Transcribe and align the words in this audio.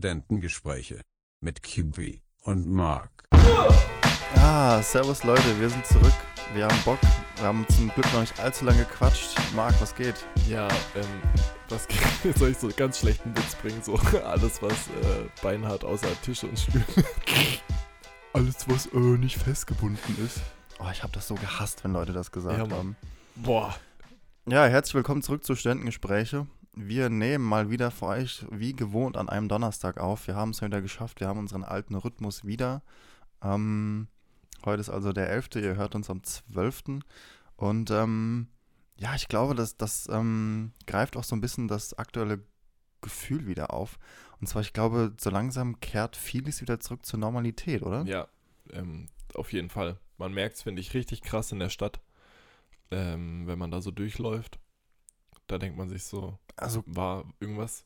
Studentengespräche 0.00 1.02
mit 1.42 1.62
QB 1.62 2.22
und 2.44 2.66
Mark. 2.66 3.26
Ah, 4.36 4.80
servus 4.80 5.24
Leute, 5.24 5.60
wir 5.60 5.68
sind 5.68 5.84
zurück. 5.84 6.14
Wir 6.54 6.64
haben 6.64 6.82
Bock. 6.86 6.98
Wir 7.36 7.44
haben 7.44 7.66
zum 7.68 7.90
Glück 7.90 8.10
noch 8.14 8.20
nicht 8.20 8.40
allzu 8.40 8.64
lange 8.64 8.78
gequatscht. 8.78 9.36
Marc, 9.54 9.78
was 9.78 9.94
geht? 9.94 10.14
Ja, 10.48 10.68
ähm, 10.94 11.04
was 11.68 11.86
geht? 11.86 12.00
Jetzt 12.24 12.38
soll 12.38 12.48
ich 12.48 12.56
so 12.56 12.70
ganz 12.74 13.00
schlechten 13.00 13.36
Witz 13.36 13.54
bringen? 13.56 13.82
So 13.82 13.96
alles, 14.24 14.62
was 14.62 14.72
äh, 14.72 15.28
Bein 15.42 15.66
hat, 15.66 15.84
außer 15.84 16.08
Tische 16.22 16.46
und 16.46 16.58
Stühle. 16.58 16.86
alles, 18.32 18.66
was 18.70 18.86
äh, 18.86 18.96
nicht 18.96 19.36
festgebunden 19.36 20.16
ist. 20.24 20.40
Oh, 20.78 20.88
ich 20.90 21.02
habe 21.02 21.12
das 21.12 21.28
so 21.28 21.34
gehasst, 21.34 21.84
wenn 21.84 21.92
Leute 21.92 22.14
das 22.14 22.32
gesagt 22.32 22.56
Ja, 22.56 22.74
haben. 22.74 22.96
Boah. 23.36 23.76
Ja, 24.46 24.64
herzlich 24.64 24.94
willkommen 24.94 25.20
zurück 25.20 25.44
zu 25.44 25.54
Studentengespräche. 25.54 26.46
Wir 26.82 27.10
nehmen 27.10 27.44
mal 27.44 27.68
wieder 27.68 27.90
für 27.90 28.06
euch 28.06 28.46
wie 28.50 28.72
gewohnt 28.72 29.18
an 29.18 29.28
einem 29.28 29.48
Donnerstag 29.48 29.98
auf. 29.98 30.26
Wir 30.26 30.34
haben 30.34 30.52
es 30.52 30.62
wieder 30.62 30.80
geschafft. 30.80 31.20
Wir 31.20 31.28
haben 31.28 31.38
unseren 31.38 31.62
alten 31.62 31.94
Rhythmus 31.94 32.46
wieder. 32.46 32.82
Ähm, 33.42 34.08
heute 34.64 34.80
ist 34.80 34.88
also 34.88 35.12
der 35.12 35.28
11. 35.28 35.56
Ihr 35.56 35.76
hört 35.76 35.94
uns 35.94 36.08
am 36.08 36.22
12. 36.22 37.02
Und 37.56 37.90
ähm, 37.90 38.48
ja, 38.96 39.14
ich 39.14 39.28
glaube, 39.28 39.54
das, 39.54 39.76
das 39.76 40.08
ähm, 40.10 40.72
greift 40.86 41.18
auch 41.18 41.24
so 41.24 41.36
ein 41.36 41.42
bisschen 41.42 41.68
das 41.68 41.92
aktuelle 41.98 42.42
Gefühl 43.02 43.46
wieder 43.46 43.74
auf. 43.74 43.98
Und 44.40 44.46
zwar, 44.46 44.62
ich 44.62 44.72
glaube, 44.72 45.12
so 45.20 45.28
langsam 45.28 45.80
kehrt 45.80 46.16
vieles 46.16 46.62
wieder 46.62 46.80
zurück 46.80 47.04
zur 47.04 47.20
Normalität, 47.20 47.82
oder? 47.82 48.04
Ja, 48.06 48.26
ähm, 48.72 49.08
auf 49.34 49.52
jeden 49.52 49.68
Fall. 49.68 49.98
Man 50.16 50.32
merkt 50.32 50.56
es, 50.56 50.62
finde 50.62 50.80
ich, 50.80 50.94
richtig 50.94 51.20
krass 51.20 51.52
in 51.52 51.58
der 51.58 51.68
Stadt, 51.68 52.00
ähm, 52.90 53.46
wenn 53.46 53.58
man 53.58 53.70
da 53.70 53.82
so 53.82 53.90
durchläuft. 53.90 54.58
Da 55.50 55.58
denkt 55.58 55.76
man 55.76 55.88
sich 55.88 56.04
so, 56.04 56.38
Also 56.54 56.84
war 56.86 57.24
irgendwas, 57.40 57.84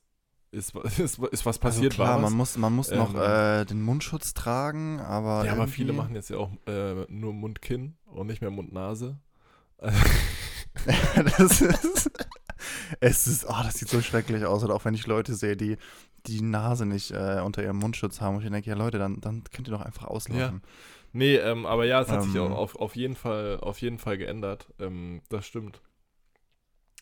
ist, 0.50 0.74
ist, 0.98 0.98
ist 0.98 1.18
was 1.18 1.46
Also 1.46 1.60
passiert, 1.60 1.94
klar, 1.94 2.08
war 2.08 2.16
was? 2.16 2.22
man 2.30 2.32
muss, 2.36 2.56
man 2.58 2.72
muss 2.74 2.90
noch 2.90 3.14
Ähm, 3.14 3.20
äh, 3.20 3.64
den 3.64 3.80
Mundschutz 3.80 4.34
tragen, 4.34 5.00
aber. 5.00 5.46
ja, 5.46 5.52
aber 5.52 5.66
viele 5.66 5.94
machen 5.94 6.14
jetzt 6.14 6.28
ja 6.28 6.36
auch 6.36 6.50
äh, 6.66 7.06
nur 7.08 7.32
Mund-Kinn 7.32 7.96
und 8.04 8.26
nicht 8.26 8.42
mehr 8.42 8.50
Mund-Nase. 8.50 9.18
das 11.38 11.62
ist. 11.62 12.10
Es 13.00 13.26
ist, 13.26 13.46
oh, 13.48 13.62
das 13.62 13.74
sieht 13.78 13.88
so 13.88 14.00
schrecklich 14.02 14.44
aus. 14.44 14.62
Oder 14.62 14.74
auch 14.74 14.84
wenn 14.84 14.94
ich 14.94 15.06
Leute 15.06 15.34
sehe, 15.34 15.56
die 15.56 15.76
die 16.26 16.42
Nase 16.42 16.86
nicht 16.86 17.10
äh, 17.12 17.40
unter 17.44 17.62
ihrem 17.62 17.78
Mundschutz 17.78 18.20
haben. 18.20 18.36
Und 18.36 18.44
ich 18.44 18.50
denke, 18.50 18.68
ja 18.68 18.76
Leute, 18.76 18.98
dann, 18.98 19.20
dann 19.20 19.44
könnt 19.52 19.68
ihr 19.68 19.72
doch 19.72 19.82
einfach 19.82 20.06
auslaufen. 20.06 20.62
Nee, 21.12 21.36
ähm, 21.36 21.66
aber 21.66 21.84
ja, 21.86 22.00
es 22.00 22.08
hat 22.08 22.22
sich 22.22 22.34
Ähm. 22.34 22.42
auch 22.42 22.50
auf, 22.56 22.76
auf, 22.76 22.96
jeden 22.96 23.14
Fall, 23.14 23.58
auf 23.60 23.80
jeden 23.80 23.98
Fall 23.98 24.16
geändert. 24.18 24.68
Ähm, 24.78 25.20
das 25.28 25.46
stimmt. 25.46 25.80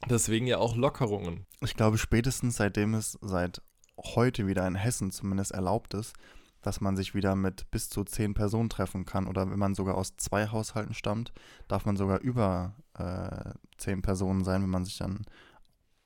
Deswegen 0.08 0.46
ja 0.46 0.58
auch 0.58 0.76
Lockerungen. 0.76 1.46
Ich 1.60 1.74
glaube, 1.74 1.98
spätestens 1.98 2.56
seitdem 2.56 2.94
es 2.94 3.18
seit 3.20 3.62
heute 3.98 4.46
wieder 4.46 4.66
in 4.66 4.74
Hessen 4.74 5.10
zumindest 5.10 5.52
erlaubt 5.52 5.94
ist, 5.94 6.14
dass 6.60 6.80
man 6.80 6.96
sich 6.96 7.14
wieder 7.14 7.34
mit 7.36 7.70
bis 7.70 7.88
zu 7.88 8.04
zehn 8.04 8.34
Personen 8.34 8.68
treffen 8.68 9.04
kann. 9.04 9.26
Oder 9.26 9.50
wenn 9.50 9.58
man 9.58 9.74
sogar 9.74 9.96
aus 9.96 10.16
zwei 10.16 10.48
Haushalten 10.48 10.94
stammt, 10.94 11.32
darf 11.68 11.84
man 11.84 11.96
sogar 11.96 12.20
über 12.20 12.74
äh, 12.94 13.52
zehn 13.78 14.02
Personen 14.02 14.44
sein, 14.44 14.62
wenn 14.62 14.70
man 14.70 14.84
sich 14.84 14.98
dann 14.98 15.24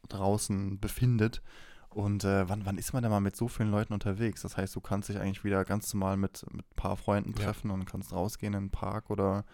draußen 0.09 0.79
befindet. 0.81 1.43
Und 1.91 2.25
äh, 2.25 2.49
wann, 2.49 2.67
wann 2.67 2.79
ist 2.79 2.93
man 2.93 3.03
denn 3.03 3.11
mal 3.11 3.21
mit 3.21 3.37
so 3.37 3.49
vielen 3.49 3.71
Leuten 3.71 3.95
unterwegs? 3.95 4.43
Das 4.43 4.57
heißt, 4.57 4.75
du 4.77 4.81
kannst 4.81 5.09
dich 5.09 5.19
eigentlich 5.19 5.45
wieder 5.45 5.65
ganz 5.65 5.93
normal 5.95 6.17
mit, 6.17 6.45
mit 6.53 6.67
ein 6.67 6.77
paar 6.77 6.97
Freunden 6.97 7.35
Ja. 7.39 7.45
treffen 7.47 7.71
und 7.71 7.87
kannst 7.87 8.13
rausgehen 8.13 8.53
in 8.55 8.65
den 8.65 8.71
Park 8.71 9.09
oder 9.11 9.45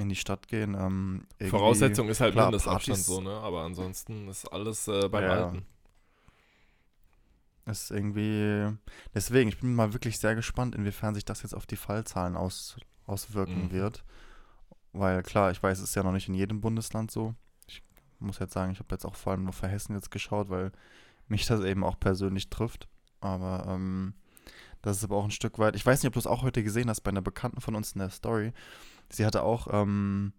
in 0.00 0.08
die 0.08 0.16
Stadt 0.16 0.48
gehen. 0.48 0.74
Ähm, 0.74 1.26
Voraussetzung 1.48 2.08
ist 2.08 2.20
halt 2.20 2.32
klar, 2.32 2.46
Mindestabstand 2.46 2.98
Partys- 2.98 3.06
so, 3.06 3.20
ne? 3.20 3.30
Aber 3.30 3.62
ansonsten 3.62 4.28
ist 4.28 4.46
alles 4.46 4.88
äh, 4.88 5.08
beim 5.08 5.24
Ja. 5.24 5.30
Alten. 5.30 5.66
Ist 7.66 7.90
irgendwie. 7.90 8.76
Deswegen, 9.14 9.48
ich 9.48 9.58
bin 9.60 9.74
mal 9.74 9.92
wirklich 9.92 10.18
sehr 10.18 10.34
gespannt, 10.34 10.74
inwiefern 10.74 11.14
sich 11.14 11.24
das 11.24 11.42
jetzt 11.42 11.54
auf 11.54 11.66
die 11.66 11.76
Fallzahlen 11.76 12.36
aus, 12.36 12.76
auswirken 13.06 13.64
Mhm. 13.66 13.70
wird. 13.72 14.04
Weil 14.92 15.22
klar, 15.22 15.50
ich 15.52 15.62
weiß, 15.62 15.78
es 15.78 15.90
ist 15.90 15.94
ja 15.94 16.02
noch 16.02 16.12
nicht 16.12 16.28
in 16.28 16.34
jedem 16.34 16.60
Bundesland 16.60 17.10
so. 17.10 17.34
Ich 17.68 17.82
muss 18.18 18.38
jetzt 18.40 18.54
sagen, 18.54 18.72
ich 18.72 18.78
habe 18.80 18.92
jetzt 18.92 19.04
auch 19.04 19.14
vor 19.14 19.32
allem 19.32 19.44
nur 19.44 19.52
für 19.52 19.68
Hessen 19.68 19.94
jetzt 19.94 20.10
geschaut, 20.10 20.48
weil 20.50 20.72
mich 21.28 21.46
das 21.46 21.60
eben 21.62 21.84
auch 21.84 22.00
persönlich 22.00 22.50
trifft. 22.50 22.88
Aber 23.20 23.66
ähm, 23.68 24.14
das 24.82 24.96
ist 24.96 25.04
aber 25.04 25.16
auch 25.16 25.24
ein 25.24 25.30
Stück 25.30 25.58
weit. 25.58 25.76
Ich 25.76 25.86
weiß 25.86 26.02
nicht, 26.02 26.08
ob 26.08 26.14
du 26.14 26.18
es 26.18 26.26
auch 26.26 26.42
heute 26.42 26.64
gesehen 26.64 26.88
hast 26.90 27.02
bei 27.02 27.10
einer 27.10 27.22
Bekannten 27.22 27.60
von 27.60 27.76
uns 27.76 27.92
in 27.92 28.00
der 28.00 28.10
Story. 28.10 28.52
Sie 29.12 29.26
hatte 29.26 29.42
auch 29.42 29.68
ähm, 29.72 30.32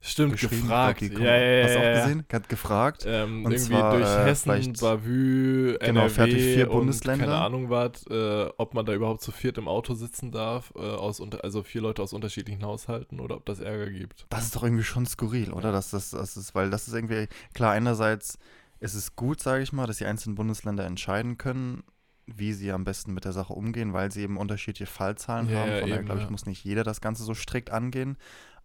Stimmt, 0.00 0.38
gefragt. 0.38 1.00
ja, 1.00 1.08
die 1.08 1.14
ja, 1.14 1.18
kommt- 1.18 1.64
hast 1.64 1.74
du 1.74 1.78
ja, 1.78 1.80
auch 1.80 1.96
ja. 1.96 2.04
gesehen? 2.04 2.26
Hat 2.30 2.48
gefragt. 2.50 3.04
Ähm, 3.06 3.44
Und 3.46 3.52
irgendwie 3.52 3.68
zwar, 3.72 3.90
durch 3.96 4.08
äh, 4.08 4.24
Hessen, 4.24 4.72
Bavü, 4.74 5.78
Genau, 5.80 6.00
NRW 6.02 6.08
fährt 6.10 6.32
durch 6.32 6.42
vier 6.42 6.70
und 6.70 6.76
Bundesländer. 6.78 7.24
keine 7.24 7.38
Ahnung 7.38 7.70
was, 7.70 8.06
äh, 8.08 8.48
ob 8.58 8.74
man 8.74 8.84
da 8.84 8.92
überhaupt 8.92 9.22
zu 9.22 9.32
viert 9.32 9.56
im 9.56 9.66
Auto 9.66 9.94
sitzen 9.94 10.30
darf, 10.30 10.72
äh, 10.76 10.80
aus 10.80 11.22
also 11.42 11.62
vier 11.62 11.80
Leute 11.80 12.02
aus 12.02 12.12
unterschiedlichen 12.12 12.62
Haushalten 12.64 13.18
oder 13.18 13.36
ob 13.36 13.46
das 13.46 13.60
Ärger 13.60 13.90
gibt. 13.90 14.26
Das 14.28 14.44
ist 14.44 14.54
doch 14.56 14.62
irgendwie 14.62 14.84
schon 14.84 15.06
skurril, 15.06 15.52
oder? 15.52 15.72
Dass 15.72 15.90
das, 15.90 16.10
das 16.10 16.36
ist, 16.36 16.54
weil 16.54 16.68
das 16.70 16.86
ist 16.86 16.94
irgendwie, 16.94 17.26
klar, 17.54 17.72
einerseits 17.72 18.38
ist 18.80 18.94
es 18.94 19.16
gut, 19.16 19.40
sage 19.40 19.62
ich 19.62 19.72
mal, 19.72 19.86
dass 19.86 19.96
die 19.98 20.04
einzelnen 20.06 20.34
Bundesländer 20.34 20.84
entscheiden 20.84 21.38
können, 21.38 21.82
wie 22.26 22.52
sie 22.52 22.72
am 22.72 22.84
besten 22.84 23.12
mit 23.12 23.24
der 23.24 23.32
Sache 23.32 23.52
umgehen, 23.52 23.92
weil 23.92 24.10
sie 24.10 24.22
eben 24.22 24.36
unterschiedliche 24.38 24.86
Fallzahlen 24.90 25.48
Ja, 25.50 25.60
haben. 25.60 25.70
ja, 25.70 25.78
Von 25.80 25.88
daher, 25.88 25.96
eben, 25.98 26.06
glaube 26.06 26.20
ich, 26.20 26.26
ja. 26.26 26.30
muss 26.30 26.46
nicht 26.46 26.64
jeder 26.64 26.82
das 26.84 27.00
Ganze 27.00 27.22
so 27.24 27.34
strikt 27.34 27.70
angehen. 27.70 28.16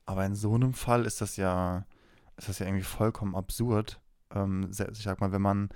Aber 0.05 0.25
in 0.25 0.35
so 0.35 0.55
einem 0.55 0.73
Fall 0.73 1.05
ist 1.05 1.21
das 1.21 1.35
ja, 1.35 1.85
ist 2.37 2.49
das 2.49 2.59
ja 2.59 2.65
irgendwie 2.65 2.83
vollkommen 2.85 3.35
absurd. 3.35 3.99
Ähm, 4.33 4.69
ich 4.71 5.03
sag 5.03 5.19
mal, 5.21 5.31
wenn 5.31 5.41
man 5.41 5.69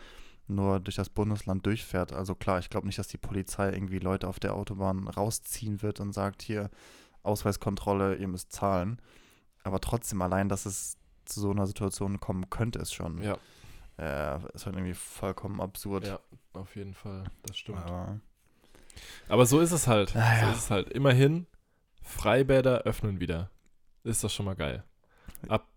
nur 0.47 0.79
durch 0.79 0.95
das 0.95 1.09
Bundesland 1.09 1.66
durchfährt. 1.66 2.13
Also 2.13 2.35
klar, 2.35 2.59
ich 2.59 2.69
glaube 2.69 2.88
nicht, 2.88 2.99
dass 2.99 3.07
die 3.07 3.17
Polizei 3.17 3.71
irgendwie 3.71 4.00
Leute 4.00 4.27
auf 4.27 4.39
der 4.39 4.55
Autobahn 4.55 5.07
rausziehen 5.07 5.81
wird 5.81 6.00
und 6.00 6.13
sagt, 6.13 6.41
hier, 6.41 6.69
Ausweiskontrolle, 7.23 8.15
ihr 8.15 8.27
müsst 8.27 8.51
zahlen. 8.51 9.00
Aber 9.63 9.79
trotzdem, 9.79 10.21
allein, 10.21 10.50
dass 10.50 10.65
es 10.65 10.97
zu 11.25 11.39
so 11.39 11.51
einer 11.51 11.67
Situation 11.67 12.19
kommen 12.19 12.50
könnte, 12.50 12.79
ist 12.79 12.94
schon, 12.94 13.21
Ja, 13.21 13.38
äh, 13.98 14.36
ist 14.54 14.66
halt 14.66 14.76
irgendwie 14.76 14.94
vollkommen 14.94 15.62
absurd. 15.62 16.08
ja, 16.08 16.20
auf 16.54 16.76
jeden 16.76 16.94
Fall, 16.94 17.24
das 17.46 17.58
stimmt. 17.58 17.80
Aber, 17.80 18.20
Aber 19.28 19.46
so 19.46 19.59
ist 19.59 19.72
es 19.72 19.88
halt. 19.88 20.16
Ah, 20.16 20.36
So 20.40 20.46
ja. 20.46 20.52
ist 20.52 20.58
es 20.58 20.70
halt. 20.72 20.90
Immerhin, 20.90 21.48
Freibäder 22.02 22.81
öffnen 22.81 23.20
wieder. 23.20 23.50
Ist 24.04 24.24
das 24.24 24.34
schon 24.34 24.46
mal 24.46 24.56
geil. 24.56 24.84
Ab, 25.48 25.68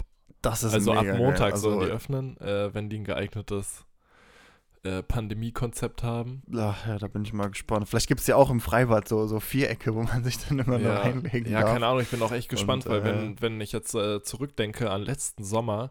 das 0.42 0.62
ist 0.64 0.74
also 0.74 0.92
ab 0.92 1.06
Montag. 1.16 1.52
Also, 1.52 1.70
sollen 1.70 1.86
die 1.86 1.92
öffnen, 1.92 2.36
äh, 2.40 2.72
wenn 2.74 2.88
die 2.90 2.98
ein 2.98 3.04
geeignetes 3.04 3.84
äh, 4.82 5.02
Pandemie-Konzept 5.02 6.02
haben. 6.02 6.42
ach, 6.56 6.86
ja, 6.86 6.98
da 6.98 7.06
bin 7.08 7.22
ich 7.22 7.32
mal 7.32 7.48
gespannt. 7.50 7.88
Vielleicht 7.88 8.08
gibt 8.08 8.20
es 8.20 8.26
ja 8.26 8.36
auch 8.36 8.50
im 8.50 8.60
Freibad 8.60 9.08
so, 9.08 9.26
so 9.26 9.40
Vierecke, 9.40 9.94
wo 9.94 10.02
man 10.02 10.22
sich 10.24 10.38
dann 10.46 10.58
immer 10.58 10.78
nur 10.78 10.88
Ja, 10.90 11.00
reinlegen 11.00 11.50
ja 11.50 11.60
darf. 11.62 11.72
keine 11.72 11.86
Ahnung, 11.86 12.00
ich 12.02 12.10
bin 12.10 12.22
auch 12.22 12.32
echt 12.32 12.48
gespannt, 12.48 12.86
Und, 12.86 12.92
weil 12.92 13.00
äh, 13.00 13.04
wenn, 13.04 13.40
wenn 13.40 13.60
ich 13.60 13.72
jetzt 13.72 13.94
äh, 13.94 14.22
zurückdenke 14.22 14.90
an 14.90 15.02
letzten 15.02 15.42
Sommer, 15.44 15.90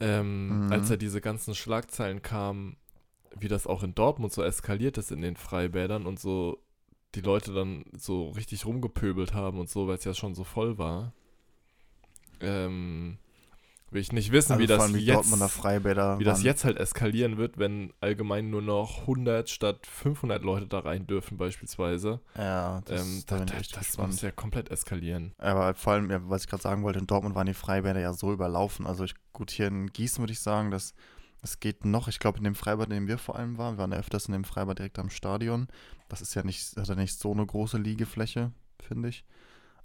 ähm, 0.00 0.66
Mhm. 0.66 0.72
als 0.72 0.88
ja 0.88 0.96
diese 0.96 1.20
ganzen 1.20 1.54
Schlagzeilen 1.54 2.22
kamen, 2.22 2.76
wie 3.38 3.48
das 3.48 3.66
auch 3.66 3.82
in 3.82 3.94
Dortmund 3.94 4.32
so 4.32 4.42
eskaliert 4.42 4.98
ist 4.98 5.10
in 5.12 5.20
den 5.22 5.36
Freibädern 5.36 6.06
und 6.06 6.18
so 6.20 6.58
die 7.14 7.20
Leute 7.22 7.52
dann 7.54 7.84
so 7.96 8.28
richtig 8.30 8.66
rumgepöbelt 8.66 9.32
haben 9.32 9.58
und 9.58 9.70
so, 9.70 9.86
weil 9.88 9.96
es 9.96 10.04
ja 10.04 10.12
schon 10.14 10.34
so 10.34 10.44
voll 10.44 10.76
war. 10.78 11.12
Ähm, 12.40 13.18
will 13.90 14.00
ich 14.00 14.12
nicht 14.12 14.32
wissen, 14.32 14.52
also 14.52 14.62
wie 14.62 14.66
das 14.66 14.90
jetzt 14.92 15.30
wie 16.18 16.24
das 16.24 16.42
jetzt 16.42 16.64
halt 16.64 16.76
eskalieren 16.76 17.36
wird, 17.36 17.58
wenn 17.58 17.92
allgemein 18.00 18.50
nur 18.50 18.62
noch 18.62 19.00
100 19.02 19.48
statt 19.48 19.86
500 19.86 20.42
Leute 20.42 20.66
da 20.66 20.80
rein 20.80 21.06
dürfen 21.06 21.36
beispielsweise. 21.36 22.20
Ja, 22.36 22.80
das, 22.84 23.02
ähm, 23.02 23.22
da 23.26 23.44
da, 23.44 23.54
das 23.72 23.98
muss 23.98 24.20
ja 24.22 24.32
komplett 24.32 24.70
eskalieren. 24.70 25.34
Aber 25.38 25.74
vor 25.74 25.94
allem, 25.94 26.10
ja, 26.10 26.20
was 26.28 26.42
ich 26.42 26.48
gerade 26.48 26.62
sagen 26.62 26.82
wollte, 26.82 26.98
in 26.98 27.06
Dortmund 27.06 27.34
waren 27.34 27.46
die 27.46 27.54
Freibäder 27.54 28.00
ja 28.00 28.12
so 28.12 28.32
überlaufen. 28.32 28.86
Also 28.86 29.04
ich, 29.04 29.14
gut, 29.32 29.50
hier 29.50 29.68
in 29.68 29.86
Gießen 29.86 30.20
würde 30.20 30.32
ich 30.32 30.40
sagen, 30.40 30.70
dass 30.70 30.94
es 31.42 31.60
geht 31.60 31.84
noch. 31.84 32.08
Ich 32.08 32.18
glaube, 32.18 32.38
in 32.38 32.44
dem 32.44 32.54
Freibad, 32.56 32.88
in 32.88 32.94
dem 32.94 33.08
wir 33.08 33.18
vor 33.18 33.36
allem 33.36 33.56
waren, 33.56 33.74
wir 33.74 33.78
waren 33.78 33.92
ja 33.92 33.98
öfters 33.98 34.26
in 34.26 34.32
dem 34.32 34.44
Freibad 34.44 34.78
direkt 34.78 34.98
am 34.98 35.10
Stadion. 35.10 35.68
Das 36.08 36.20
ist 36.20 36.34
ja 36.34 36.42
nicht, 36.42 36.76
hat 36.76 36.88
ja 36.88 36.94
nicht 36.96 37.18
so 37.18 37.32
eine 37.32 37.46
große 37.46 37.78
Liegefläche, 37.78 38.52
finde 38.80 39.10
ich. 39.10 39.24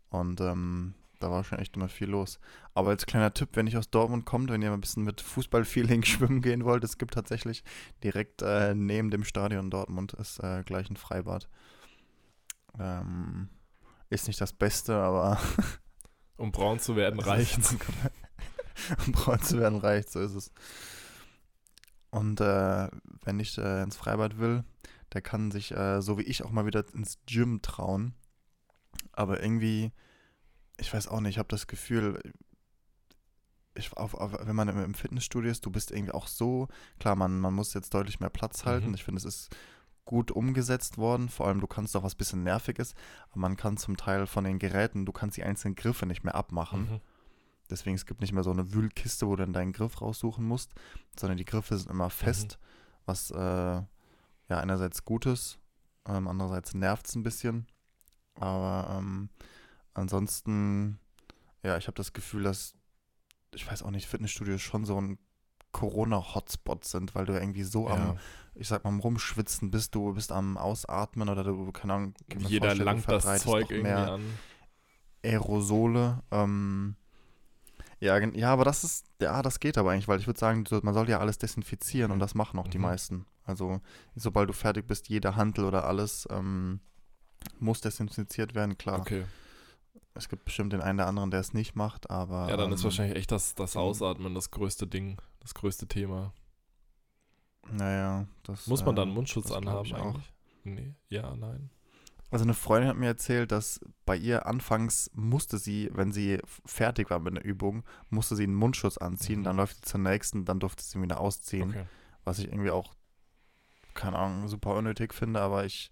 Und 0.10 0.42
ähm, 0.42 0.96
da 1.24 1.32
war 1.32 1.44
schon 1.44 1.60
echt 1.60 1.76
immer 1.76 1.90
viel 1.90 2.10
los. 2.10 2.40
Aber 2.74 2.90
als 2.90 3.06
kleiner 3.06 3.34
Tipp, 3.34 3.50
wenn 3.54 3.68
ihr 3.68 3.80
aus 3.80 3.90
Dortmund 3.90 4.26
kommt, 4.26 4.50
wenn 4.50 4.62
ihr 4.62 4.70
mal 4.70 4.78
ein 4.78 4.82
bisschen 4.82 5.04
mit 5.04 5.22
Fußballfeeling 5.22 6.04
schwimmen 6.06 6.42
gehen 6.42 6.66
wollt, 6.66 6.84
es 6.84 6.98
gibt 6.98 7.14
tatsächlich 7.14 7.64
direkt 8.04 8.42
äh, 8.42 8.74
neben 8.76 9.12
dem 9.12 9.24
Stadion 9.24 9.70
Dortmund 9.70 10.14
ist 10.14 10.40
äh, 10.40 10.64
gleich 10.64 10.90
ein 10.90 10.98
Freibad. 10.98 11.50
Ähm, 12.80 13.50
ist 14.10 14.28
nicht 14.28 14.42
das 14.42 14.54
Beste, 14.54 14.96
aber 14.96 15.40
Um 16.42 16.52
braun 16.52 16.80
zu 16.80 16.96
werden, 16.96 17.20
reicht. 17.20 17.60
um 19.06 19.12
braun 19.12 19.40
zu 19.42 19.60
werden 19.60 19.78
reicht, 19.78 20.10
so 20.10 20.20
ist 20.20 20.34
es. 20.34 20.52
Und 22.10 22.42
äh, 22.42 22.90
wenn 23.24 23.40
ich 23.40 23.58
äh, 23.60 23.84
ins 23.84 23.96
Freibad 23.96 24.40
will, 24.40 24.64
der 25.14 25.22
kann 25.22 25.52
sich, 25.52 25.72
äh, 25.72 26.02
so 26.02 26.18
wie 26.18 26.24
ich, 26.24 26.44
auch 26.44 26.52
mal 26.52 26.66
wieder 26.66 26.84
ins 26.94 27.20
Gym 27.28 27.62
trauen. 27.62 28.16
Aber 29.14 29.42
irgendwie, 29.44 29.92
ich 30.82 30.94
weiß 30.94 31.08
auch 31.08 31.22
nicht, 31.22 31.32
ich 31.32 31.38
habe 31.38 31.48
das 31.48 31.68
Gefühl, 31.68 32.20
ich, 33.76 33.96
auf, 33.96 34.16
auf, 34.16 34.36
wenn 34.42 34.56
man 34.56 34.68
im, 34.68 34.94
Fitnessstudio 34.94 35.50
ist, 35.50 35.66
du 35.66 35.72
bist 35.72 35.92
irgendwie 35.92 36.14
auch 36.14 36.28
so, 36.28 36.68
klar, 37.00 37.16
man, 37.16 37.40
man 37.40 37.54
muss 37.54 37.74
jetzt 37.74 37.94
deutlich 37.94 38.20
mehr 38.20 38.30
Platz 38.30 38.66
halten. 38.66 38.90
Mhm. 38.90 38.96
Ich 38.96 39.04
finde, 39.04 39.20
es 39.20 39.26
ist 39.26 39.56
gut 40.04 40.32
umgesetzt 40.32 40.98
worden. 40.98 41.30
Vor 41.30 41.48
allem, 41.48 41.62
du 41.62 41.68
kannst 41.68 41.96
auch 41.96 42.04
was 42.04 42.16
bisschen 42.16 42.44
Nerviges, 42.44 42.96
aber 43.30 43.42
man 43.42 43.56
kann 43.56 43.78
zum 43.78 43.96
Teil 43.96 44.26
von 44.26 44.44
den 44.44 44.60
Geräten, 44.60 45.06
du 45.06 45.12
kannst 45.12 45.38
die 45.38 45.44
einzelnen 45.44 45.76
Griffe 45.76 46.06
nicht 46.06 46.24
mehr 46.24 46.36
abmachen. 46.36 46.82
Mhm. 46.82 47.02
Deswegen, 47.70 47.96
es 47.96 48.06
gibt 48.06 48.20
nicht 48.20 48.34
mehr 48.34 48.44
so 48.44 48.52
eine 48.52 48.74
Wühlkiste, 48.74 49.28
wo 49.28 49.36
du 49.36 49.44
dann 49.44 49.54
deinen 49.54 49.72
Griff 49.72 50.02
raussuchen 50.02 50.44
musst, 50.44 50.74
sondern 51.18 51.38
die 51.38 51.46
Griffe 51.46 51.78
sind 51.78 51.90
immer 51.90 52.10
fest, 52.10 52.60
was 53.06 53.32
äh, 53.32 53.36
ja 53.38 53.88
einerseits 54.50 55.06
gut 55.06 55.28
ist, 55.28 55.60
ähm, 56.06 56.28
andererseits 56.28 56.74
nervt 56.74 57.08
es 57.08 57.16
ein 57.16 57.24
bisschen. 57.24 57.68
Aber 58.36 58.98
ähm, 58.98 59.30
ansonsten, 59.94 61.00
ja, 61.64 61.78
ich 61.78 61.88
habe 61.88 61.96
das 61.96 62.14
Gefühl, 62.14 62.44
dass, 62.44 62.74
ich 63.54 63.70
weiß 63.70 63.84
auch 63.84 63.92
nicht, 63.92 64.08
Fitnessstudios 64.08 64.62
schon 64.62 64.86
so 64.86 65.00
ein 65.00 65.18
Corona-Hotspot 65.72 66.84
sind, 66.84 67.16
weil 67.16 67.26
du 67.26 67.34
irgendwie 67.34 67.64
so 67.64 67.88
am, 67.88 68.00
Ja. 68.00 68.16
ich 68.56 68.68
sag 68.68 68.84
mal, 68.84 68.90
am 68.90 69.00
Rumschwitzen 69.00 69.72
bist, 69.72 69.96
du 69.96 70.14
bist 70.14 70.32
am 70.32 70.58
Ausatmen 70.58 71.30
oder 71.30 71.44
du, 71.44 71.72
keine 71.72 71.94
Ahnung, 71.94 72.14
Jeder 72.40 72.76
langt 72.76 73.08
das 73.08 73.42
Zeug 73.42 73.72
irgendwie 73.72 73.84
mehr 73.84 74.12
an. 74.12 74.38
Aerosole. 75.24 76.24
Ähm, 76.32 76.96
ja, 78.00 78.18
ja, 78.18 78.52
aber 78.52 78.66
das 78.66 78.84
ist, 78.84 79.06
ja, 79.22 79.42
das 79.42 79.60
geht 79.60 79.78
aber 79.78 79.92
eigentlich, 79.92 80.08
weil 80.08 80.20
ich 80.20 80.28
würde 80.28 80.40
sagen, 80.40 80.66
man 80.82 80.94
soll 80.94 81.08
ja 81.10 81.20
alles 81.20 81.38
desinfizieren 81.38 82.12
und 82.12 82.20
das 82.20 82.34
machen 82.34 82.60
auch 82.60 82.68
die 82.68 82.80
Mhm. 82.80 82.84
meisten. 82.86 83.26
Also, 83.44 83.80
sobald 84.16 84.50
du 84.50 84.54
fertig 84.54 84.88
bist, 84.88 85.10
jeder 85.10 85.36
Handel 85.36 85.66
oder 85.66 85.86
alles 85.86 86.28
ähm, 86.32 86.80
muss 87.60 87.82
desinfiziert 87.82 88.56
werden, 88.56 88.78
klar. 88.78 89.00
Okay. 89.02 89.26
Es 90.14 90.28
gibt 90.30 90.44
bestimmt 90.46 90.74
den 90.74 90.82
einen 90.82 91.00
oder 91.00 91.08
anderen, 91.08 91.32
der 91.32 91.40
es 91.40 91.54
nicht 91.54 91.76
macht, 91.76 92.10
aber. 92.10 92.50
Ja, 92.50 92.58
dann 92.58 92.72
ist 92.74 92.82
ähm, 92.82 92.86
wahrscheinlich 92.86 93.18
echt 93.18 93.32
das, 93.32 93.56
das. 93.56 93.76
Ausatmen 93.78 94.34
das 94.36 94.52
größte 94.52 94.88
Ding, 94.88 95.18
das 95.40 95.54
größte 95.54 95.88
Thema. 95.88 96.34
Naja, 97.72 98.28
das. 98.44 98.68
Muss 98.68 98.84
man 98.84 98.96
äh, 98.96 98.98
dann 98.98 99.10
Mundschutz 99.10 99.48
das 99.48 99.62
glaub 99.62 99.68
anhaben 99.68 99.86
ich 99.86 99.96
auch. 99.96 100.06
eigentlich? 100.16 100.34
Nee, 100.64 100.94
ja, 101.10 101.36
nein. 101.36 101.70
Also 102.30 102.44
eine 102.46 102.54
Freundin 102.54 102.90
hat 102.90 102.98
mir 102.98 103.08
erzählt, 103.08 103.52
dass 103.52 103.82
bei 104.06 104.16
ihr 104.16 104.46
anfangs 104.46 105.12
musste 105.14 105.58
sie, 105.58 105.90
wenn 105.94 106.14
sie 106.14 106.40
fertig 106.66 107.10
war 107.10 107.20
mit 107.20 107.36
einer 107.36 107.44
Übung, 107.46 107.84
musste 108.10 108.38
sie 108.38 108.44
einen 108.44 108.56
Mundschutz 108.56 108.98
anziehen, 108.98 109.40
Mhm. 109.40 109.44
dann 109.44 109.58
läuft 109.58 109.78
sie 109.78 109.82
zur 109.92 110.00
nächsten, 110.00 110.46
dann 110.46 110.60
durfte 110.62 110.82
sie 110.84 110.98
ihn 110.98 111.04
wieder 111.04 111.20
ausziehen. 111.20 111.72
Okay. 111.72 111.86
Was 112.24 112.40
ich 112.40 112.48
irgendwie 112.48 112.72
auch, 112.72 112.94
keine 113.96 114.18
Ahnung, 114.18 114.48
super 114.48 114.76
unnötig 114.76 115.14
finde, 115.14 115.42
aber 115.42 115.66
ich 115.66 115.92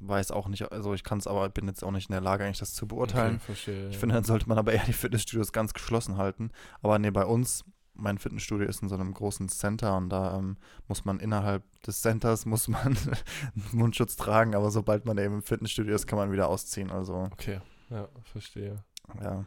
weiß 0.00 0.30
auch 0.30 0.48
nicht, 0.48 0.70
also 0.72 0.94
ich 0.94 1.04
kann 1.04 1.18
es 1.18 1.26
aber, 1.26 1.48
bin 1.48 1.66
jetzt 1.66 1.84
auch 1.84 1.90
nicht 1.90 2.08
in 2.08 2.12
der 2.12 2.20
Lage, 2.20 2.44
eigentlich 2.44 2.58
das 2.58 2.74
zu 2.74 2.86
beurteilen. 2.88 3.36
Okay, 3.36 3.44
verstehe. 3.44 3.88
Ich 3.88 3.94
ja. 3.94 4.00
finde, 4.00 4.14
dann 4.14 4.24
sollte 4.24 4.48
man 4.48 4.58
aber 4.58 4.72
eher 4.72 4.84
die 4.84 4.92
Fitnessstudios 4.92 5.52
ganz 5.52 5.74
geschlossen 5.74 6.16
halten. 6.16 6.50
Aber 6.82 6.98
nee, 6.98 7.10
bei 7.10 7.24
uns, 7.24 7.64
mein 7.94 8.18
Fitnessstudio 8.18 8.66
ist 8.66 8.82
in 8.82 8.88
so 8.88 8.94
einem 8.94 9.12
großen 9.12 9.48
Center 9.48 9.96
und 9.96 10.08
da 10.08 10.38
ähm, 10.38 10.56
muss 10.88 11.04
man 11.04 11.20
innerhalb 11.20 11.62
des 11.82 12.00
Centers 12.00 12.46
muss 12.46 12.68
man 12.68 12.96
Mundschutz 13.72 14.16
tragen, 14.16 14.54
aber 14.54 14.70
sobald 14.70 15.04
man 15.04 15.18
eben 15.18 15.34
im 15.34 15.42
Fitnessstudio 15.42 15.94
ist, 15.94 16.06
kann 16.06 16.18
man 16.18 16.32
wieder 16.32 16.48
ausziehen. 16.48 16.90
Also 16.90 17.28
Okay, 17.32 17.60
ja, 17.90 18.08
verstehe. 18.24 18.82
ja. 19.22 19.44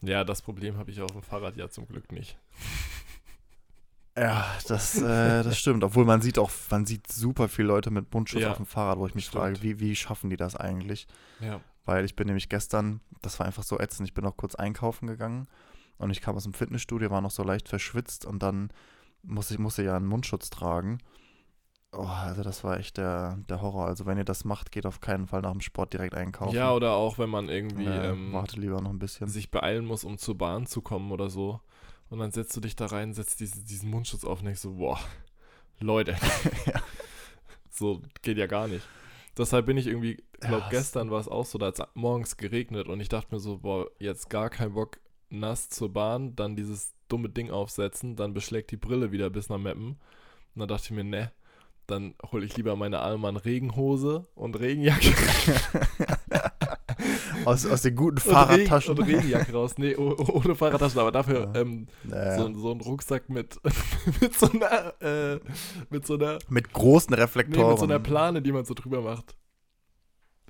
Ja, 0.00 0.22
das 0.22 0.42
Problem 0.42 0.76
habe 0.78 0.90
ich 0.92 1.00
auf 1.00 1.10
dem 1.10 1.22
Fahrrad 1.22 1.56
ja 1.56 1.68
zum 1.68 1.86
Glück 1.88 2.12
nicht. 2.12 2.38
Ja, 4.18 4.46
das, 4.66 5.00
äh, 5.00 5.42
das 5.42 5.58
stimmt. 5.58 5.84
Obwohl 5.84 6.04
man 6.04 6.20
sieht 6.20 6.38
auch, 6.38 6.50
man 6.70 6.86
sieht 6.86 7.10
super 7.10 7.48
viele 7.48 7.68
Leute 7.68 7.90
mit 7.90 8.12
Mundschutz 8.12 8.42
Ja, 8.42 8.50
auf 8.50 8.56
dem 8.56 8.66
Fahrrad, 8.66 8.98
wo 8.98 9.06
ich 9.06 9.14
mich 9.14 9.26
stimmt. 9.26 9.42
frage, 9.42 9.62
wie, 9.62 9.80
wie 9.80 9.94
schaffen 9.96 10.30
die 10.30 10.36
das 10.36 10.56
eigentlich? 10.56 11.06
Ja. 11.40 11.60
Weil 11.84 12.04
ich 12.04 12.16
bin 12.16 12.26
nämlich 12.26 12.48
gestern, 12.48 13.00
das 13.22 13.38
war 13.38 13.46
einfach 13.46 13.62
so 13.62 13.78
ätzend, 13.78 14.08
ich 14.08 14.14
bin 14.14 14.24
noch 14.24 14.36
kurz 14.36 14.54
einkaufen 14.54 15.06
gegangen 15.06 15.46
und 15.98 16.10
ich 16.10 16.20
kam 16.20 16.36
aus 16.36 16.44
dem 16.44 16.52
Fitnessstudio, 16.52 17.10
war 17.10 17.20
noch 17.20 17.30
so 17.30 17.42
leicht 17.42 17.68
verschwitzt 17.68 18.26
und 18.26 18.42
dann 18.42 18.70
musste 19.22 19.54
ich 19.54 19.60
musste 19.60 19.82
ja 19.82 19.96
einen 19.96 20.06
Mundschutz 20.06 20.50
tragen. 20.50 20.98
Oh, 21.92 22.02
also 22.04 22.42
das 22.42 22.64
war 22.64 22.78
echt 22.78 22.98
der, 22.98 23.38
der 23.48 23.62
Horror. 23.62 23.86
Also 23.86 24.04
wenn 24.04 24.18
ihr 24.18 24.24
das 24.24 24.44
macht, 24.44 24.70
geht 24.72 24.84
auf 24.84 25.00
keinen 25.00 25.26
Fall 25.26 25.40
nach 25.40 25.52
dem 25.52 25.62
Sport 25.62 25.94
direkt 25.94 26.14
einkaufen. 26.14 26.54
Ja, 26.54 26.72
oder 26.72 26.92
auch 26.92 27.18
wenn 27.18 27.30
man 27.30 27.48
irgendwie 27.48 27.86
äh, 27.86 28.10
ähm, 28.10 28.32
warte 28.34 28.60
lieber 28.60 28.82
noch 28.82 28.90
ein 28.90 28.98
bisschen. 28.98 29.26
sich 29.28 29.50
beeilen 29.50 29.86
muss, 29.86 30.04
um 30.04 30.18
zur 30.18 30.36
Bahn 30.36 30.66
zu 30.66 30.82
kommen 30.82 31.10
oder 31.12 31.30
so. 31.30 31.60
Und 32.10 32.18
dann 32.20 32.30
setzt 32.32 32.56
du 32.56 32.60
dich 32.60 32.74
da 32.76 32.86
rein, 32.86 33.12
setzt 33.12 33.40
diesen, 33.40 33.64
diesen 33.66 33.90
Mundschutz 33.90 34.24
auf 34.24 34.38
und 34.40 34.46
denkst 34.46 34.60
so, 34.62 34.74
boah, 34.74 34.98
Leute. 35.80 36.16
Ja. 36.66 36.82
So 37.70 38.02
geht 38.22 38.38
ja 38.38 38.46
gar 38.46 38.66
nicht. 38.66 38.84
Deshalb 39.36 39.66
bin 39.66 39.76
ich 39.76 39.86
irgendwie, 39.86 40.14
ich 40.34 40.40
glaube, 40.40 40.58
Ja, 40.58 40.64
es- 40.66 40.70
gestern 40.70 41.10
war 41.10 41.20
es 41.20 41.28
auch 41.28 41.46
so, 41.46 41.58
da 41.58 41.66
hat 41.66 41.78
es 41.78 41.86
morgens 41.94 42.36
geregnet 42.36 42.88
und 42.88 42.98
ich 43.00 43.08
dachte 43.08 43.32
mir 43.34 43.40
so, 43.40 43.58
boah, 43.58 43.86
jetzt 44.00 44.30
gar 44.30 44.50
kein 44.50 44.72
Bock, 44.74 44.98
nass 45.30 45.68
zur 45.68 45.92
Bahn, 45.92 46.34
dann 46.34 46.56
dieses 46.56 46.92
dumme 47.08 47.28
Ding 47.28 47.50
aufsetzen, 47.50 48.16
dann 48.16 48.34
beschlägt 48.34 48.70
die 48.72 48.76
Brille 48.76 49.12
wieder 49.12 49.30
bis 49.30 49.48
nach 49.48 49.58
Meppen. 49.58 49.90
Und 49.90 49.98
dann 50.60 50.68
dachte 50.68 50.84
ich 50.86 50.90
mir, 50.90 51.04
ne, 51.04 51.30
dann 51.86 52.14
hole 52.32 52.44
ich 52.44 52.56
lieber 52.56 52.74
meine 52.76 52.98
Allmann 53.00 53.36
Regenhose 53.36 54.26
und 54.34 54.58
Regenjacke. 54.58 55.14
aus, 57.48 57.66
aus 57.66 57.82
den 57.82 57.94
guten 57.96 58.16
Und, 58.16 58.24
Regen, 58.26 58.34
Fahrradtaschen. 58.34 58.98
und 58.98 59.04
Regenjacke 59.06 59.52
raus. 59.52 59.74
Nee, 59.78 59.96
oh- 59.96 60.14
oh- 60.18 60.40
ohne 60.44 60.54
Fahrradtaschen, 60.54 60.98
aber 61.00 61.12
dafür 61.12 61.50
Ja. 61.54 61.60
ähm, 61.60 61.86
Naja. 62.04 62.36
so, 62.38 62.52
so 62.54 62.72
ein 62.72 62.80
Rucksack 62.80 63.28
mit, 63.28 63.58
mit 64.20 64.34
so 64.38 64.50
einer, 64.50 64.94
äh, 65.02 65.40
mit 65.90 66.06
so 66.06 66.14
einer, 66.14 66.38
mit 66.48 66.72
großen 66.72 67.14
nee, 67.14 67.20
Reflektoren. 67.20 67.70
mit 67.70 67.78
so 67.78 67.84
einer 67.84 67.98
Plane, 67.98 68.42
die 68.42 68.52
man 68.52 68.64
so 68.64 68.74
drüber 68.74 69.00
macht. 69.02 69.36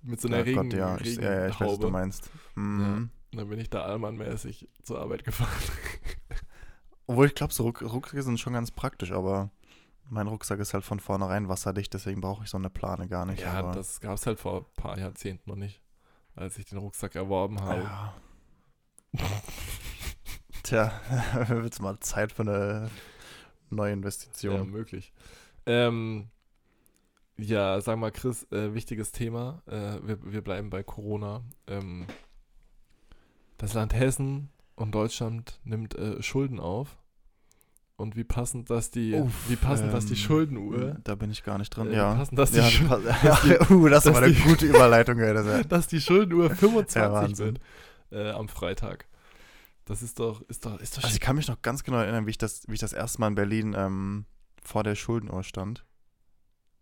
Mit 0.02 0.20
so 0.20 0.28
einer 0.28 0.38
oh 0.38 0.42
Regen, 0.42 0.70
Gott, 0.70 0.78
ja, 0.78 0.96
ich, 1.00 1.16
ja, 1.16 1.22
ja, 1.22 1.46
ich 1.48 1.60
weiß, 1.60 1.68
was 1.72 1.78
du 1.80 1.90
meinst. 1.90 2.30
Mhm. 2.54 3.10
Und 3.32 3.38
dann 3.38 3.48
bin 3.48 3.58
ich 3.58 3.68
da 3.68 3.82
allmannmäßig 3.82 4.68
zur 4.82 5.00
Arbeit 5.00 5.24
gefahren. 5.24 5.50
Obwohl 7.06 7.26
ich 7.26 7.34
glaube, 7.34 7.52
so 7.52 7.64
Ruck 7.64 7.82
Rucksäcke 7.82 8.22
sind 8.22 8.38
schon 8.38 8.52
ganz 8.52 8.70
praktisch, 8.70 9.12
aber 9.12 9.50
mein 10.10 10.26
Rucksack 10.26 10.60
ist 10.60 10.72
halt 10.74 10.84
von 10.84 11.00
vornherein 11.00 11.48
wasserdicht, 11.48 11.92
deswegen 11.92 12.20
brauche 12.20 12.44
ich 12.44 12.50
so 12.50 12.56
eine 12.58 12.70
Plane 12.70 13.08
gar 13.08 13.26
nicht. 13.26 13.42
ja, 13.42 13.72
das 13.72 14.00
gab 14.00 14.14
es 14.14 14.26
halt 14.26 14.38
vor 14.40 14.60
ein 14.60 14.66
paar 14.76 14.98
Jahrzehnten 14.98 15.50
noch 15.50 15.56
nicht, 15.56 15.82
als 16.38 16.58
ich 16.58 16.67
den 16.67 16.79
Rucksack 16.79 17.14
erworben 17.14 17.61
habe. 17.61 17.82
Ja. 17.82 18.14
Tja, 20.62 20.93
wird's 21.49 21.81
mal 21.81 21.99
Zeit 22.00 22.32
für 22.32 22.43
eine 22.43 22.90
neue 23.70 23.90
Ja, 23.90 23.94
Investition. 23.94 24.70
möglich. 24.70 25.12
Ähm, 25.67 26.29
ja, 27.37 27.81
sag 27.81 27.99
mal, 27.99 28.11
Chris, 28.11 28.44
äh, 28.50 28.75
wichtiges 28.75 29.12
Thema. 29.12 29.62
Äh, 29.67 29.99
wir, 30.02 30.32
wir 30.32 30.43
bleiben 30.43 30.70
bei 30.70 30.82
Corona. 30.82 31.43
Ähm, 31.67 32.06
das 33.58 33.74
Land 33.74 33.94
Hessen 33.94 34.51
und 34.74 34.93
Deutschland 34.94 35.60
nimmt 35.65 35.94
äh, 35.96 36.22
Schulden 36.22 36.60
auf. 36.60 36.96
Und 38.00 38.14
wie 38.14 38.22
passend, 38.22 38.70
dass 38.70 38.90
die, 38.93 39.12
Uff, 39.14 39.32
wie 39.50 39.56
passend, 39.56 39.93
dass 39.93 40.06
die 40.06 40.12
ähm, 40.12 40.19
Schuldenuhr, 40.19 40.96
Da 41.02 41.17
bin 41.17 41.32
ich 41.32 41.43
gar 41.43 41.58
nicht 41.58 41.70
drin, 41.70 41.88
äh, 41.90 41.96
ja. 41.96 42.14
passend, 42.14 42.38
dass 42.38 42.52
die, 42.52 42.58
ja, 42.58 42.64
Schul- 42.69 42.86
pa- 42.88 43.00
ja, 43.00 43.70
uh, 43.70 43.88
das 43.88 44.05
dass 44.05 44.14
war 44.14 44.22
eine 44.22 44.32
die- 44.32 44.40
gute 44.43 44.67
Überleitung, 44.67 45.19
das 45.19 45.44
ja- 45.46 45.64
dass 45.64 45.88
die 45.88 46.00
Schuldenuhr 46.00 46.48
25 46.48 46.94
Ja, 46.96 47.44
wird 47.44 47.60
äh, 48.12 48.31
am 48.31 48.48
Freitag. 48.48 49.08
Das 49.84 50.02
ist 50.02 50.20
doch, 50.20 50.43
ist 50.43 50.64
doch, 50.64 50.78
ist 50.81 50.96
doch 50.96 51.02
Also 51.02 51.14
ich 51.14 51.20
kann 51.20 51.34
mich 51.34 51.48
noch 51.48 51.60
ganz 51.60 51.82
genau 51.82 51.96
erinnern, 51.98 52.26
wie 52.26 52.31
ich 52.31 52.38
das, 52.38 52.62
wie 52.69 52.74
ich 52.74 52.81
das 52.81 52.93
erste 52.93 53.20
Mal 53.20 53.28
in 53.28 53.34
Berlin 53.34 53.74
ähm, 53.76 54.26
vor 54.62 54.84
der 54.84 54.94
Schuldenuhr 54.94 55.43
stand. 55.43 55.84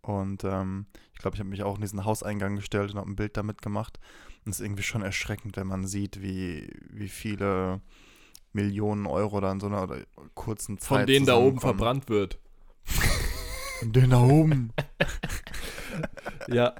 Und 0.01 0.43
ähm, 0.43 0.85
ich 1.13 1.19
glaube, 1.19 1.35
ich 1.35 1.39
habe 1.39 1.49
mich 1.49 1.63
auch 1.63 1.75
in 1.75 1.81
diesen 1.81 2.05
Hauseingang 2.05 2.55
gestellt 2.57 2.91
und 2.91 2.97
habe 2.99 3.09
ein 3.09 3.15
Bild 3.15 3.35
damit 3.37 3.61
gemacht. 3.63 3.99
Und 4.45 4.51
es 4.51 4.59
ist 4.59 4.65
irgendwie 4.65 4.83
schon 4.83 5.01
erschreckend, 5.01 5.57
wenn 5.57 5.67
man 5.67 5.87
sieht, 5.87 6.21
wie, 6.21 6.69
wie 6.91 7.09
viele 7.09 7.81
Millionen 8.57 9.05
Euro 9.05 9.39
da 9.39 9.51
in 9.51 9.59
so 9.59 9.67
einer 9.67 9.83
oder 9.83 9.99
kurzen 10.33 10.79
Zeit 10.79 10.97
Von 10.99 11.05
denen 11.07 11.25
da 11.25 11.37
oben 11.37 11.59
verbrannt 11.59 12.09
wird. 12.09 12.39
Von 13.79 13.93
denen 13.93 14.09
da 14.09 14.21
oben. 14.21 14.73
Ja, 16.49 16.75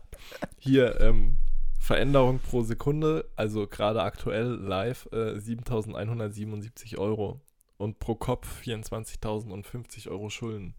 hier 0.58 1.02
ähm, 1.02 1.38
Veränderung 1.78 2.40
pro 2.40 2.62
Sekunde, 2.62 3.30
also 3.36 3.68
gerade 3.68 4.02
aktuell 4.02 4.46
live 4.46 5.08
äh, 5.12 5.34
7.177 5.34 6.98
Euro 6.98 7.42
und 7.78 8.00
pro 8.00 8.16
Kopf 8.16 8.62
24.050 8.62 10.10
Euro 10.10 10.30
Schulden. 10.30 10.74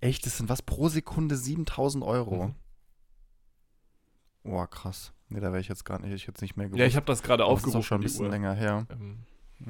Echt, 0.00 0.26
das 0.26 0.36
sind 0.36 0.48
was 0.48 0.62
pro 0.62 0.88
Sekunde 0.88 1.36
7000 1.36 2.04
Euro. 2.04 2.48
Mhm. 2.48 2.54
Boah, 4.44 4.68
krass. 4.68 5.12
Nee, 5.28 5.40
da 5.40 5.48
wäre 5.48 5.60
ich 5.60 5.68
jetzt 5.68 5.84
gar 5.84 5.98
nicht, 6.00 6.12
ich 6.12 6.26
jetzt 6.26 6.40
nicht 6.42 6.56
mehr 6.56 6.66
gewusst. 6.66 6.78
Ja, 6.80 6.86
ich 6.86 6.96
habe 6.96 7.06
das 7.06 7.22
gerade 7.22 7.44
Aber 7.44 7.54
das 7.54 7.62
ist 7.62 7.66
aufgerufen. 7.68 7.80
auch 7.80 7.84
schon 7.88 8.00
ein 8.00 8.04
bisschen 8.04 8.26
Uhr. 8.26 8.30
länger 8.30 8.52
her. 8.54 8.86
Ähm, 8.90 9.18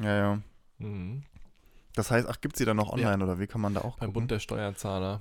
Ja, 0.03 0.17
ja. 0.17 0.41
mhm. 0.79 1.23
Das 1.95 2.11
heißt, 2.11 2.29
ach, 2.29 2.41
gibt 2.41 2.57
sie 2.57 2.65
dann 2.65 2.77
noch 2.77 2.89
Ja. 2.99 3.09
online 3.11 3.23
oder 3.25 3.39
wie 3.39 3.47
kann 3.47 3.61
man 3.61 3.73
da 3.75 3.81
auch 3.83 3.97
Beim 3.99 4.09
gucken? 4.09 4.13
Bund 4.13 4.31
der 4.33 4.41
Steuerzahler. 4.41 5.21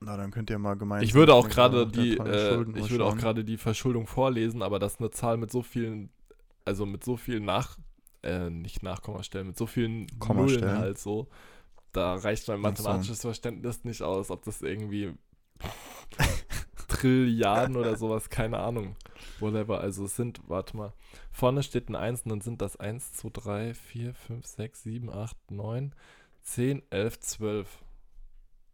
Na, 0.00 0.16
dann 0.16 0.30
könnt 0.30 0.48
ihr 0.50 0.58
mal 0.60 0.74
gemeinsam. 0.76 1.04
Ich 1.04 1.14
würde 1.14 1.34
auch 1.34 1.48
gerade 1.48 1.86
die, 1.88 2.16
äh, 2.16 2.62
ich 2.78 2.90
würde 2.90 3.04
auch 3.04 3.16
gerade 3.16 3.44
die 3.44 3.56
Verschuldung 3.56 4.06
vorlesen, 4.06 4.62
aber 4.62 4.78
das 4.78 4.94
ist 4.94 5.00
eine 5.00 5.10
Zahl 5.10 5.36
mit 5.36 5.50
so 5.50 5.62
vielen, 5.62 6.10
also 6.64 6.86
mit 6.86 7.02
so 7.02 7.16
vielen 7.16 7.44
nach, 7.44 7.76
äh, 8.22 8.48
nicht 8.48 8.84
Nachkommastellen, 8.84 9.48
mit 9.48 9.56
so 9.58 9.66
vielen. 9.66 10.06
Nullen 10.28 10.78
halt 10.78 10.98
so. 10.98 11.26
Da 11.90 12.14
reicht 12.14 12.46
mein 12.46 12.58
Ach 12.58 12.76
so. 12.76 12.84
mathematisches 12.84 13.22
Verständnis 13.22 13.82
nicht 13.82 14.02
aus, 14.02 14.30
ob 14.30 14.44
das 14.44 14.62
irgendwie 14.62 15.14
Trilliarden 17.00 17.76
oder 17.76 17.96
sowas, 17.96 18.30
keine 18.30 18.58
Ahnung. 18.58 18.96
Whatever, 19.40 19.80
also 19.80 20.04
es 20.04 20.16
sind, 20.16 20.40
warte 20.48 20.76
mal, 20.76 20.92
vorne 21.32 21.62
steht 21.62 21.88
ein 21.88 21.96
1 21.96 22.22
und 22.22 22.30
dann 22.30 22.40
sind 22.40 22.62
das 22.62 22.76
1, 22.76 23.12
2, 23.14 23.28
3, 23.32 23.74
4, 23.74 24.14
5, 24.14 24.46
6, 24.46 24.82
7, 24.82 25.10
8, 25.12 25.50
9, 25.50 25.94
10, 26.42 26.82
11, 26.90 27.20
12. 27.20 27.68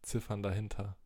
Ziffern 0.03 0.43
dahinter. 0.43 0.97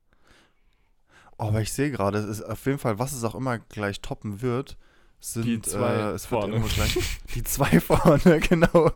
Oh, 1.38 1.44
aber 1.44 1.60
ich 1.60 1.72
sehe 1.72 1.92
gerade, 1.92 2.18
es 2.18 2.26
ist 2.26 2.42
auf 2.42 2.66
jeden 2.66 2.78
Fall, 2.78 2.98
was 2.98 3.12
es 3.12 3.22
auch 3.22 3.36
immer 3.36 3.60
gleich 3.60 4.00
toppen 4.00 4.42
wird, 4.42 4.76
sind 5.20 5.46
Die 5.46 5.62
zwei 5.62 5.94
äh, 5.94 6.10
es 6.10 6.26
vorne. 6.26 6.60
gleich 6.60 6.98
die 7.34 7.44
zwei 7.44 7.78
vorne, 7.80 8.40
genau. 8.40 8.90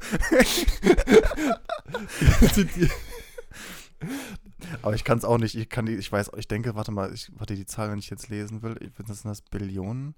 aber 4.83 4.95
ich 4.95 5.05
kann 5.05 5.19
es 5.19 5.25
auch 5.25 5.39
nicht, 5.39 5.55
ich 5.55 5.69
kann 5.69 5.87
die, 5.87 5.95
ich 5.95 6.11
weiß, 6.11 6.33
ich 6.37 6.49
denke, 6.49 6.75
warte 6.75 6.93
mal, 6.93 7.13
ich, 7.13 7.31
warte, 7.37 7.55
die 7.55 7.67
Zahl, 7.67 7.91
wenn 7.91 7.99
ich 7.99 8.11
jetzt 8.11 8.29
lesen 8.29 8.63
will, 8.63 8.77
sind 8.97 9.25
das 9.25 9.43
Billionen? 9.43 10.15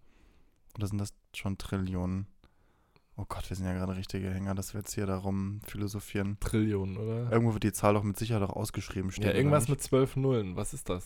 Oder 0.76 0.86
sind 0.88 0.98
das 0.98 1.14
schon 1.34 1.56
Trillionen? 1.58 2.26
Oh 3.16 3.24
Gott, 3.28 3.48
wir 3.48 3.56
sind 3.56 3.66
ja 3.66 3.74
gerade 3.74 3.96
richtige 3.96 4.28
Hänger, 4.28 4.56
dass 4.56 4.74
wir 4.74 4.80
jetzt 4.80 4.94
hier 4.94 5.06
darum 5.06 5.60
philosophieren. 5.64 6.36
Trillionen, 6.40 6.96
oder? 6.96 7.30
Irgendwo 7.30 7.52
wird 7.52 7.62
die 7.62 7.72
Zahl 7.72 7.94
doch 7.94 8.02
mit 8.02 8.16
Sicherheit 8.18 8.42
auch 8.42 8.56
ausgeschrieben 8.56 9.12
stehen. 9.12 9.24
ja, 9.24 9.32
irgendwas 9.32 9.68
mit 9.68 9.80
zwölf 9.80 10.16
Nullen. 10.16 10.56
Was 10.56 10.74
ist 10.74 10.88
das? 10.88 11.04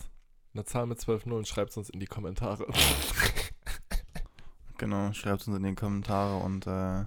Eine 0.53 0.65
Zahl 0.65 0.87
mit 0.87 0.99
zwölf 0.99 1.27
Nullen. 1.27 1.45
Schreibt 1.45 1.69
es 1.69 1.77
uns 1.77 1.89
in 1.91 1.99
die 1.99 2.07
Kommentare. 2.07 2.65
Genau, 4.79 5.11
schreibt 5.11 5.45
uns 5.45 5.57
in 5.57 5.63
die 5.63 5.75
Kommentare 5.75 6.37
und, 6.37 6.65
äh, 6.65 7.03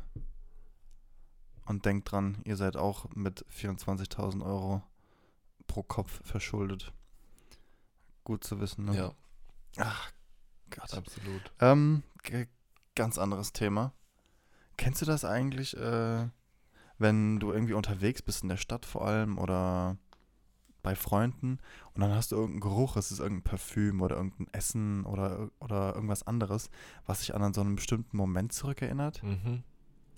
und 1.65 1.87
denkt 1.87 2.13
dran, 2.13 2.37
ihr 2.45 2.57
seid 2.57 2.77
auch 2.77 3.07
mit 3.15 3.47
24.000 3.47 4.45
Euro 4.45 4.83
pro 5.73 5.83
Kopf 5.83 6.21
verschuldet. 6.23 6.93
Gut 8.25 8.45
zu 8.45 8.61
wissen, 8.61 8.85
ne? 8.85 8.95
ja, 8.95 9.15
Ach 9.79 10.13
Gott. 10.69 10.93
absolut. 10.93 11.51
Ähm, 11.61 12.03
ganz 12.95 13.17
anderes 13.17 13.55
Thema. 13.55 13.95
Kennst 14.77 15.01
du 15.01 15.07
das 15.07 15.25
eigentlich, 15.25 15.75
äh, 15.75 16.29
wenn 16.99 17.41
du 17.41 17.53
irgendwie 17.53 17.73
unterwegs 17.73 18.21
bist 18.21 18.43
in 18.43 18.51
der 18.51 18.59
Stadt 18.59 18.85
vor 18.85 19.07
allem 19.07 19.39
oder 19.39 19.97
bei 20.83 20.95
Freunden 20.95 21.59
und 21.95 22.03
dann 22.03 22.13
hast 22.13 22.33
du 22.33 22.37
irgendeinen 22.37 22.61
Geruch, 22.61 22.97
es 22.97 23.11
ist 23.11 23.21
irgendein 23.21 23.45
Parfüm 23.45 24.03
oder 24.03 24.17
irgendein 24.17 24.53
Essen 24.53 25.07
oder, 25.07 25.49
oder 25.59 25.95
irgendwas 25.95 26.27
anderes, 26.27 26.69
was 27.07 27.21
sich 27.21 27.35
an 27.35 27.55
so 27.55 27.63
einen 27.63 27.77
bestimmten 27.77 28.19
Moment 28.19 28.53
zurückerinnert? 28.53 29.23
Mhm. 29.23 29.63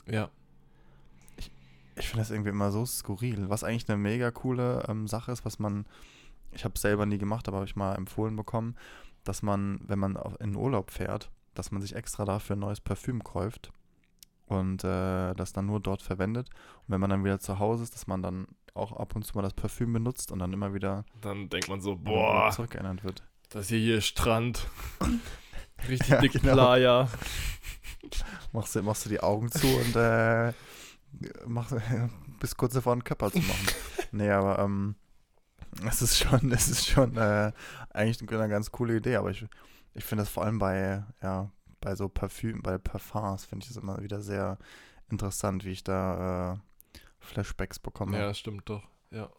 Ja, 0.08 0.30
Ich 1.96 2.08
finde 2.08 2.22
das 2.22 2.30
irgendwie 2.30 2.50
immer 2.50 2.70
so 2.72 2.84
skurril, 2.84 3.48
was 3.48 3.64
eigentlich 3.64 3.88
eine 3.88 3.96
mega 3.98 4.30
coole 4.30 4.84
ähm, 4.88 5.06
Sache 5.06 5.32
ist, 5.32 5.44
was 5.44 5.58
man, 5.58 5.86
ich 6.52 6.64
habe 6.64 6.74
es 6.74 6.82
selber 6.82 7.06
nie 7.06 7.18
gemacht, 7.18 7.46
aber 7.48 7.58
habe 7.58 7.66
ich 7.66 7.76
mal 7.76 7.94
empfohlen 7.94 8.36
bekommen, 8.36 8.76
dass 9.22 9.42
man, 9.42 9.80
wenn 9.86 9.98
man 9.98 10.18
in 10.40 10.56
Urlaub 10.56 10.90
fährt, 10.90 11.30
dass 11.54 11.70
man 11.70 11.80
sich 11.80 11.94
extra 11.94 12.24
dafür 12.24 12.56
ein 12.56 12.60
neues 12.60 12.80
Parfüm 12.80 13.22
kauft 13.22 13.70
und 14.46 14.82
äh, 14.84 15.34
das 15.34 15.52
dann 15.52 15.66
nur 15.66 15.80
dort 15.80 16.02
verwendet. 16.02 16.50
Und 16.50 16.92
wenn 16.92 17.00
man 17.00 17.10
dann 17.10 17.24
wieder 17.24 17.38
zu 17.38 17.58
Hause 17.58 17.84
ist, 17.84 17.94
dass 17.94 18.06
man 18.06 18.22
dann 18.22 18.46
auch 18.74 18.92
ab 18.92 19.14
und 19.14 19.24
zu 19.24 19.36
mal 19.36 19.42
das 19.42 19.54
Parfüm 19.54 19.92
benutzt 19.92 20.32
und 20.32 20.40
dann 20.40 20.52
immer 20.52 20.74
wieder 20.74 21.04
dann 21.20 21.48
denkt 21.48 21.68
man 21.68 21.80
so, 21.80 21.96
boah, 21.96 22.34
Urlaub 22.34 22.52
zurückerinnert 22.52 23.04
wird. 23.04 23.22
das 23.50 23.68
hier 23.68 23.78
hier 23.78 23.98
ist 23.98 24.06
Strand. 24.06 24.66
Richtig 25.88 26.08
Ja, 26.08 26.20
dick 26.20 26.32
genau. 26.32 26.54
Playa. 26.54 27.08
Machst 28.52 28.74
du, 28.74 28.82
machst 28.82 29.04
du 29.06 29.10
die 29.10 29.20
Augen 29.20 29.50
zu 29.50 29.66
und 29.66 29.96
äh, 29.96 30.52
machst, 31.46 31.74
bist 32.40 32.56
kurz 32.56 32.74
davor, 32.74 32.92
einen 32.92 33.04
Körper 33.04 33.30
zu 33.30 33.38
machen. 33.38 33.66
nee, 34.12 34.30
aber 34.30 34.58
ähm, 34.58 34.96
es 35.86 36.02
ist 36.02 36.18
schon, 36.18 36.52
es 36.52 36.68
ist 36.68 36.86
schon 36.86 37.16
äh, 37.16 37.52
eigentlich 37.90 38.20
eine 38.20 38.48
ganz 38.48 38.70
coole 38.70 38.96
Idee, 38.96 39.16
aber 39.16 39.30
ich, 39.30 39.46
ich 39.94 40.04
finde 40.04 40.22
das 40.22 40.30
vor 40.30 40.44
allem 40.44 40.58
bei, 40.58 41.04
ja, 41.22 41.50
bei 41.80 41.94
so 41.94 42.08
Parfüm, 42.08 42.62
bei 42.62 42.78
Parfums 42.78 43.44
finde 43.44 43.64
ich 43.64 43.68
das 43.68 43.82
immer 43.82 44.02
wieder 44.02 44.20
sehr 44.20 44.58
interessant, 45.10 45.64
wie 45.64 45.72
ich 45.72 45.84
da 45.84 46.54
äh, 46.54 46.58
Flashbacks 47.20 47.78
bekomme. 47.78 48.18
Ja, 48.18 48.32
stimmt 48.34 48.68
doch. 48.68 48.82
Ja. 49.10 49.30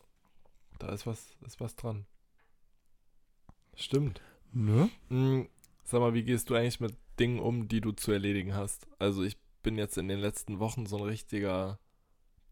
Da 0.80 0.90
ist 0.90 1.08
was, 1.08 1.36
ist 1.46 1.60
was 1.60 1.76
dran. 1.76 2.06
Stimmt. 3.76 4.22
Ne? 4.52 4.90
Hm, 5.10 5.50
sag 5.84 6.00
mal, 6.00 6.14
wie 6.14 6.24
gehst 6.24 6.50
du 6.50 6.56
eigentlich 6.56 6.80
mit 6.80 6.96
Dingen 7.20 7.40
um, 7.40 7.68
die 7.68 7.82
du 7.82 7.92
zu 7.92 8.12
erledigen 8.12 8.56
hast? 8.56 8.88
Also 9.00 9.24
ich 9.24 9.38
bin 9.66 9.78
jetzt 9.80 9.98
in 9.98 10.08
den 10.08 10.20
letzten 10.20 10.60
Wochen 10.60 10.86
so 10.86 10.98
ein 10.98 11.04
richtiger 11.04 11.80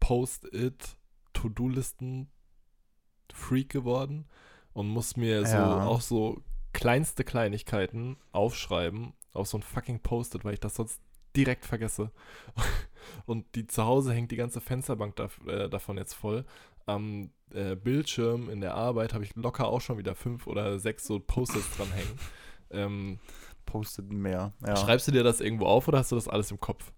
Post-it, 0.00 0.96
To-Do-Listen-Freak 1.32 3.68
geworden 3.68 4.26
und 4.72 4.88
muss 4.88 5.16
mir 5.16 5.46
so 5.46 5.56
Ja. 5.56 5.86
auch 5.86 6.00
so 6.00 6.42
kleinste 6.72 7.22
Kleinigkeiten 7.24 8.16
aufschreiben 8.32 9.12
auf 9.32 9.46
so 9.46 9.58
ein 9.58 9.62
fucking 9.62 10.00
Post-it, 10.00 10.44
weil 10.44 10.54
ich 10.54 10.60
das 10.60 10.74
sonst 10.74 11.00
direkt 11.36 11.64
vergesse. 11.64 12.10
Und 13.26 13.54
die 13.54 13.66
zu 13.66 13.84
Hause 13.84 14.12
hängt 14.12 14.30
die 14.30 14.36
ganze 14.36 14.60
Fensterbank 14.60 15.16
da, 15.16 15.28
äh, 15.46 15.68
davon 15.68 15.96
jetzt 15.98 16.14
voll. 16.14 16.44
Am 16.86 17.30
äh, 17.52 17.76
Bildschirm 17.76 18.48
in 18.50 18.60
der 18.60 18.74
Arbeit 18.74 19.14
habe 19.14 19.24
ich 19.24 19.34
locker 19.36 19.68
auch 19.68 19.80
schon 19.80 19.98
wieder 19.98 20.14
fünf 20.14 20.46
oder 20.46 20.78
sechs 20.78 21.06
so 21.06 21.20
Post-its 21.20 21.76
dranhängen. 21.76 22.18
Ähm, 22.70 23.18
Postet 23.66 24.10
mehr. 24.10 24.52
Ja. 24.66 24.74
Schreibst 24.76 25.06
du 25.06 25.12
dir 25.12 25.22
das 25.22 25.40
irgendwo 25.40 25.66
auf 25.66 25.86
oder 25.86 25.98
hast 25.98 26.10
du 26.10 26.16
das 26.16 26.26
alles 26.28 26.50
im 26.50 26.58
Kopf? 26.58 26.92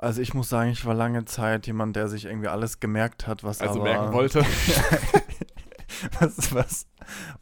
Also 0.00 0.22
ich 0.22 0.32
muss 0.32 0.48
sagen, 0.48 0.70
ich 0.70 0.86
war 0.86 0.94
lange 0.94 1.26
Zeit 1.26 1.66
jemand, 1.66 1.94
der 1.94 2.08
sich 2.08 2.24
irgendwie 2.24 2.48
alles 2.48 2.80
gemerkt 2.80 3.26
hat, 3.26 3.44
was 3.44 3.60
Also 3.60 3.80
aber 3.80 3.84
merken 3.84 4.12
wollte. 4.14 4.40
was, 6.20 6.54
was, 6.54 6.86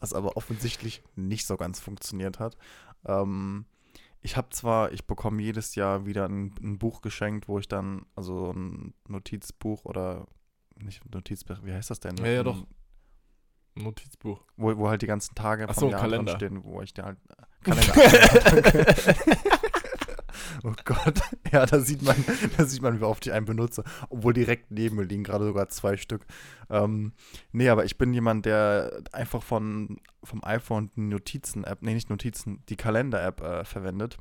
was 0.00 0.12
aber 0.12 0.36
offensichtlich 0.36 1.04
nicht 1.14 1.46
so 1.46 1.56
ganz 1.56 1.78
funktioniert 1.78 2.40
hat. 2.40 2.56
Ähm, 3.06 3.64
ich 4.22 4.36
habe 4.36 4.48
zwar, 4.50 4.90
ich 4.90 5.06
bekomme 5.06 5.40
jedes 5.40 5.76
Jahr 5.76 6.04
wieder 6.04 6.28
ein, 6.28 6.52
ein 6.60 6.78
Buch 6.78 7.00
geschenkt, 7.00 7.46
wo 7.46 7.60
ich 7.60 7.68
dann, 7.68 8.06
also 8.16 8.50
ein 8.50 8.92
Notizbuch 9.06 9.84
oder 9.84 10.26
nicht 10.74 11.08
Notizbuch, 11.14 11.58
wie 11.62 11.72
heißt 11.72 11.90
das 11.90 12.00
denn? 12.00 12.16
Ja, 12.16 12.26
ja, 12.26 12.42
doch. 12.42 12.66
Notizbuch. 13.76 14.44
Wo, 14.56 14.76
wo 14.76 14.88
halt 14.88 15.02
die 15.02 15.06
ganzen 15.06 15.36
Tage 15.36 15.68
Ach 15.68 15.74
vom 15.74 15.80
so, 15.82 15.90
Jahr 15.90 16.00
Kalender. 16.00 16.32
drinstehen, 16.36 16.64
wo 16.64 16.82
ich 16.82 16.92
dir 16.92 17.04
halt 17.04 17.18
Kalender. 17.62 17.94
oh 20.64 20.72
Gott, 20.84 21.20
ja, 21.52 21.66
da 21.66 21.80
sieht 21.80 22.02
man, 22.02 22.16
da 22.56 22.64
sieht 22.64 22.82
man, 22.82 23.00
wie 23.00 23.04
oft 23.04 23.26
ich 23.26 23.32
einen 23.32 23.46
benutze, 23.46 23.84
obwohl 24.08 24.32
direkt 24.32 24.70
neben 24.70 24.96
mir 24.96 25.04
liegen 25.04 25.24
gerade 25.24 25.44
sogar 25.44 25.68
zwei 25.68 25.96
Stück. 25.96 26.26
Ähm, 26.70 27.12
nee, 27.52 27.68
aber 27.68 27.84
ich 27.84 27.98
bin 27.98 28.14
jemand, 28.14 28.46
der 28.46 29.02
einfach 29.12 29.42
von 29.42 29.98
vom 30.24 30.44
iPhone 30.44 30.90
die 30.96 31.00
Notizen-App, 31.02 31.82
nee, 31.82 31.94
nicht 31.94 32.10
Notizen, 32.10 32.62
die 32.68 32.76
Kalender-App 32.76 33.40
äh, 33.40 33.64
verwendet. 33.64 34.18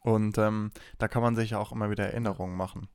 Und 0.00 0.38
ähm, 0.38 0.70
da 0.98 1.08
kann 1.08 1.22
man 1.22 1.36
sich 1.36 1.50
ja 1.50 1.58
auch 1.58 1.72
immer 1.72 1.90
wieder 1.90 2.04
Erinnerungen 2.04 2.56
machen. 2.56 2.88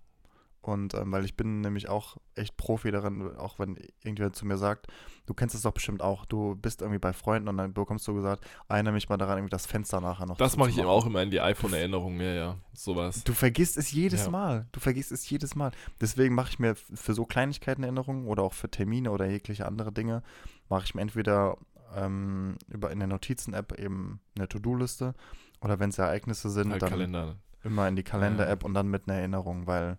Und 0.62 0.94
ähm, 0.94 1.12
weil 1.12 1.24
ich 1.24 1.36
bin 1.38 1.62
nämlich 1.62 1.88
auch 1.88 2.18
echt 2.36 2.58
Profi 2.58 2.92
darin, 2.92 3.36
auch 3.38 3.60
wenn 3.60 3.78
irgendjemand 4.04 4.36
zu 4.36 4.46
mir 4.46 4.58
sagt, 4.58 4.88
du 5.25 5.34
kennst 5.34 5.56
es 5.56 5.62
doch 5.62 5.72
bestimmt 5.72 6.01
auch, 6.01 6.25
du 6.25 6.56
bist 6.56 6.82
irgendwie 6.82 7.00
bei 7.00 7.13
Freunden 7.13 7.48
und 7.48 7.56
dann 7.58 7.74
bekommst 7.74 8.06
du 8.08 8.13
gesagt, 8.13 8.46
erinnere 8.68 8.94
mich 8.94 9.08
mal 9.08 9.16
daran, 9.18 9.38
irgendwie 9.38 9.51
das 9.51 9.66
Fenster 9.66 10.01
nachher 10.01 10.25
noch 10.25 10.38
Das 10.38 10.58
mache 10.58 10.70
ich 10.70 10.78
eben 10.78 10.88
auch 10.88 11.06
immer 11.06 11.24
in 11.24 11.32
die 11.32 11.39
iPhone-Erinnerung. 11.39 12.20
Ja, 12.20 12.34
ja. 12.34 12.58
Sowas. 12.74 13.24
Du 13.24 13.34
vergisst 13.34 13.78
es 13.78 13.92
jedes 13.92 14.25
Ja. 14.25 14.32
Mal. 14.32 14.68
Du 14.74 14.80
vergisst 14.82 15.12
es 15.13 15.30
jedes 15.30 15.56
Mal. 15.56 15.72
Deswegen 16.01 16.36
mache 16.36 16.50
ich 16.50 16.60
mir 16.60 16.75
für 16.75 17.13
so 17.13 17.25
Kleinigkeiten 17.25 17.84
Erinnerungen 17.84 18.28
oder 18.28 18.44
auch 18.44 18.54
für 18.54 18.70
Termine 18.70 19.12
oder 19.12 19.28
jegliche 19.30 19.66
andere 19.66 19.94
Dinge, 19.94 20.24
mache 20.68 20.84
ich 20.84 20.94
mir 20.94 21.01
entweder 21.01 21.58
ähm, 21.96 22.58
über 22.68 22.92
in 22.92 23.00
der 23.00 23.08
Notizen-App 23.08 23.80
eben 23.80 24.20
eine 24.38 24.48
To-Do-Liste 24.50 25.16
oder 25.62 25.80
wenn 25.80 25.89
es 25.89 25.98
Ereignisse 25.98 26.50
sind, 26.50 26.72
Halt 26.72 26.82
dann 26.82 26.89
Kalender. 26.89 27.36
immer 27.63 27.88
in 27.88 27.96
die 27.96 28.04
Kalender-App 28.04 28.63
und 28.63 28.74
dann 28.74 28.88
mit 28.89 29.08
einer 29.08 29.18
Erinnerung, 29.20 29.68
weil 29.68 29.98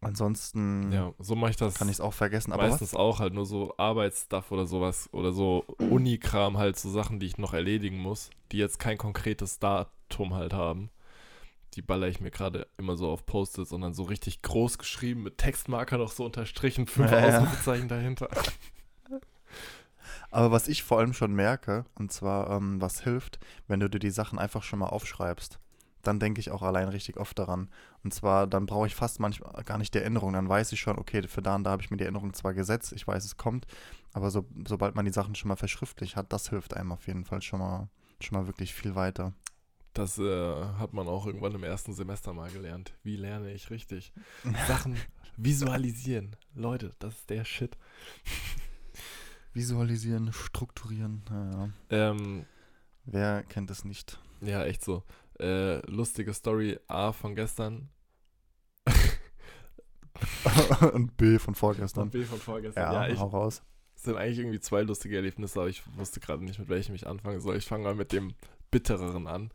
ansonsten 0.00 0.92
Ja, 0.92 1.12
so 1.18 1.34
mache 1.34 1.50
ich 1.50 1.56
das 1.56 1.74
kann 1.74 1.88
ich 1.88 1.94
es 1.94 2.00
auch 2.00 2.14
vergessen. 2.14 2.52
Aber 2.52 2.68
meistens 2.68 2.94
auch 2.94 3.20
halt 3.20 3.34
nur 3.34 3.46
so 3.46 3.74
Arbeitsstuff 3.76 4.50
oder 4.52 4.66
sowas 4.66 5.08
oder 5.12 5.32
so 5.32 5.64
Unikram 5.78 6.58
halt, 6.58 6.78
so 6.78 6.90
Sachen, 6.90 7.18
die 7.20 7.26
ich 7.26 7.38
noch 7.38 7.54
erledigen 7.54 7.98
muss, 7.98 8.30
die 8.52 8.58
jetzt 8.58 8.78
kein 8.78 8.98
konkretes 8.98 9.58
Datum 9.58 10.34
halt 10.34 10.52
haben. 10.52 10.90
Die 11.74 11.82
baller 11.82 12.08
ich 12.08 12.20
mir 12.20 12.30
gerade 12.30 12.66
immer 12.78 12.96
so 12.96 13.10
auf 13.10 13.26
Post-its 13.26 13.72
und 13.72 13.82
dann 13.82 13.94
so 13.94 14.04
richtig 14.04 14.42
groß 14.42 14.78
geschrieben 14.78 15.22
mit 15.22 15.38
Textmarker 15.38 15.98
noch 15.98 16.12
so 16.12 16.24
unterstrichen, 16.24 16.86
fünf 16.88 17.10
Ja, 17.10 17.20
ja. 17.20 17.38
Ausrufezeichen 17.38 17.88
dahinter. 17.88 18.28
Aber 20.30 20.50
was 20.50 20.68
ich 20.68 20.82
vor 20.82 20.98
allem 20.98 21.14
schon 21.14 21.32
merke, 21.34 21.84
und 21.94 22.12
zwar, 22.12 22.50
ähm, 22.50 22.80
was 22.80 23.02
hilft, 23.02 23.38
wenn 23.66 23.80
du 23.80 23.88
dir 23.88 23.98
die 23.98 24.10
Sachen 24.10 24.38
einfach 24.38 24.62
schon 24.62 24.78
mal 24.78 24.86
aufschreibst, 24.88 25.58
dann 26.08 26.18
denke 26.18 26.40
ich 26.40 26.50
auch 26.50 26.62
allein 26.62 26.88
richtig 26.88 27.18
oft 27.18 27.38
daran. 27.38 27.68
Und 28.02 28.14
zwar, 28.14 28.46
dann 28.46 28.66
brauche 28.66 28.86
ich 28.86 28.94
fast 28.94 29.20
manchmal 29.20 29.62
gar 29.64 29.78
nicht 29.78 29.92
die 29.94 29.98
Erinnerung. 29.98 30.32
Dann 30.32 30.48
weiß 30.48 30.72
ich 30.72 30.80
schon, 30.80 30.98
okay, 30.98 31.28
für 31.28 31.42
da 31.42 31.54
und 31.54 31.64
da 31.64 31.70
habe 31.70 31.82
ich 31.82 31.90
mir 31.90 31.98
die 31.98 32.04
Erinnerung 32.04 32.32
zwar 32.32 32.54
gesetzt, 32.54 32.92
ich 32.92 33.06
weiß, 33.06 33.24
es 33.24 33.36
kommt, 33.36 33.66
aber 34.14 34.30
so, 34.30 34.46
sobald 34.66 34.94
man 34.94 35.04
die 35.04 35.12
Sachen 35.12 35.34
schon 35.34 35.48
mal 35.48 35.56
verschriftlich 35.56 36.16
hat, 36.16 36.32
das 36.32 36.48
hilft 36.48 36.74
einem 36.74 36.92
auf 36.92 37.06
jeden 37.06 37.24
Fall 37.24 37.42
schon 37.42 37.60
mal, 37.60 37.88
schon 38.20 38.38
mal 38.38 38.46
wirklich 38.46 38.74
viel 38.74 38.94
weiter. 38.94 39.34
Das 39.92 40.18
äh, 40.18 40.64
hat 40.78 40.92
man 40.92 41.08
auch 41.08 41.26
irgendwann 41.26 41.54
im 41.54 41.64
ersten 41.64 41.92
Semester 41.92 42.32
mal 42.32 42.50
gelernt. 42.50 42.94
Wie 43.02 43.16
lerne 43.16 43.52
ich 43.52 43.70
richtig? 43.70 44.12
Sachen 44.66 44.96
visualisieren. 45.36 46.36
Leute, 46.54 46.94
das 47.00 47.14
ist 47.16 47.30
der 47.30 47.44
Shit. 47.44 47.76
Visualisieren, 49.52 50.32
strukturieren, 50.32 51.22
ja. 51.30 51.68
Ähm, 51.90 52.44
Wer 53.04 53.42
kennt 53.44 53.70
es 53.70 53.84
nicht? 53.84 54.20
ja, 54.40 54.62
echt 54.64 54.84
so. 54.84 55.02
Äh, 55.40 55.78
lustige 55.90 56.34
Story 56.34 56.78
A 56.88 57.12
von 57.12 57.34
gestern. 57.34 57.90
und 60.92 61.16
B 61.16 61.38
von 61.38 61.54
vorgestern. 61.54 62.04
Und 62.04 62.10
B 62.10 62.24
von 62.24 62.38
vorgestern. 62.38 62.92
Ja, 62.92 63.06
Ja, 63.06 63.12
ich, 63.12 63.18
hau 63.18 63.28
raus. 63.28 63.62
Es 63.94 64.04
sind 64.04 64.16
eigentlich 64.16 64.38
irgendwie 64.38 64.60
zwei 64.60 64.82
lustige 64.82 65.16
Erlebnisse, 65.16 65.60
aber 65.60 65.68
ich 65.68 65.82
wusste 65.96 66.20
gerade 66.20 66.44
nicht, 66.44 66.58
mit 66.58 66.68
welchem 66.68 66.94
ich 66.94 67.06
anfangen 67.06 67.40
soll. 67.40 67.56
Ich 67.56 67.66
fange 67.66 67.84
mal 67.84 67.94
mit 67.94 68.12
dem 68.12 68.34
bittereren 68.70 69.26
an. 69.26 69.50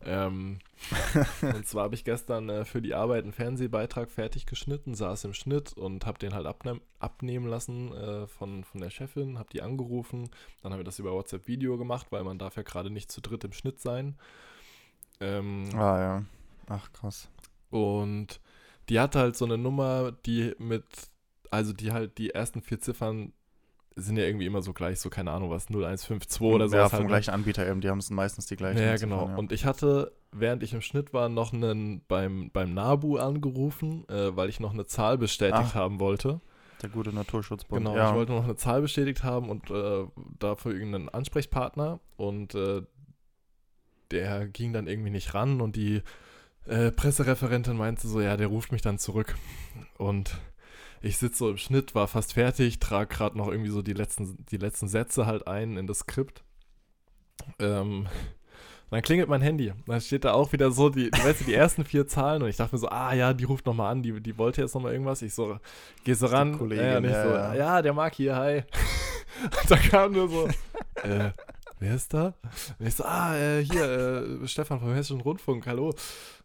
Ähm, 0.00 0.58
und 1.42 1.66
zwar 1.66 1.84
habe 1.84 1.94
ich 1.94 2.04
gestern 2.04 2.48
äh, 2.48 2.64
für 2.64 2.80
die 2.80 2.94
Arbeit 2.94 3.24
einen 3.24 3.32
Fernsehbeitrag 3.32 4.10
fertig 4.10 4.46
geschnitten, 4.46 4.94
saß 4.94 5.24
im 5.24 5.34
Schnitt 5.34 5.72
und 5.72 6.06
habe 6.06 6.18
den 6.18 6.34
halt 6.34 6.46
abne 6.46 6.80
abnehmen 7.00 7.48
lassen 7.48 7.92
äh, 7.92 8.26
von, 8.26 8.64
von 8.64 8.80
der 8.80 8.90
Chefin, 8.90 9.38
habe 9.38 9.50
die 9.52 9.62
angerufen. 9.62 10.30
Dann 10.62 10.72
haben 10.72 10.80
wir 10.80 10.84
das 10.84 10.98
über 10.98 11.12
WhatsApp 11.12 11.48
Video 11.48 11.78
gemacht, 11.78 12.08
weil 12.10 12.24
man 12.24 12.38
darf 12.38 12.56
ja 12.56 12.62
gerade 12.62 12.90
nicht 12.90 13.10
zu 13.10 13.20
dritt 13.20 13.44
im 13.44 13.52
Schnitt 13.52 13.80
sein. 13.80 14.16
Ähm, 15.20 15.68
Ah 15.74 16.00
ja. 16.00 16.24
Ach 16.68 16.92
krass. 16.92 17.28
und 17.70 18.40
die 18.88 19.00
hatte 19.00 19.18
halt 19.18 19.36
so 19.36 19.44
eine 19.44 19.58
Nummer, 19.58 20.12
die 20.24 20.54
mit, 20.58 20.84
also 21.50 21.72
die 21.72 21.92
halt 21.92 22.18
die 22.18 22.30
ersten 22.30 22.62
vier 22.62 22.80
Ziffern 22.80 23.32
sind 24.00 24.16
ja 24.16 24.24
irgendwie 24.24 24.46
immer 24.46 24.62
so 24.62 24.72
gleich, 24.72 25.00
so 25.00 25.10
keine 25.10 25.32
Ahnung 25.32 25.50
was, 25.50 25.68
0152 25.68 26.40
oder 26.40 26.68
so. 26.68 26.76
Ja, 26.76 26.88
vom 26.88 27.00
halt, 27.00 27.08
gleichen 27.08 27.30
Anbieter 27.32 27.68
eben. 27.68 27.80
Die 27.80 27.88
haben 27.88 27.98
es 27.98 28.10
meistens 28.10 28.46
die 28.46 28.56
gleichen. 28.56 28.78
Ja, 28.78 28.96
Ziffern, 28.96 29.10
genau. 29.10 29.28
ja. 29.28 29.34
Und 29.34 29.52
ich 29.52 29.64
hatte, 29.64 30.12
während 30.32 30.62
ich 30.62 30.72
im 30.72 30.80
Schnitt 30.80 31.12
war, 31.12 31.28
noch 31.28 31.52
einen 31.52 32.02
beim, 32.06 32.50
beim 32.52 32.74
NABU 32.74 33.16
angerufen, 33.16 34.08
äh, 34.08 34.36
weil 34.36 34.48
ich 34.48 34.60
noch 34.60 34.72
eine 34.72 34.86
Zahl 34.86 35.18
bestätigt 35.18 35.70
Ach. 35.70 35.74
haben 35.74 36.00
wollte. 36.00 36.40
Der 36.82 36.90
gute 36.90 37.12
Naturschutzbund. 37.12 37.84
Genau, 37.84 37.96
ja. 37.96 38.10
ich 38.10 38.14
wollte 38.14 38.32
noch 38.32 38.44
eine 38.44 38.54
Zahl 38.54 38.80
bestätigt 38.82 39.24
haben 39.24 39.50
und 39.50 39.68
äh, 39.70 40.06
dafür 40.38 40.72
irgendeinen 40.72 41.08
Ansprechpartner 41.08 41.98
und 42.16 42.54
äh, 42.54 42.82
der 44.10 44.46
ging 44.48 44.72
dann 44.72 44.86
irgendwie 44.86 45.10
nicht 45.10 45.34
ran 45.34 45.60
und 45.60 45.76
die 45.76 46.02
äh, 46.66 46.90
Pressereferentin 46.90 47.76
meinte 47.76 48.08
so, 48.08 48.20
ja, 48.20 48.36
der 48.36 48.48
ruft 48.48 48.72
mich 48.72 48.82
dann 48.82 48.98
zurück. 48.98 49.36
Und 49.96 50.38
ich 51.00 51.18
sitze 51.18 51.38
so 51.38 51.50
im 51.50 51.56
Schnitt, 51.56 51.94
war 51.94 52.08
fast 52.08 52.34
fertig, 52.34 52.78
trage 52.78 53.14
gerade 53.14 53.38
noch 53.38 53.48
irgendwie 53.48 53.70
so 53.70 53.82
die 53.82 53.92
letzten, 53.92 54.44
die 54.50 54.56
letzten 54.56 54.88
Sätze 54.88 55.26
halt 55.26 55.46
ein 55.46 55.76
in 55.76 55.86
das 55.86 56.00
Skript. 56.00 56.42
Ähm, 57.58 58.08
dann 58.90 59.02
klingelt 59.02 59.28
mein 59.28 59.42
Handy. 59.42 59.72
Dann 59.86 60.00
steht 60.00 60.24
da 60.24 60.32
auch 60.32 60.52
wieder 60.52 60.70
so, 60.70 60.88
die, 60.88 61.10
du 61.10 61.22
weißt, 61.22 61.40
du, 61.40 61.44
die 61.44 61.54
ersten 61.54 61.84
vier 61.84 62.06
Zahlen 62.06 62.42
und 62.42 62.48
ich 62.48 62.56
dachte 62.56 62.74
mir 62.74 62.78
so, 62.78 62.88
ah 62.88 63.12
ja, 63.12 63.34
die 63.34 63.44
ruft 63.44 63.66
nochmal 63.66 63.92
an, 63.92 64.02
die, 64.02 64.20
die 64.20 64.38
wollte 64.38 64.62
jetzt 64.62 64.74
nochmal 64.74 64.92
irgendwas. 64.92 65.22
Ich 65.22 65.34
so, 65.34 65.58
geh 66.04 66.14
so 66.14 66.26
ran. 66.26 66.56
Kollegin, 66.56 67.04
ich 67.04 67.10
ja, 67.10 67.22
so, 67.22 67.30
ja. 67.30 67.54
ja, 67.54 67.82
der 67.82 67.92
mag 67.92 68.14
hier, 68.14 68.34
hi. 68.34 68.62
und 69.44 69.58
da 69.70 69.76
kam 69.76 70.12
nur 70.12 70.28
so, 70.28 70.48
äh, 71.02 71.30
wer 71.78 71.94
ist 71.94 72.12
da? 72.14 72.34
Und 72.78 72.86
ich 72.86 72.94
so, 72.94 73.04
ah, 73.04 73.36
äh, 73.36 73.64
hier, 73.64 73.84
äh, 74.42 74.48
Stefan 74.48 74.80
vom 74.80 74.92
Hessischen 74.92 75.20
Rundfunk, 75.20 75.66
hallo. 75.66 75.94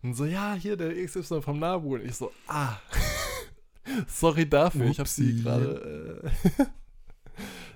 Und 0.02 0.13
so, 0.16 0.25
ja, 0.25 0.54
hier, 0.54 0.78
der 0.78 0.94
XY 1.06 1.42
vom 1.42 1.60
NABU. 1.60 1.96
Und 1.96 2.06
ich 2.06 2.16
so, 2.16 2.32
ah, 2.48 2.78
sorry 4.08 4.48
dafür, 4.48 4.86
ich 4.86 5.00
habe 5.00 5.10
sie 5.10 5.32
Upsi. 5.34 5.44
gerade, 5.44 6.32
äh, 6.60 6.66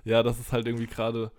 ja, 0.10 0.24
das 0.24 0.40
ist 0.40 0.52
halt 0.52 0.68
irgendwie 0.68 0.88
gerade, 0.88 1.32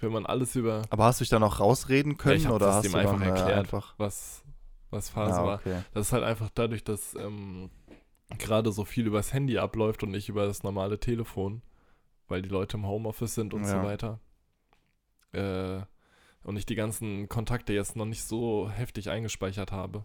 wenn 0.00 0.12
man 0.12 0.26
alles 0.26 0.54
über 0.56 0.82
Aber 0.90 1.04
hast 1.04 1.20
du 1.20 1.24
dich 1.24 1.30
da 1.30 1.38
noch 1.38 1.60
rausreden 1.60 2.16
können 2.16 2.36
ich 2.36 2.46
hab 2.46 2.54
oder 2.54 2.74
hast 2.74 2.84
dem 2.84 2.92
du 2.92 2.98
einfach 2.98 3.18
dann, 3.18 3.22
erklärt. 3.28 3.58
einfach 3.58 3.94
was, 3.98 4.42
was 4.90 5.08
Phase 5.10 5.40
Ah, 5.40 5.44
war. 5.44 5.58
okay. 5.60 5.82
Das 5.92 6.06
ist 6.08 6.12
halt 6.12 6.24
einfach 6.24 6.50
dadurch, 6.54 6.84
dass 6.84 7.14
ähm, 7.14 7.70
gerade 8.38 8.70
so 8.72 8.84
viel 8.84 9.06
übers 9.06 9.32
Handy 9.32 9.58
abläuft 9.58 10.02
und 10.02 10.10
nicht 10.10 10.28
über 10.28 10.46
das 10.46 10.62
normale 10.62 11.00
Telefon, 11.00 11.62
weil 12.28 12.42
die 12.42 12.48
Leute 12.48 12.76
im 12.76 12.86
Homeoffice 12.86 13.34
sind 13.34 13.54
und 13.54 13.64
so 13.64 13.72
Ja. 13.76 13.82
weiter. 13.82 14.20
Äh, 15.32 15.80
und 16.42 16.56
ich 16.56 16.66
die 16.66 16.74
ganzen 16.74 17.28
Kontakte 17.28 17.72
jetzt 17.72 17.96
noch 17.96 18.06
nicht 18.06 18.24
so 18.24 18.70
heftig 18.70 19.10
eingespeichert 19.10 19.72
habe, 19.72 20.04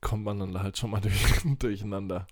kommt 0.00 0.24
man 0.24 0.40
dann 0.40 0.62
halt 0.62 0.76
schon 0.78 0.90
mal 0.90 1.00
durch, 1.00 1.42
durcheinander. 1.58 2.26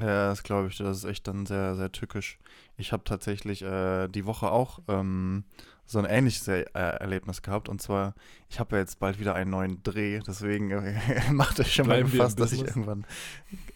Ja, 0.00 0.28
das 0.28 0.42
glaube 0.42 0.68
ich. 0.68 0.76
Das 0.76 0.98
ist 0.98 1.04
echt 1.04 1.26
dann 1.26 1.46
sehr, 1.46 1.74
sehr 1.74 1.90
tückisch. 1.90 2.38
Ich 2.76 2.92
habe 2.92 3.04
tatsächlich 3.04 3.62
äh, 3.62 4.08
die 4.08 4.26
Woche 4.26 4.50
auch 4.50 4.80
ähm, 4.88 5.44
so 5.86 5.98
ein 5.98 6.04
ähnliches 6.04 6.46
er 6.48 6.74
äh, 6.74 7.00
Erlebnis 7.00 7.42
gehabt. 7.42 7.68
Und 7.68 7.80
zwar, 7.80 8.14
ich 8.48 8.60
habe 8.60 8.76
ja 8.76 8.82
jetzt 8.82 9.00
bald 9.00 9.18
wieder 9.18 9.34
einen 9.34 9.50
neuen 9.50 9.82
Dreh. 9.82 10.20
Deswegen 10.26 10.70
äh, 10.70 10.98
macht 11.32 11.58
euch 11.60 11.74
schon 11.74 11.86
mal 11.86 11.94
Bleiben 11.94 12.10
im 12.10 12.12
gefasst, 12.12 12.38
dass 12.38 12.52
ich 12.52 12.64
irgendwann, 12.64 13.06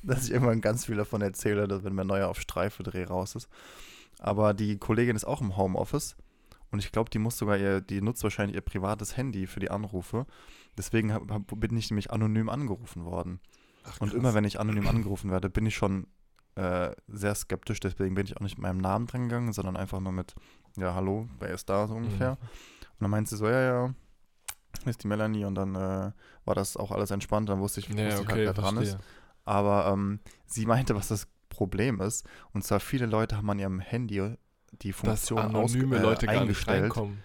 dass 0.02 0.24
ich 0.24 0.32
irgendwann 0.32 0.60
ganz 0.60 0.86
viel 0.86 0.96
davon 0.96 1.22
erzähle, 1.22 1.66
dass 1.68 1.84
wenn 1.84 1.94
mein 1.94 2.06
neuer 2.06 2.28
auf 2.28 2.40
Streife 2.40 2.82
Dreh 2.82 3.04
raus 3.04 3.34
ist. 3.34 3.48
Aber 4.18 4.54
die 4.54 4.78
Kollegin 4.78 5.16
ist 5.16 5.24
auch 5.24 5.40
im 5.40 5.56
Homeoffice. 5.56 6.16
Und 6.74 6.80
ich 6.80 6.90
glaube, 6.90 7.08
die 7.08 7.20
muss 7.20 7.38
sogar 7.38 7.56
ihr, 7.56 7.80
die 7.80 8.02
nutzt 8.02 8.24
wahrscheinlich 8.24 8.56
ihr 8.56 8.60
privates 8.60 9.16
Handy 9.16 9.46
für 9.46 9.60
die 9.60 9.70
Anrufe. 9.70 10.26
Deswegen 10.76 11.12
hab, 11.12 11.30
hab, 11.30 11.42
bin 11.60 11.76
ich 11.76 11.88
nämlich 11.88 12.10
anonym 12.10 12.48
angerufen 12.48 13.04
worden. 13.04 13.38
Ach, 13.84 14.00
Und 14.00 14.12
immer 14.12 14.34
wenn 14.34 14.42
ich 14.42 14.58
anonym 14.58 14.88
angerufen 14.88 15.30
werde, 15.30 15.48
bin 15.48 15.66
ich 15.66 15.76
schon 15.76 16.08
äh, 16.56 16.90
sehr 17.06 17.36
skeptisch. 17.36 17.78
Deswegen 17.78 18.16
bin 18.16 18.26
ich 18.26 18.36
auch 18.36 18.40
nicht 18.40 18.58
mit 18.58 18.64
meinem 18.64 18.78
Namen 18.78 19.06
dran 19.06 19.28
gegangen, 19.28 19.52
sondern 19.52 19.76
einfach 19.76 20.00
nur 20.00 20.10
mit, 20.10 20.34
ja, 20.76 20.96
hallo, 20.96 21.28
wer 21.38 21.50
ist 21.50 21.68
da 21.70 21.86
so 21.86 21.94
ungefähr. 21.94 22.32
Mhm. 22.32 22.38
Und 22.40 23.02
dann 23.02 23.10
meinte 23.10 23.30
sie 23.30 23.36
so, 23.36 23.46
ja, 23.46 23.60
ja, 23.60 23.94
ist 24.84 25.04
die 25.04 25.06
Melanie. 25.06 25.44
Und 25.44 25.54
dann 25.54 25.76
äh, 25.76 26.10
war 26.44 26.54
das 26.56 26.76
auch 26.76 26.90
alles 26.90 27.12
entspannt. 27.12 27.48
Dann 27.50 27.60
wusste 27.60 27.78
ich, 27.78 27.88
Ja, 27.88 28.06
wusste 28.06 28.08
ich 28.08 28.28
okay, 28.28 28.32
halt, 28.32 28.46
wer 28.46 28.52
dran 28.52 28.78
ist. 28.78 28.98
Aber 29.44 29.86
ähm, 29.92 30.18
sie 30.46 30.66
meinte, 30.66 30.96
was 30.96 31.06
das 31.06 31.28
Problem 31.50 32.00
ist. 32.00 32.26
Und 32.52 32.64
zwar 32.64 32.80
viele 32.80 33.06
Leute 33.06 33.36
haben 33.36 33.48
an 33.48 33.60
ihrem 33.60 33.78
Handy 33.78 34.34
die 34.82 34.90
Dass 34.90 34.98
Funktion 35.28 35.38
anonyme 35.38 35.96
ausge- 35.96 35.98
äh, 35.98 36.02
Leute 36.02 36.26
gar 36.26 36.32
nicht 36.32 36.40
eingestellt. 36.42 36.82
reinkommen. 36.84 37.22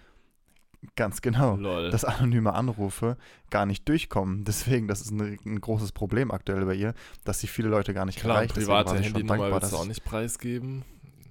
Ganz 0.96 1.20
genau 1.20 1.56
Lol. 1.56 1.90
dass 1.90 2.04
anonyme 2.06 2.54
Anrufe 2.54 3.18
gar 3.50 3.66
nicht 3.66 3.86
durchkommen. 3.88 4.44
Deswegen, 4.46 4.88
das 4.88 5.02
ist 5.02 5.10
ein, 5.10 5.38
ein 5.44 5.60
großes 5.60 5.92
Problem 5.92 6.30
aktuell 6.30 6.64
bei 6.64 6.74
ihr, 6.74 6.94
dass 7.24 7.40
sie 7.40 7.46
viele 7.48 7.68
Leute 7.68 7.92
gar 7.92 8.06
nicht 8.06 8.18
Klar, 8.18 8.36
erreicht. 8.36 8.54
Private 8.54 8.98
Handynummer 8.98 9.38
willst 9.50 9.54
du 9.54 9.60
dass 9.60 9.74
auch 9.74 9.86
nicht 9.86 10.04
preisgeben. 10.04 10.84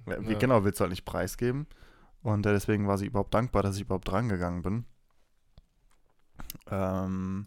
Wie, 0.06 0.32
Ja. 0.32 0.38
Genau, 0.38 0.62
willst 0.64 0.78
du 0.78 0.82
halt 0.82 0.90
nicht 0.90 1.04
preisgeben. 1.04 1.66
Und 2.22 2.46
äh, 2.46 2.52
deswegen 2.52 2.86
war 2.86 2.96
sie 2.98 3.06
überhaupt 3.06 3.34
dankbar, 3.34 3.62
dass 3.62 3.74
ich 3.76 3.82
überhaupt 3.82 4.06
drangegangen 4.08 4.62
bin. 4.62 4.84
Ähm, 6.70 7.46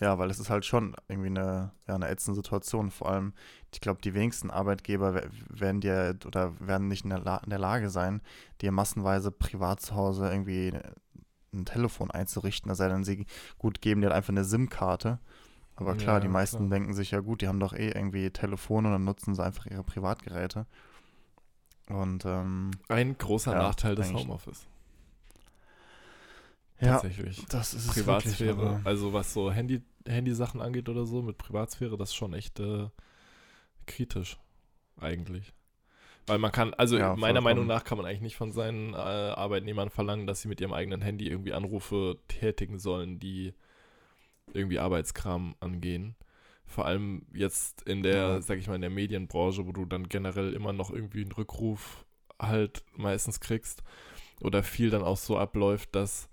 ja, 0.00 0.18
weil 0.18 0.30
es 0.30 0.38
ist 0.40 0.50
halt 0.50 0.64
schon 0.64 0.96
irgendwie 1.08 1.28
eine, 1.28 1.72
ja, 1.88 1.94
eine 1.94 2.08
ätzende 2.08 2.36
Situation. 2.36 2.90
Vor 2.90 3.10
allem, 3.10 3.32
ich 3.72 3.80
glaube, 3.80 4.00
die 4.02 4.14
wenigsten 4.14 4.50
Arbeitgeber 4.50 5.14
we- 5.14 5.30
werden 5.48 5.80
dir 5.80 6.16
oder 6.26 6.58
werden 6.60 6.88
nicht 6.88 7.04
in 7.04 7.10
der, 7.10 7.20
La 7.20 7.38
in 7.38 7.50
der 7.50 7.58
Lage 7.58 7.90
sein, 7.90 8.20
dir 8.60 8.72
massenweise 8.72 9.30
privat 9.30 9.80
zu 9.80 9.94
Hause 9.94 10.30
irgendwie 10.30 10.72
ein 11.54 11.64
Telefon 11.66 12.10
einzurichten. 12.10 12.70
Es 12.70 12.78
sei 12.78 12.88
denn, 12.88 13.04
sie 13.04 13.26
gut 13.58 13.80
geben 13.80 14.00
dir 14.00 14.08
halt 14.08 14.16
einfach 14.16 14.30
eine 14.30 14.44
SIM-Karte. 14.44 15.20
Aber 15.76 15.94
klar, 15.96 16.16
Ja, 16.16 16.20
die 16.20 16.28
meisten 16.28 16.68
klar. 16.68 16.70
denken 16.70 16.94
sich 16.94 17.12
ja 17.12 17.20
gut, 17.20 17.42
die 17.42 17.48
haben 17.48 17.60
doch 17.60 17.72
eh 17.74 17.90
irgendwie 17.90 18.30
Telefone 18.30 18.88
und 18.88 18.94
dann 18.94 19.04
nutzen 19.04 19.34
sie 19.34 19.44
einfach 19.44 19.66
ihre 19.66 19.84
Privatgeräte. 19.84 20.66
Und 21.88 22.24
ähm, 22.24 22.70
Ein 22.88 23.18
großer 23.18 23.52
Ja, 23.52 23.58
Nachteil 23.58 23.94
des. 23.94 24.12
Homeoffice. 24.14 24.66
Ja, 26.84 26.92
Tatsächlich. 26.92 27.44
das 27.48 27.74
ist 27.74 27.88
Privatsphäre, 27.92 28.56
Wirklich, 28.56 28.86
also 28.86 29.12
was 29.12 29.32
so 29.32 29.50
Handy, 29.50 29.82
Handysachen 30.06 30.60
angeht 30.60 30.88
oder 30.88 31.04
so, 31.06 31.22
mit 31.22 31.38
Privatsphäre, 31.38 31.96
das 31.96 32.10
ist 32.10 32.14
schon 32.14 32.34
echt 32.34 32.60
äh, 32.60 32.88
kritisch, 33.86 34.38
eigentlich. 35.00 35.52
Weil 36.26 36.38
man 36.38 36.52
kann, 36.52 36.72
also 36.74 36.96
Ja, 36.96 37.16
meiner. 37.16 37.40
Meinung 37.42 37.66
nach 37.66 37.84
kann 37.84 37.98
man 37.98 38.06
eigentlich 38.06 38.22
nicht 38.22 38.36
von 38.36 38.52
seinen 38.52 38.94
äh, 38.94 38.96
Arbeitnehmern 38.96 39.90
verlangen, 39.90 40.26
dass 40.26 40.40
sie 40.40 40.48
mit 40.48 40.60
ihrem 40.60 40.72
eigenen 40.72 41.02
Handy 41.02 41.28
irgendwie 41.28 41.52
Anrufe 41.52 42.18
tätigen 42.28 42.78
sollen, 42.78 43.18
die 43.18 43.52
irgendwie 44.54 44.78
Arbeitskram 44.78 45.54
angehen. 45.60 46.16
Vor 46.66 46.86
allem 46.86 47.26
jetzt 47.34 47.82
in 47.82 48.02
der, 48.02 48.40
sag 48.40 48.58
ich 48.58 48.68
mal, 48.68 48.76
in 48.76 48.80
der 48.80 48.90
Medienbranche, 48.90 49.66
wo 49.66 49.72
du 49.72 49.84
dann 49.84 50.08
generell 50.08 50.54
immer 50.54 50.72
noch 50.72 50.90
irgendwie 50.90 51.20
einen 51.20 51.32
Rückruf 51.32 52.06
halt 52.40 52.82
meistens 52.96 53.38
kriegst 53.40 53.82
oder 54.40 54.62
viel 54.62 54.90
dann 54.90 55.02
auch 55.02 55.18
so 55.18 55.36
abläuft, 55.38 55.94
dass 55.94 56.28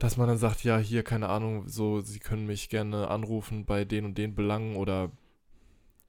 dass 0.00 0.16
man 0.16 0.28
dann 0.28 0.38
sagt, 0.38 0.64
ja, 0.64 0.78
hier, 0.78 1.02
keine 1.02 1.28
Ahnung, 1.28 1.68
so, 1.68 2.00
Sie 2.00 2.20
können 2.20 2.46
mich 2.46 2.70
gerne 2.70 3.08
anrufen 3.08 3.66
bei 3.66 3.84
den 3.84 4.06
und 4.06 4.16
den 4.16 4.34
Belangen 4.34 4.76
oder 4.76 5.12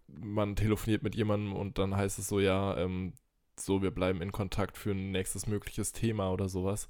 man 0.08 0.56
telefoniert 0.56 1.04
mit 1.04 1.14
jemandem 1.14 1.54
und 1.54 1.78
dann 1.78 1.98
heißt 1.98 2.18
es 2.18 2.28
so, 2.30 2.40
ja, 2.40 2.78
ähm, 2.78 3.12
so, 3.60 3.82
wir 3.82 3.92
bleiben 3.92 4.22
in 4.22 4.32
Kontakt 4.32 4.78
für 4.78 4.92
ein 4.92 5.12
nächstes 5.12 5.46
mögliches 5.46 5.92
Thema 5.92 6.32
oder 6.32 6.48
sowas. 6.48 6.88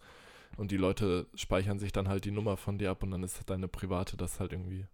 Und 0.58 0.70
die 0.70 0.78
Leute 0.78 1.26
speichern 1.34 1.80
sich 1.80 1.92
dann 1.92 2.08
halt 2.08 2.24
die 2.26 2.32
Nummer 2.32 2.56
von 2.56 2.78
dir 2.78 2.92
ab 2.92 3.02
und 3.02 3.10
dann 3.10 3.24
ist 3.24 3.50
deine 3.50 3.68
private 3.68 4.16
das 4.16 4.40
halt 4.40 4.52
irgendwie. 4.52 4.86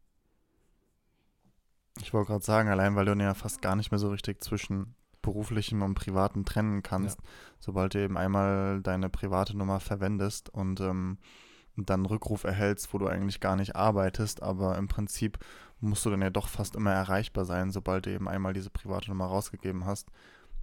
Ich 1.99 2.13
wollte 2.13 2.31
gerade 2.31 2.45
sagen, 2.45 2.69
allein 2.69 2.95
weil 2.95 3.05
du 3.05 3.13
ja 3.15 3.33
fast 3.33 3.61
gar 3.61 3.75
nicht 3.75 3.91
mehr 3.91 3.99
so 3.99 4.09
richtig 4.09 4.41
zwischen 4.41 4.95
beruflichem 5.21 5.81
und 5.81 5.95
privaten 5.95 6.45
trennen 6.45 6.83
kannst, 6.83 7.19
sobald 7.59 7.95
du 7.95 7.99
eben 8.01 8.17
einmal 8.17 8.81
deine 8.81 9.09
private 9.09 9.57
Nummer 9.57 9.81
verwendest 9.81 10.49
und 10.49 10.79
ähm, 10.79 11.17
und 11.17 11.46
dann 11.85 12.01
einen 12.01 12.05
Rückruf 12.07 12.43
erhältst, 12.43 12.93
wo 12.93 12.97
du 12.97 13.07
eigentlich 13.07 13.39
gar 13.39 13.55
nicht 13.55 13.75
arbeitest, 13.75 14.41
aber 14.41 14.77
im 14.77 14.87
Prinzip 14.87 15.39
musst 15.79 16.05
du 16.05 16.09
dann 16.09 16.21
ja 16.21 16.29
doch 16.29 16.47
fast 16.47 16.75
immer 16.75 16.91
erreichbar 16.91 17.45
sein, 17.45 17.71
sobald 17.71 18.05
du 18.05 18.11
eben 18.11 18.27
einmal 18.27 18.53
diese 18.53 18.69
private 18.69 19.09
Nummer 19.09 19.25
rausgegeben 19.25 19.85
hast. 19.85 20.09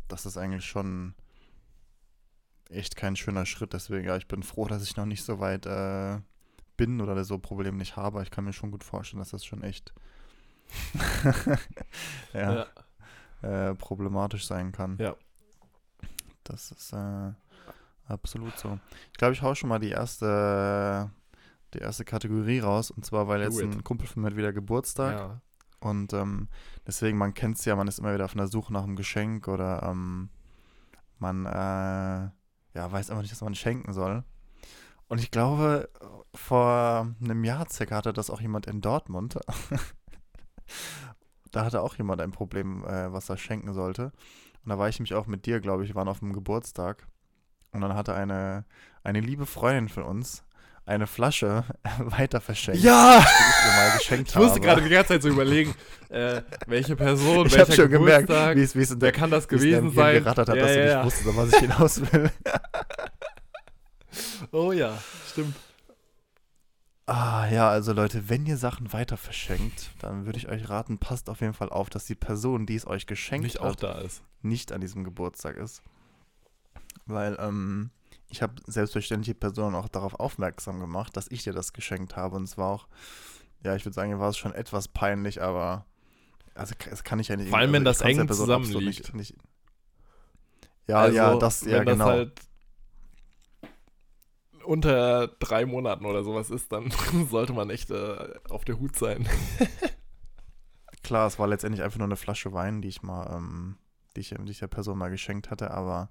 Das 0.08 0.26
ist 0.26 0.36
eigentlich 0.36 0.64
schon 0.64 1.14
echt 2.68 2.96
kein 2.96 3.16
schöner 3.16 3.46
Schritt. 3.46 3.72
Deswegen, 3.72 4.06
ja, 4.06 4.16
ich 4.16 4.26
bin 4.26 4.42
froh, 4.42 4.66
dass 4.66 4.82
ich 4.82 4.96
noch 4.96 5.06
nicht 5.06 5.24
so 5.24 5.38
weit 5.38 5.66
äh, 5.66 6.18
bin 6.76 7.00
oder 7.00 7.22
so 7.24 7.38
Probleme 7.38 7.78
nicht 7.78 7.96
habe. 7.96 8.22
Ich 8.22 8.30
kann 8.30 8.44
mir 8.44 8.52
schon 8.52 8.72
gut 8.72 8.82
vorstellen, 8.82 9.20
dass 9.20 9.30
das 9.30 9.44
schon 9.44 9.62
echt 9.62 9.94
ja, 12.32 12.66
Äh, 13.42 13.74
problematisch 13.74 14.46
sein 14.46 14.72
kann. 14.72 14.96
Ja. 14.98 15.14
Das 16.44 16.70
ist 16.70 16.94
äh, 16.94 17.32
absolut 18.06 18.56
so. 18.58 18.78
Ich 19.12 19.18
glaube, 19.18 19.34
ich 19.34 19.42
hau 19.42 19.54
schon 19.54 19.68
mal 19.68 19.78
die 19.78 19.90
erste, 19.90 21.10
die 21.74 21.78
erste 21.78 22.04
Kategorie 22.04 22.60
raus. 22.60 22.90
Und 22.90 23.04
zwar, 23.04 23.28
weil 23.28 23.38
Do 23.38 23.44
jetzt 23.44 23.60
it. 23.60 23.72
ein 23.72 23.84
Kumpel 23.84 24.06
von 24.06 24.22
mir 24.22 24.30
hat 24.30 24.36
wieder 24.36 24.52
Geburtstag. 24.52 25.12
Ja. 25.12 25.40
Und 25.80 26.12
ähm, 26.12 26.48
deswegen, 26.86 27.18
man 27.18 27.34
kennt 27.34 27.58
es 27.58 27.64
ja, 27.64 27.76
man 27.76 27.88
ist 27.88 27.98
immer 27.98 28.14
wieder 28.14 28.24
auf 28.24 28.34
einer 28.34 28.46
Suche 28.46 28.72
nach 28.72 28.84
einem 28.84 28.96
Geschenk 28.96 29.48
oder 29.48 29.82
ähm, 29.82 30.30
man 31.18 31.44
äh, 31.44 32.30
ja, 32.74 32.92
weiß 32.92 33.10
einfach 33.10 33.22
nicht, 33.22 33.32
was 33.32 33.42
man 33.42 33.54
schenken 33.54 33.92
soll. 33.92 34.24
Und 35.08 35.18
ich 35.18 35.30
glaube, 35.30 35.90
vor 36.34 37.14
einem 37.22 37.44
Jahr 37.44 37.68
circa 37.68 37.96
hatte 37.96 38.12
das 38.12 38.30
auch 38.30 38.40
jemand 38.40 38.66
in 38.66 38.80
Dortmund. 38.80 39.38
da 41.50 41.64
hatte 41.64 41.82
auch 41.82 41.94
jemand 41.96 42.20
ein 42.20 42.32
Problem, 42.32 42.84
äh, 42.84 43.12
was 43.12 43.28
er 43.28 43.36
schenken 43.36 43.72
sollte. 43.74 44.12
Und 44.64 44.70
da 44.70 44.78
war 44.78 44.88
ich 44.88 44.98
nämlich 44.98 45.14
auch 45.14 45.26
mit 45.26 45.46
dir, 45.46 45.60
glaube 45.60 45.84
ich, 45.84 45.94
waren 45.94 46.08
auf 46.08 46.20
dem 46.20 46.32
Geburtstag. 46.32 47.06
Und 47.74 47.80
dann 47.80 47.94
hatte 47.94 48.14
eine, 48.14 48.64
eine 49.02 49.20
liebe 49.20 49.46
Freundin 49.46 49.88
von 49.88 50.04
uns 50.04 50.44
eine 50.86 51.06
Flasche 51.06 51.64
weiter 51.98 52.40
verschenkt, 52.40 52.82
Ja! 52.82 53.18
die 53.18 53.24
ich 53.24 53.66
ihr 53.66 53.76
mal 53.76 53.98
geschenkt 53.98 54.28
Ich 54.30 54.34
musste 54.36 54.50
habe. 54.52 54.60
gerade 54.60 54.82
die 54.82 54.88
ganze 54.90 55.08
Zeit 55.14 55.22
so 55.22 55.28
überlegen, 55.30 55.74
äh, 56.10 56.42
welche 56.66 56.94
Person, 56.94 57.46
Ich 57.46 57.54
welcher 57.56 57.72
schon 57.72 57.90
gemerkt, 57.90 58.28
Geburtstag, 58.28 58.56
wie 58.56 58.62
es, 58.62 58.76
wie 58.76 58.82
es 58.82 58.90
in 58.90 59.00
wer 59.00 59.10
der 59.10 59.20
kann 59.20 59.30
das 59.30 59.48
gewesen 59.48 59.90
sein? 59.92 60.22
gerattert 60.22 60.48
hat, 60.48 60.56
ja, 60.56 60.62
dass 60.62 60.76
ja, 60.76 60.84
ja. 60.84 60.96
nicht 60.96 61.06
wusstest, 61.06 61.28
auf 61.28 61.36
was 61.36 61.52
ich 61.52 61.58
hinaus 61.58 62.00
will. 62.12 62.30
Oh 64.52 64.70
ja, 64.70 64.96
stimmt. 65.28 65.56
Ah, 67.06 67.46
ja, 67.50 67.68
also 67.68 67.92
Leute, 67.92 68.28
wenn 68.28 68.46
ihr 68.46 68.56
Sachen 68.56 68.92
weiter 68.92 69.16
verschenkt, 69.16 69.90
dann 70.00 70.24
würde 70.24 70.38
ich 70.38 70.48
euch 70.48 70.68
raten, 70.70 70.98
passt 70.98 71.28
auf 71.28 71.40
jeden 71.40 71.52
Fall 71.52 71.68
auf, 71.70 71.90
dass 71.90 72.04
die 72.06 72.14
Person, 72.14 72.64
die 72.64 72.76
es 72.76 72.86
euch 72.86 73.06
geschenkt 73.06 73.44
Nicht 73.44 73.60
hat, 73.60 73.82
nicht 74.42 74.70
an 74.72 74.80
diesem 74.80 75.02
Geburtstag 75.02 75.56
ist. 75.56 75.82
Weil, 77.06 77.36
ähm, 77.38 77.90
ich 78.28 78.42
habe 78.42 78.54
selbstverständlich 78.66 79.34
die 79.34 79.38
Person 79.38 79.74
auch 79.74 79.88
darauf 79.88 80.14
aufmerksam 80.14 80.80
gemacht, 80.80 81.16
dass 81.16 81.30
ich 81.30 81.44
dir 81.44 81.52
das 81.52 81.72
geschenkt 81.72 82.16
habe. 82.16 82.36
Und 82.36 82.44
es 82.44 82.58
war 82.58 82.70
auch, 82.70 82.88
ja, 83.62 83.76
ich 83.76 83.84
würde 83.84 83.94
sagen, 83.94 84.18
war 84.18 84.30
es 84.30 84.38
schon 84.38 84.52
etwas 84.54 84.88
peinlich, 84.88 85.42
aber 85.42 85.86
also 86.54 86.74
es 86.90 87.04
kann 87.04 87.18
ich 87.18 87.28
ja 87.28 87.36
nicht. 87.36 87.50
Vor 87.50 87.58
allem, 87.58 87.72
wenn 87.72 87.86
also 87.86 88.00
das 88.00 88.08
ich 88.10 88.16
kann's 88.16 88.36
der 88.38 88.46
eng 88.56 88.62
zusammenliegt. 88.64 89.14
Nicht, 89.14 89.34
nicht, 89.34 89.36
ja, 90.86 91.08
ja, 91.08 91.26
Also, 91.28 91.38
das, 91.38 91.60
ja, 91.62 91.78
wenn 91.78 91.86
genau. 91.86 92.06
das 92.06 92.14
halt 92.14 92.40
unter 94.64 95.28
drei 95.28 95.66
Monaten 95.66 96.06
oder 96.06 96.24
sowas 96.24 96.50
ist, 96.50 96.72
dann 96.72 96.90
sollte 97.30 97.52
man 97.52 97.70
echt 97.70 97.90
äh, 97.90 98.34
auf 98.48 98.64
der 98.64 98.78
Hut 98.78 98.96
sein. 98.96 99.28
Klar, 101.02 101.26
es 101.26 101.38
war 101.38 101.46
letztendlich 101.46 101.82
einfach 101.82 101.98
nur 101.98 102.08
eine 102.08 102.16
Flasche 102.16 102.52
Wein, 102.52 102.80
die 102.80 102.88
ich 102.88 103.02
mal, 103.02 103.34
ähm, 103.34 103.76
die 104.16 104.20
ich, 104.20 104.34
die 104.38 104.50
ich 104.50 104.60
der 104.60 104.68
Person 104.68 104.96
mal 104.96 105.10
geschenkt 105.10 105.50
hatte, 105.50 105.70
aber 105.70 106.08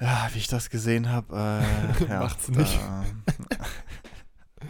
ja, 0.00 0.28
wie 0.32 0.38
ich 0.38 0.48
das 0.48 0.70
gesehen 0.70 1.10
habe, 1.10 1.36
äh, 1.36 2.04
ja, 2.08 2.20
Macht's 2.20 2.48
nicht. 2.48 2.78
Da, 2.78 3.04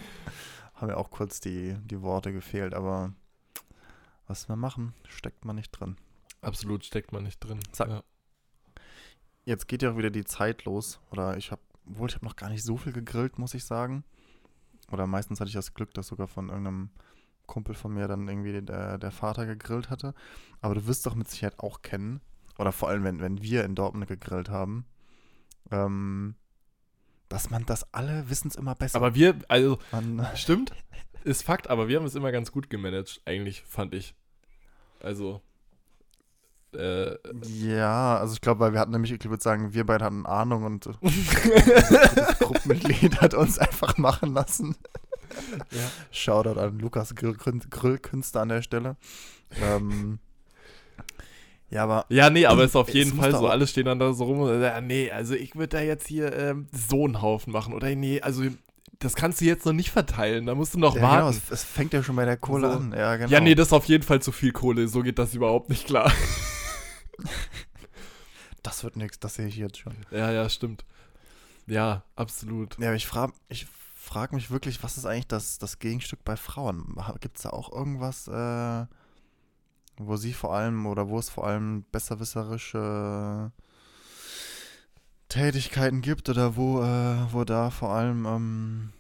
haben 0.75 0.87
mir 0.87 0.97
auch 0.97 1.11
kurz 1.11 1.41
die, 1.41 1.77
die 1.85 2.03
Worte 2.03 2.33
gefehlt, 2.33 2.75
aber 2.75 3.13
was 4.27 4.49
wir 4.49 4.57
machen, 4.57 4.95
steckt 5.09 5.45
man 5.45 5.57
nicht 5.57 5.71
drin. 5.71 5.97
Absolut 6.41 6.85
steckt 6.85 7.13
man 7.13 7.25
nicht 7.25 7.41
drin. 7.41 7.61
Zack. 7.73 7.89
Ja. 7.89 8.03
Jetzt 9.45 9.67
geht 9.67 9.83
ja 9.83 9.93
auch 9.93 9.97
wieder 9.97 10.11
die 10.11 10.25
Zeit 10.25 10.65
los, 10.65 11.01
oder 11.11 11.37
ich 11.37 11.51
habe, 11.51 11.63
wohl, 11.85 12.09
ich 12.09 12.15
habe 12.15 12.27
noch 12.27 12.37
gar 12.37 12.51
nicht 12.51 12.63
so 12.63 12.77
viel 12.77 12.93
gegrillt, 12.93 13.39
muss 13.39 13.55
ich 13.55 13.65
sagen. 13.65 14.05
Oder 14.91 15.07
meistens 15.07 15.41
hatte 15.41 15.49
ich 15.49 15.55
das 15.55 15.75
Glück, 15.75 15.93
dass 15.95 16.09
sogar 16.09 16.29
von 16.29 16.49
irgendeinem 16.49 16.91
Kumpel 17.47 17.75
von 17.75 17.93
mir 17.93 18.09
dann 18.09 18.29
irgendwie 18.29 18.61
der, 18.61 18.99
der 18.99 19.11
Vater 19.11 19.47
gegrillt 19.47 19.91
hatte. 19.91 20.15
Aber 20.61 20.75
du 20.75 20.87
wirst 20.87 21.07
doch 21.07 21.15
mit 21.15 21.29
Sicherheit 21.29 21.59
auch 21.59 21.83
kennen, 21.83 22.21
oder 22.59 22.73
vor 22.73 22.89
allem, 22.89 23.05
wenn, 23.05 23.21
wenn 23.21 23.43
wir 23.43 23.65
in 23.65 23.75
Dortmund 23.75 24.09
gegrillt 24.09 24.51
haben, 24.51 24.85
ähm, 25.71 26.35
dass 27.29 27.51
man 27.51 27.67
das 27.67 27.93
alle 27.93 28.29
wissen 28.31 28.49
es 28.49 28.57
immer 28.57 28.75
besser. 28.75 28.97
Aber 28.97 29.15
wir, 29.15 29.39
also, 29.49 29.79
man, 29.93 30.27
stimmt, 30.35 30.73
ist 31.25 31.43
Fakt, 31.43 31.69
aber 31.69 31.89
wir 31.89 31.99
haben 31.99 32.07
es 32.07 32.15
immer 32.15 32.33
ganz 32.33 32.53
gut 32.53 32.71
gemanagt, 32.71 33.21
eigentlich, 33.25 33.63
fand 33.63 33.95
ich. 33.95 34.15
Also, 35.01 35.43
äh, 36.75 37.17
ja, 37.45 38.19
also 38.19 38.35
ich 38.35 38.41
glaube, 38.41 38.61
weil 38.61 38.73
wir 38.73 38.81
hatten 38.81 38.93
nämlich, 38.93 39.13
ich 39.13 39.25
würde 39.25 39.43
sagen, 39.43 39.73
wir 39.73 39.87
beide 39.87 40.05
hatten 40.05 40.27
Ahnung 40.27 40.65
und 40.65 40.87
das 41.03 42.39
Gruppenmitglied 42.39 43.21
hat 43.21 43.35
uns 43.35 43.59
einfach 43.59 43.97
machen 43.97 44.35
lassen. 44.35 44.77
ja. 45.71 45.91
Shoutout 46.11 46.61
an 46.61 46.79
Lukas 46.79 47.15
Grill, 47.15 47.35
Grillkünstler 47.35 48.43
an 48.43 48.49
der 48.51 48.63
Stelle. 48.63 48.97
Ähm, 49.63 50.19
ja, 51.71 51.85
aber 51.85 52.07
Ja, 52.09 52.31
nee, 52.31 52.47
aber 52.47 52.63
es 52.65 52.71
ist 52.71 52.77
auf 52.77 52.89
jeden 52.93 53.15
Fall 53.15 53.33
so, 53.33 53.47
alle 53.49 53.67
stehen 53.67 53.85
dann 53.85 53.99
da 53.99 54.13
so 54.13 54.25
rum 54.25 54.41
und 54.41 54.61
sagen, 54.61 54.87
nee, 54.87 55.11
also 55.11 55.35
ich 55.35 55.55
würde 55.55 55.77
da 55.77 55.81
jetzt 55.81 56.07
hier 56.07 56.33
ähm, 56.37 56.69
so 56.73 57.05
einen 57.05 57.21
Haufen 57.23 57.53
machen. 57.53 57.75
Oder 57.75 57.95
nee, 57.95 58.21
also 58.21 58.45
das 59.01 59.15
kannst 59.15 59.41
du 59.41 59.45
jetzt 59.45 59.65
noch 59.65 59.73
nicht 59.73 59.91
verteilen, 59.91 60.47
da 60.47 60.55
musst 60.55 60.75
du 60.75 60.79
noch 60.79 60.97
ja, 60.97 61.01
genau, 61.01 61.13
warten. 61.27 61.39
es, 61.47 61.51
es 61.51 61.65
fängt 61.65 61.93
ja 61.93 62.03
schon 62.03 62.17
bei 62.17 62.25
der 62.25 62.37
Kohle 62.37 62.71
So. 62.73 62.79
an. 62.79 62.93
Ja, 62.97 63.17
genau. 63.17 63.31
Ja, 63.31 63.41
nee, 63.41 63.55
das 63.55 63.69
ist 63.69 63.73
auf 63.73 63.85
jeden 63.85 64.03
Fall 64.03 64.21
zu 64.21 64.33
viel 64.33 64.53
Kohle, 64.53 64.89
so 64.89 65.03
geht 65.03 65.19
das 65.19 65.35
überhaupt 65.35 65.69
nicht 65.69 65.87
klar. 65.87 66.11
das 68.63 68.83
wird 68.83 68.97
nichts, 68.97 69.19
das 69.21 69.35
sehe 69.35 69.47
ich 69.47 69.57
jetzt 69.57 69.79
schon. 69.79 69.95
ja, 70.11 70.33
ja, 70.33 70.49
stimmt. 70.49 70.85
Ja, 71.67 72.03
absolut. 72.17 72.79
Ja, 72.79 72.89
aber 72.89 72.97
ich 72.97 73.07
frage 73.07 73.33
ich 73.49 73.67
frag 73.95 74.33
mich 74.33 74.51
wirklich, 74.51 74.83
was 74.83 74.97
ist 74.97 75.05
eigentlich 75.05 75.29
das, 75.29 75.59
das 75.59 75.79
Gegenstück 75.79 76.25
bei 76.25 76.37
Frauen? 76.37 76.97
Gibt 77.21 77.37
es 77.37 77.43
da 77.43 77.51
auch 77.51 77.71
irgendwas, 77.71 78.27
äh, 78.27 78.87
wo 79.99 80.17
sie 80.17 80.33
vor 80.33 80.55
allem 80.55 80.87
oder 80.87 81.09
wo 81.09 81.19
es 81.19 81.29
vor 81.29 81.47
allem 81.47 81.85
besserwisserische 81.93 83.53
Tätigkeiten 85.29 86.01
gibt 86.01 86.29
oder 86.29 86.57
wo, 86.57 86.81
äh, 86.83 87.33
wo 87.33 87.45
da 87.45 87.71
vor 87.71 87.91
allem, 87.91 88.25
ähm, 88.27 88.93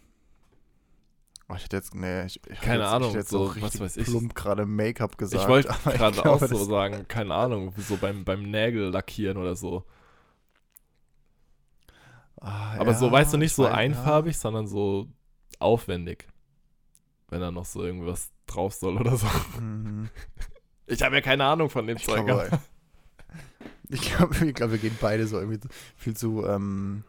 oh, 1.48 1.54
ich 1.56 1.64
hätte 1.64 1.76
jetzt, 1.76 1.94
nee, 1.94 2.26
ich, 2.26 2.40
ich 2.48 2.60
Keine 2.60 2.82
jetzt, 2.84 2.92
Ahnung, 2.92 3.08
ich 3.08 3.14
hätte 3.14 3.18
jetzt 3.20 3.30
so, 3.30 3.48
was 3.48 3.56
richtig 3.56 3.80
weiß 3.80 3.96
ich. 3.96 4.04
plump 4.06 4.34
gerade 4.34 4.66
Make-up 4.66 5.16
gesagt. 5.16 5.42
ich 5.42 5.48
wollte 5.48 5.68
gerade 5.84 6.24
auch 6.28 6.40
so 6.40 6.64
sagen, 6.64 7.06
keine 7.08 7.34
Ahnung, 7.34 7.72
so 7.78 7.96
beim, 7.96 8.24
beim 8.24 8.42
Nägel 8.42 8.90
lackieren 8.90 9.38
oder 9.38 9.56
so. 9.56 9.84
Ah, 12.40 12.76
Aber 12.78 12.94
so, 12.94 13.06
ja, 13.06 13.12
weißt 13.12 13.32
du, 13.32 13.36
nicht 13.38 13.50
ich 13.50 13.54
so 13.56 13.64
weiß, 13.64 13.70
ja. 13.70 13.76
einfarbig, 13.76 14.36
sondern 14.38 14.66
so 14.68 15.08
aufwendig. 15.58 16.28
Wenn 17.28 17.40
da 17.40 17.50
noch 17.50 17.64
so 17.64 17.82
irgendwas 17.82 18.30
drauf 18.46 18.74
soll 18.74 18.96
oder 18.98 19.16
so. 19.16 19.26
Mhm. 19.60 20.08
Ich 20.88 21.02
habe 21.02 21.16
ja 21.16 21.20
keine 21.20 21.44
Ahnung 21.44 21.70
von 21.70 21.86
dem 21.86 21.98
Zeug. 21.98 22.26
ich 23.88 24.00
glaube, 24.00 24.46
ich 24.46 24.54
glaube, 24.54 24.72
wir 24.72 24.78
gehen 24.78 24.96
beide 25.00 25.26
so 25.26 25.38
irgendwie 25.38 25.60
viel 25.96 26.16
zu, 26.16 26.44
ähm, 26.46 27.04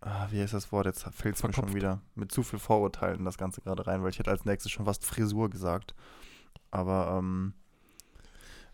ah, 0.00 0.26
wie 0.30 0.40
heißt 0.40 0.54
das 0.54 0.72
Wort? 0.72 0.86
Jetzt 0.86 1.04
fällt 1.12 1.36
es 1.36 1.42
mir 1.42 1.52
schon 1.52 1.74
wieder. 1.74 2.00
Mit 2.14 2.32
zu 2.32 2.42
viel 2.42 2.58
Vorurteilen 2.58 3.24
das 3.24 3.38
Ganze 3.38 3.60
gerade 3.60 3.86
rein, 3.86 4.02
weil 4.02 4.10
ich 4.10 4.18
hätte 4.18 4.30
als 4.30 4.44
nächstes 4.44 4.72
schon 4.72 4.84
fast 4.84 5.04
Frisur 5.04 5.48
gesagt. 5.48 5.94
Aber, 6.70 7.16
ähm, 7.18 7.54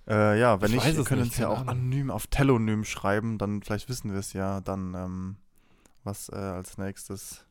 äh, 0.09 0.39
ja, 0.39 0.61
wenn 0.61 0.69
Ich 0.69 0.75
nicht, 0.75 0.87
weiß 0.87 0.95
ihr 0.95 1.01
es 1.01 1.11
uns 1.11 1.37
ja 1.39 1.49
auch 1.49 1.61
Ahnung. 1.61 1.69
anonym 1.69 2.11
auf 2.11 2.27
Telonym 2.27 2.85
schreiben, 2.85 3.39
dann 3.39 3.63
vielleicht 3.63 3.89
wissen 3.89 4.13
wir 4.13 4.19
es 4.19 4.33
ja, 4.33 4.61
dann, 4.61 4.95
ähm, 4.95 5.37
was 6.03 6.29
äh, 6.31 6.35
als 6.35 6.79
nächstes 6.79 7.45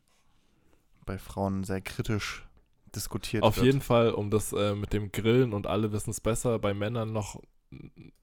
bei 1.06 1.18
Frauen 1.18 1.64
sehr 1.64 1.80
kritisch 1.80 2.44
diskutiert 2.92 3.42
Auf 3.42 3.56
wird. 3.56 3.66
jeden 3.66 3.80
Fall, 3.80 4.12
um 4.12 4.30
das 4.30 4.52
äh, 4.52 4.74
mit 4.74 4.92
dem 4.92 5.12
Grillen 5.12 5.52
und 5.52 5.66
alle 5.66 5.92
wissen 5.92 6.10
es 6.10 6.20
besser, 6.20 6.58
bei 6.58 6.74
Männern 6.74 7.12
noch, 7.12 7.40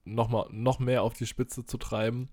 noch, 0.04 0.28
mal, 0.28 0.46
noch 0.50 0.78
mehr 0.78 1.02
auf 1.02 1.14
die 1.14 1.26
Spitze 1.26 1.64
zu 1.64 1.78
treiben. 1.78 2.28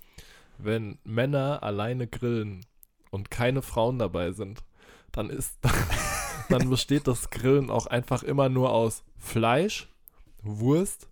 Wenn 0.58 0.98
Männer 1.04 1.62
alleine 1.64 2.08
grillen 2.08 2.66
und 3.12 3.30
keine 3.30 3.62
Frauen 3.62 4.00
dabei 4.00 4.32
sind, 4.32 4.64
dann 5.12 5.30
ist 5.30 5.58
dann 6.50 6.70
besteht 6.70 7.08
das 7.08 7.30
Grillen 7.30 7.70
auch 7.70 7.86
einfach 7.86 8.24
immer 8.24 8.50
nur 8.50 8.72
aus 8.72 9.04
Fleisch, 9.18 9.90
Wurst 10.42 11.10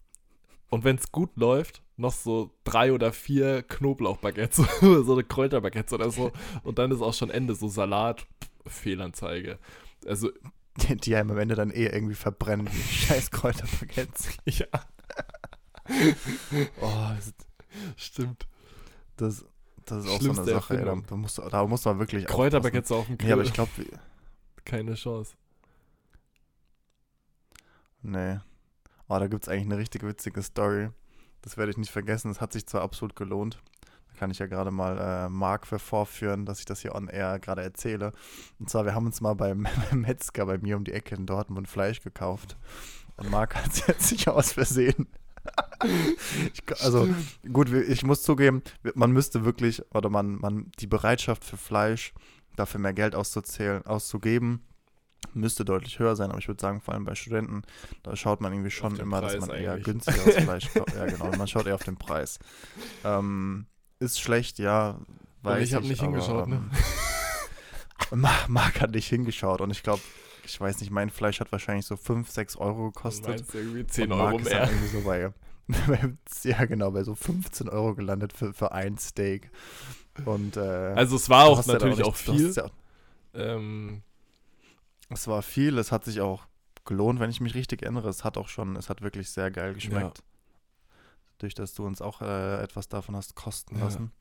und 0.69 0.83
wenn 0.83 0.97
es 0.97 1.11
gut 1.11 1.31
läuft, 1.35 1.81
noch 1.97 2.11
so 2.11 2.51
drei 2.63 2.91
oder 2.91 3.13
vier 3.13 3.63
Knoblauchbaguettes, 3.63 4.65
so 4.81 5.13
eine 5.13 5.23
Kräuterbaguettes 5.23 5.93
oder 5.93 6.11
so. 6.11 6.31
Und 6.63 6.79
dann 6.79 6.91
ist 6.91 7.01
auch 7.01 7.13
schon 7.13 7.29
Ende, 7.29 7.55
so 7.55 7.67
Salat, 7.67 8.27
Fehlanzeige. 8.65 9.59
Also, 10.05 10.29
Die, 10.77 11.15
einem 11.15 11.31
am 11.31 11.37
Ende 11.37 11.55
dann 11.55 11.71
eh 11.71 11.85
irgendwie 11.85 12.15
verbrennen, 12.15 12.67
scheiß 12.89 13.31
Kräuterbaguettes. 13.31 14.29
ja, 14.45 14.65
Oh, 16.81 17.09
das, 17.15 17.33
stimmt. 17.95 18.47
das, 19.17 19.45
das 19.85 20.05
ist 20.05 20.11
auch 20.11 20.21
so 20.21 20.31
eine 20.31 20.43
Sache, 20.45 20.79
ey. 20.79 20.85
Da, 20.85 20.95
da, 20.95 21.15
muss, 21.15 21.35
da 21.35 21.65
muss 21.65 21.85
man 21.85 21.99
wirklich 21.99 22.25
Kräuterbaguettes 22.25 22.91
auf 22.91 23.05
dem 23.07 23.17
Grill. 23.17 23.29
Ja, 23.29 23.35
aber 23.35 23.43
ich 23.43 23.53
glaube, 23.53 23.71
Keine 24.65 24.95
Chance. 24.95 25.35
nee. 28.01 28.39
Oh, 29.07 29.19
da 29.19 29.27
gibt 29.27 29.43
es 29.43 29.49
eigentlich 29.49 29.65
eine 29.65 29.77
richtig 29.77 30.01
witzige 30.03 30.41
Story. 30.41 30.89
Das 31.43 31.57
werde 31.57 31.71
ich 31.71 31.77
nicht 31.77 31.91
vergessen. 31.91 32.29
Das 32.29 32.41
hat 32.41 32.53
sich 32.53 32.65
zwar 32.65 32.81
absolut 32.81 33.15
gelohnt. 33.15 33.61
Kann 34.15 34.31
ich 34.31 34.39
ja 34.39 34.47
gerade 34.47 34.71
mal 34.71 34.97
äh, 34.97 35.29
Marc 35.29 35.67
für 35.67 35.79
vorführen, 35.79 36.45
dass 36.45 36.59
ich 36.59 36.65
das 36.65 36.81
hier 36.81 36.95
on 36.95 37.07
air 37.07 37.39
gerade 37.39 37.61
erzähle. 37.61 38.11
Und 38.59 38.69
zwar, 38.69 38.85
wir 38.85 38.95
haben 38.95 39.05
uns 39.05 39.21
mal 39.21 39.33
beim, 39.33 39.67
beim 39.89 40.01
Metzger 40.01 40.45
bei 40.45 40.57
mir 40.57 40.77
um 40.77 40.83
die 40.83 40.93
Ecke 40.93 41.15
in 41.15 41.25
Dortmund 41.25 41.67
Fleisch 41.67 42.01
gekauft. 42.01 42.57
Und 43.17 43.29
Marc 43.29 43.55
hat, 43.63 43.87
hat 43.87 44.01
sich 44.01 44.27
aus 44.27 44.53
Versehen 44.53 45.07
ich, 46.53 46.63
also 46.81 47.07
gut, 47.51 47.71
ich 47.71 48.03
muss 48.03 48.23
zugeben, 48.23 48.61
man 48.93 49.11
müsste 49.11 49.45
wirklich, 49.45 49.83
oder 49.93 50.09
man, 50.09 50.39
man, 50.39 50.71
die 50.79 50.87
Bereitschaft 50.87 51.43
für 51.43 51.57
Fleisch, 51.57 52.13
dafür 52.55 52.79
mehr 52.79 52.93
Geld 52.93 53.15
auszuzählen, 53.15 53.85
auszugeben, 53.85 54.65
müsste 55.33 55.65
deutlich 55.65 55.99
höher 55.99 56.15
sein. 56.15 56.29
Aber 56.29 56.39
ich 56.39 56.47
würde 56.47 56.61
sagen, 56.61 56.81
vor 56.81 56.93
allem 56.93 57.05
bei 57.05 57.15
Studenten, 57.15 57.63
da 58.03 58.15
schaut 58.15 58.41
man 58.41 58.53
irgendwie 58.53 58.71
schon 58.71 58.97
immer, 58.97 59.21
dass 59.21 59.33
Preis 59.33 59.47
man 59.47 59.57
eher 59.57 59.73
eigentlich. 59.73 59.85
günstigeres 59.85 60.43
Fleisch 60.43 60.73
kauft. 60.73 60.95
Ja, 60.95 61.05
genau, 61.05 61.35
man 61.35 61.47
schaut 61.47 61.67
eher 61.67 61.75
auf 61.75 61.83
den 61.83 61.97
Preis. 61.97 62.39
Ähm, 63.03 63.65
ist 63.99 64.19
schlecht, 64.19 64.59
ja. 64.59 64.99
Weiß 65.41 65.67
ich 65.67 65.73
habe 65.75 65.85
nicht 65.87 66.01
aber, 66.01 66.11
hingeschaut, 66.11 66.47
ne? 66.47 66.55
ähm, 68.11 68.21
Ma- 68.21 68.45
Marc 68.47 68.81
hat 68.81 68.91
nicht 68.91 69.07
hingeschaut 69.07 69.61
und 69.61 69.71
ich 69.71 69.83
glaube, 69.83 70.01
ich 70.45 70.59
weiß 70.59 70.79
nicht, 70.81 70.91
mein 70.91 71.09
Fleisch 71.09 71.39
hat 71.39 71.51
wahrscheinlich 71.51 71.85
so 71.85 71.95
5, 71.95 72.29
6 72.29 72.55
Euro 72.57 72.85
Du 72.87 72.91
gekostet. 72.91 73.27
meinst 73.27 73.55
irgendwie 73.55 73.85
10 73.87 74.11
Und 74.11 74.19
Euro 74.19 74.31
Marc 74.39 74.43
mehr. 74.43 74.69
irgendwie 74.69 74.87
so 74.87 75.01
bei, 75.01 75.31
ja 76.43 76.65
genau, 76.65 76.91
bei 76.91 77.03
so 77.03 77.15
15 77.15 77.69
Euro 77.69 77.95
gelandet 77.95 78.33
für, 78.33 78.53
für 78.53 78.71
ein 78.71 78.97
Steak. 78.97 79.49
Und 80.25 80.57
äh, 80.57 80.59
Also 80.59 81.15
es 81.15 81.29
war 81.29 81.45
du 81.45 81.51
auch 81.51 81.57
hast 81.57 81.67
ja 81.67 81.73
natürlich 81.73 81.97
nicht- 81.97 82.05
auch 82.07 82.17
du 82.17 82.31
hast 82.33 82.39
viel. 82.39 82.53
Ja, 82.53 82.69
Ähm, 83.33 84.01
es 85.09 85.27
war 85.27 85.41
viel, 85.41 85.77
es 85.77 85.91
hat 85.91 86.05
sich 86.05 86.21
auch 86.21 86.43
gelohnt, 86.85 87.19
wenn 87.19 87.29
ich 87.31 87.41
mich 87.41 87.55
richtig 87.55 87.81
erinnere. 87.81 88.09
Es 88.09 88.23
hat 88.23 88.37
auch 88.37 88.47
schon, 88.47 88.75
es 88.75 88.89
hat 88.89 89.01
wirklich 89.01 89.29
sehr 89.31 89.49
geil 89.51 89.73
geschmeckt. 89.73 90.21
Durch 91.39 91.53
dass 91.53 91.73
du 91.73 91.85
uns 91.85 92.01
auch 92.01 92.21
äh, 92.21 92.61
etwas 92.61 92.87
davon 92.87 93.15
hast 93.15 93.35
kosten 93.35 93.77
Ja. 93.77 93.85
lassen. 93.85 94.11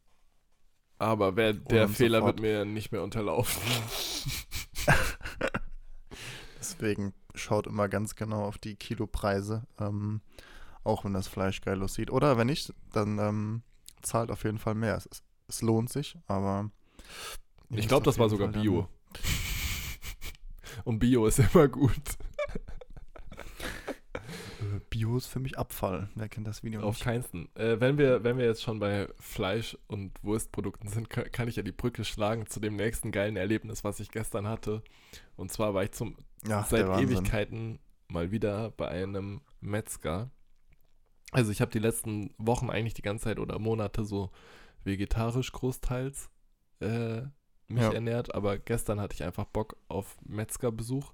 aber 0.99 1.37
wer, 1.37 1.53
der 1.53 1.89
Fehler 1.89 2.21
fort. 2.21 2.37
wird 2.37 2.41
mir 2.41 2.65
nicht 2.65 2.93
mehr 2.93 3.03
unterlaufen. 3.03 3.63
Deswegen 6.59 7.13
schaut 7.35 7.67
immer 7.67 7.89
ganz 7.89 8.15
genau 8.15 8.45
auf 8.45 8.59
die 8.59 8.77
Kilopreise, 8.77 9.67
ähm, 9.79 10.21
auch 10.83 11.05
wenn 11.05 11.13
das 11.13 11.29
Fleisch 11.29 11.61
geil 11.61 11.83
aussieht. 11.83 12.11
Oder 12.11 12.37
wenn 12.39 12.47
nicht, 12.47 12.73
dann 12.93 13.19
ähm, 13.19 13.63
zahlt 14.03 14.31
auf 14.31 14.45
jeden 14.45 14.59
Fall 14.59 14.75
mehr. 14.75 14.97
Es, 14.97 15.07
es, 15.07 15.23
es 15.49 15.63
lohnt 15.63 15.91
sich, 15.91 16.17
aber 16.27 16.71
Ich 17.71 17.89
glaube, 17.89 18.05
das 18.05 18.19
war 18.19 18.29
sogar 18.29 18.53
Fall 18.53 18.63
Bio. 18.63 18.89
Und 20.85 20.99
Bio 20.99 21.27
ist 21.27 21.39
immer 21.39 21.69
gut. 21.69 21.93
Dann, 24.95 25.01
Bio 25.01 25.17
ist 25.17 25.27
für 25.27 25.41
mich 25.41 25.59
Abfall. 25.59 26.09
Wer 26.15 26.29
kennt 26.29 26.47
das 26.47 26.63
Video 26.63 26.81
Auf 26.83 26.95
nicht? 26.97 27.05
keinsten. 27.05 27.49
Äh, 27.55 27.81
wenn, 27.81 27.99
wir, 27.99 28.25
wenn 28.25 28.39
wir 28.39 28.45
jetzt 28.45 28.63
schon 28.63 28.79
bei 28.79 29.09
Fleisch- 29.19 29.77
und 29.87 30.13
Wurstprodukten 30.23 30.89
sind, 30.89 31.11
ka- 31.11 31.25
kann 31.25 31.49
ich 31.49 31.57
ja 31.57 31.63
die 31.63 31.73
Brücke 31.73 32.05
schlagen 32.05 32.47
zu 32.47 32.61
dem 32.61 32.77
nächsten 32.77 33.11
geilen 33.13 33.37
Erlebnis, 33.37 33.85
was 33.85 34.01
ich 34.01 34.11
gestern 34.11 34.47
hatte. 34.47 34.83
Und 35.37 35.51
zwar 35.53 35.75
war 35.75 35.85
ich 35.85 35.93
zum 35.93 36.17
Ja, 36.47 36.63
seit. 36.65 36.87
Ewigkeiten 36.87 37.79
mal 38.09 38.31
wieder 38.31 38.71
bei 38.73 38.89
einem 38.89 39.41
Metzger. 39.61 40.31
Also 41.33 41.51
ich 41.51 41.61
habe 41.61 41.73
die 41.73 41.79
letzten 41.81 42.33
Wochen 42.39 42.71
eigentlich 42.71 42.95
die 42.95 43.03
ganze 43.03 43.25
Zeit 43.25 43.39
oder 43.41 43.59
Monate 43.59 44.05
so 44.05 44.31
vegetarisch 44.85 45.51
großteils 45.53 46.31
äh, 46.81 47.23
mich 47.67 47.83
Ja. 47.83 47.93
ernährt, 47.93 48.35
aber 48.35 48.59
gestern 48.59 49.01
hatte 49.01 49.15
ich 49.15 49.25
einfach 49.25 49.47
Bock 49.47 49.77
auf 49.89 50.17
Metzgerbesuch. 50.25 51.13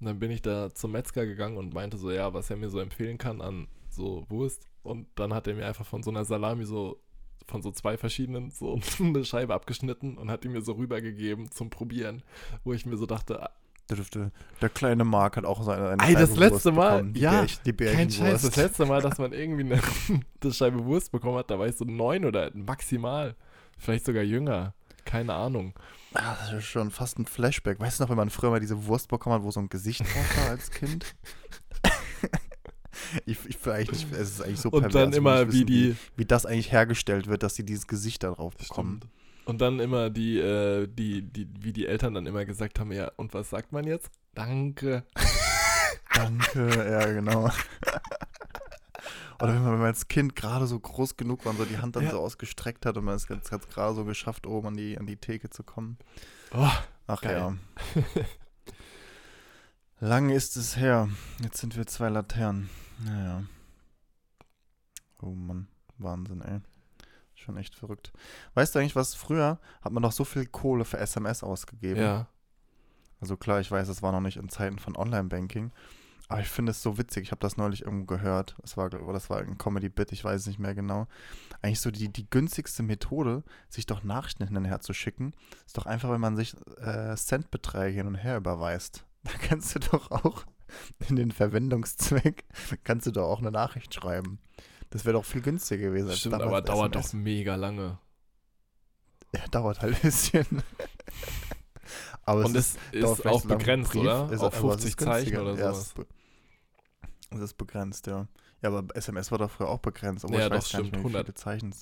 Und 0.00 0.06
dann 0.06 0.18
bin 0.18 0.30
ich 0.30 0.42
da 0.42 0.74
zum 0.74 0.92
Metzger 0.92 1.24
gegangen 1.26 1.56
und 1.56 1.72
meinte 1.74 1.96
so, 1.96 2.10
ja, 2.10 2.32
was 2.34 2.50
er 2.50 2.56
mir 2.56 2.68
so 2.70 2.78
empfehlen 2.80 3.18
kann 3.18 3.40
an 3.40 3.66
so 3.90 4.26
Wurst. 4.28 4.68
Und 4.82 5.06
dann 5.14 5.32
hat 5.32 5.46
er 5.46 5.54
mir 5.54 5.66
einfach 5.66 5.86
von 5.86 6.02
so 6.02 6.10
einer 6.10 6.24
Salami 6.24 6.64
so, 6.66 7.00
von 7.46 7.62
so 7.62 7.70
zwei 7.70 7.96
verschiedenen, 7.96 8.50
so 8.50 8.78
eine 9.00 9.24
Scheibe 9.24 9.54
abgeschnitten 9.54 10.18
und 10.18 10.30
hat 10.30 10.44
die 10.44 10.48
mir 10.48 10.60
so 10.62 10.72
rübergegeben 10.72 11.50
zum 11.50 11.70
Probieren, 11.70 12.22
wo 12.64 12.72
ich 12.72 12.84
mir 12.84 12.96
so 12.98 13.06
dachte, 13.06 13.48
Der, 13.88 13.96
dürfte, 13.96 14.32
der 14.60 14.68
kleine 14.68 15.04
Mark 15.04 15.36
hat 15.38 15.44
auch 15.46 15.62
seine 15.62 15.88
eine 15.90 16.02
Ey, 16.02 16.14
das 16.14 16.30
Scheibe 16.30 16.40
letzte 16.40 16.74
Wurst 16.74 16.76
Mal, 16.76 16.90
bekommen. 16.96 17.12
Die 17.14 17.20
ja, 17.20 17.30
Bärchen- 17.42 17.62
die 17.64 17.72
Kein 17.72 18.10
Scheiß, 18.10 18.42
das 18.42 18.56
letzte 18.56 18.84
Mal, 18.84 19.00
dass 19.00 19.16
man 19.18 19.32
irgendwie 19.32 19.64
eine, 19.64 19.80
eine 20.42 20.52
Scheibe 20.52 20.84
Wurst 20.84 21.10
bekommen 21.10 21.38
hat, 21.38 21.50
da 21.50 21.58
war 21.58 21.66
ich 21.66 21.76
so 21.76 21.84
neun 21.86 22.24
oder 22.26 22.50
maximal. 22.54 23.34
Vielleicht 23.78 24.04
sogar 24.06 24.22
jünger. 24.22 24.74
Keine 25.06 25.32
Ahnung. 25.34 25.72
Ah, 26.12 26.36
das 26.40 26.52
ist 26.52 26.64
schon 26.64 26.90
fast 26.90 27.18
ein 27.18 27.26
Flashback. 27.26 27.80
Weißt 27.80 27.98
du 27.98 28.04
noch, 28.04 28.10
wenn 28.10 28.16
man 28.16 28.28
früher 28.28 28.50
mal 28.50 28.60
diese 28.60 28.86
Wurst 28.86 29.08
bekommen 29.08 29.36
hat, 29.36 29.42
wo 29.42 29.50
so 29.50 29.60
ein 29.60 29.68
Gesicht 29.68 30.00
drauf 30.00 30.36
war 30.36 30.50
als 30.50 30.70
Kind? 30.70 31.14
ich, 33.24 33.38
ich 33.46 33.64
will 33.64 33.72
eigentlich 33.72 34.04
nicht, 34.04 34.12
es 34.12 34.30
ist 34.32 34.42
eigentlich 34.42 34.60
so 34.60 34.68
Und 34.70 34.82
pervers, 34.82 34.92
dann 34.92 35.08
ich 35.10 35.14
will 35.14 35.18
immer 35.18 35.44
nicht 35.44 35.54
wie 35.54 35.58
wissen, 35.60 35.66
die. 35.66 35.96
wie 36.16 36.24
das 36.24 36.44
eigentlich 36.44 36.72
hergestellt 36.72 37.28
wird, 37.28 37.42
dass 37.42 37.54
sie 37.54 37.64
dieses 37.64 37.86
Gesicht 37.86 38.22
da 38.24 38.32
drauf 38.32 38.56
bekommen. 38.56 38.98
Stimmt. 38.98 39.12
Und 39.46 39.60
dann 39.60 39.78
immer 39.78 40.10
die, 40.10 40.38
äh, 40.38 40.88
die, 40.88 41.22
die, 41.22 41.48
wie 41.60 41.72
die 41.72 41.86
Eltern 41.86 42.14
dann 42.14 42.26
immer 42.26 42.44
gesagt 42.44 42.80
haben, 42.80 42.90
ja, 42.90 43.12
und 43.16 43.32
was 43.32 43.48
sagt 43.50 43.72
man 43.72 43.86
jetzt? 43.86 44.10
Danke. 44.34 45.04
Danke, 46.14 46.90
ja, 46.90 47.12
genau. 47.12 47.50
Oder 49.40 49.54
wenn 49.54 49.62
man, 49.62 49.72
wenn 49.72 49.78
man 49.78 49.86
als 49.88 50.08
Kind 50.08 50.34
gerade 50.36 50.66
so 50.66 50.78
groß 50.78 51.16
genug 51.16 51.44
war 51.44 51.52
und 51.52 51.58
so 51.58 51.64
die 51.64 51.78
Hand 51.78 51.96
dann 51.96 52.04
Ja. 52.04 52.10
so 52.12 52.20
ausgestreckt 52.20 52.86
hat 52.86 52.96
und 52.96 53.04
man 53.04 53.14
es 53.16 53.28
hat 53.28 53.42
es 53.44 53.68
gerade 53.68 53.94
so 53.94 54.04
geschafft, 54.04 54.46
oben 54.46 54.68
an 54.68 54.76
die, 54.76 54.98
an 54.98 55.06
die 55.06 55.16
Theke 55.16 55.50
zu 55.50 55.62
kommen. 55.62 55.98
Oh, 56.52 56.68
Ach 57.06 57.20
Geil. 57.20 57.36
ja. 57.36 57.54
Lang 60.00 60.30
ist 60.30 60.56
es 60.56 60.76
her. 60.76 61.08
Jetzt 61.40 61.58
sind 61.58 61.76
wir 61.76 61.86
zwei 61.86 62.08
Laternen. 62.08 62.68
Naja. 63.04 63.44
Oh 65.20 65.30
Mann, 65.30 65.68
Wahnsinn, 65.98 66.42
ey. 66.42 66.60
Schon 67.34 67.56
echt 67.56 67.74
verrückt. 67.74 68.12
Weißt 68.54 68.74
du 68.74 68.78
eigentlich, 68.78 68.96
was 68.96 69.14
früher 69.14 69.58
hat 69.82 69.92
man 69.92 70.02
doch 70.02 70.12
so 70.12 70.24
viel 70.24 70.46
Kohle 70.46 70.84
für 70.84 70.98
SMS 70.98 71.42
ausgegeben? 71.42 72.00
ja. 72.00 72.28
Also 73.18 73.38
klar, 73.38 73.60
ich 73.60 73.70
weiß, 73.70 73.88
es 73.88 74.02
war 74.02 74.12
noch 74.12 74.20
nicht 74.20 74.36
in 74.36 74.50
Zeiten 74.50 74.78
von 74.78 74.94
Online-Banking, 74.94 75.72
aber 76.28 76.40
ich 76.40 76.48
finde 76.48 76.70
es 76.72 76.82
so 76.82 76.98
witzig. 76.98 77.24
Ich 77.24 77.30
habe 77.30 77.40
das 77.40 77.56
neulich 77.56 77.82
irgendwo 77.82 78.06
gehört. 78.06 78.56
Es 78.64 78.76
war, 78.76 78.90
das 78.90 79.30
war 79.30 79.38
ein 79.38 79.58
Comedy-Bit, 79.58 80.12
ich 80.12 80.24
weiß 80.24 80.40
es 80.42 80.46
nicht 80.46 80.58
mehr 80.58 80.74
genau. 80.74 81.06
Eigentlich 81.62 81.80
so 81.80 81.90
die, 81.90 82.08
die 82.12 82.28
günstigste 82.28 82.82
Methode, 82.82 83.44
sich 83.68 83.86
doch 83.86 84.02
Nachrichten 84.02 84.46
hin 84.46 84.56
und 84.56 84.64
her 84.64 84.80
zu 84.80 84.92
schicken, 84.92 85.34
ist 85.66 85.76
doch 85.78 85.86
einfach, 85.86 86.10
wenn 86.10 86.20
man 86.20 86.36
sich 86.36 86.54
äh, 86.78 87.14
Centbeträge 87.16 87.96
hin 87.98 88.06
und 88.06 88.16
her 88.16 88.36
überweist. 88.38 89.04
Da 89.26 89.32
kannst 89.40 89.74
du 89.74 89.80
doch 89.80 90.12
auch 90.12 90.44
in 91.08 91.16
den 91.16 91.32
Verwendungszweck, 91.32 92.44
kannst 92.84 93.06
du 93.08 93.10
doch 93.10 93.24
auch 93.28 93.40
eine 93.40 93.50
Nachricht 93.50 93.92
schreiben. 93.92 94.38
Das 94.90 95.04
wäre 95.04 95.14
doch 95.14 95.24
viel 95.24 95.40
günstiger 95.42 95.82
gewesen. 95.88 96.12
Stimmt, 96.12 96.34
aber 96.36 96.62
dauert 96.62 96.94
SMS. 96.94 97.10
doch 97.10 97.18
mega 97.18 97.56
lange. 97.56 97.98
Ja, 99.34 99.40
dauert 99.50 99.80
halt 99.82 99.96
ein 99.96 100.00
bisschen. 100.00 100.46
aber 102.24 102.44
Und 102.44 102.56
es 102.56 102.74
ist 102.74 102.78
vielleicht 102.92 103.26
auch 103.26 103.44
begrenzt, 103.46 103.92
Brief, 103.92 104.02
oder? 104.02 104.30
ist- 104.32 104.40
Auf 104.40 104.58
aber 104.58 104.74
es 104.74 104.82
50 104.84 104.88
ist 104.90 105.00
Zeichen 105.00 105.36
oder 105.38 105.54
Ja, 105.56 105.72
sowas. 105.72 105.94
es 105.98 106.06
es 107.30 107.38
ist 107.40 107.54
begrenzt, 107.54 108.06
ja. 108.06 108.26
Ja, 108.62 108.70
aber 108.70 108.94
SMS 108.96 109.30
war 109.30 109.38
doch 109.38 109.50
früher 109.50 109.68
auch 109.68 109.80
begrenzt, 109.80 110.24
aber 110.24 110.34
Ja, 110.38 110.44
ich 110.44 110.48
doch, 110.50 110.56
weiß 110.56 110.72
gar 110.72 110.78
nicht 110.80 110.88
stimmt, 110.88 111.04
mehr, 111.04 111.12
wie 111.12 111.16
100. 111.16 111.26
viele 111.26 111.34
Zeichen 111.34 111.74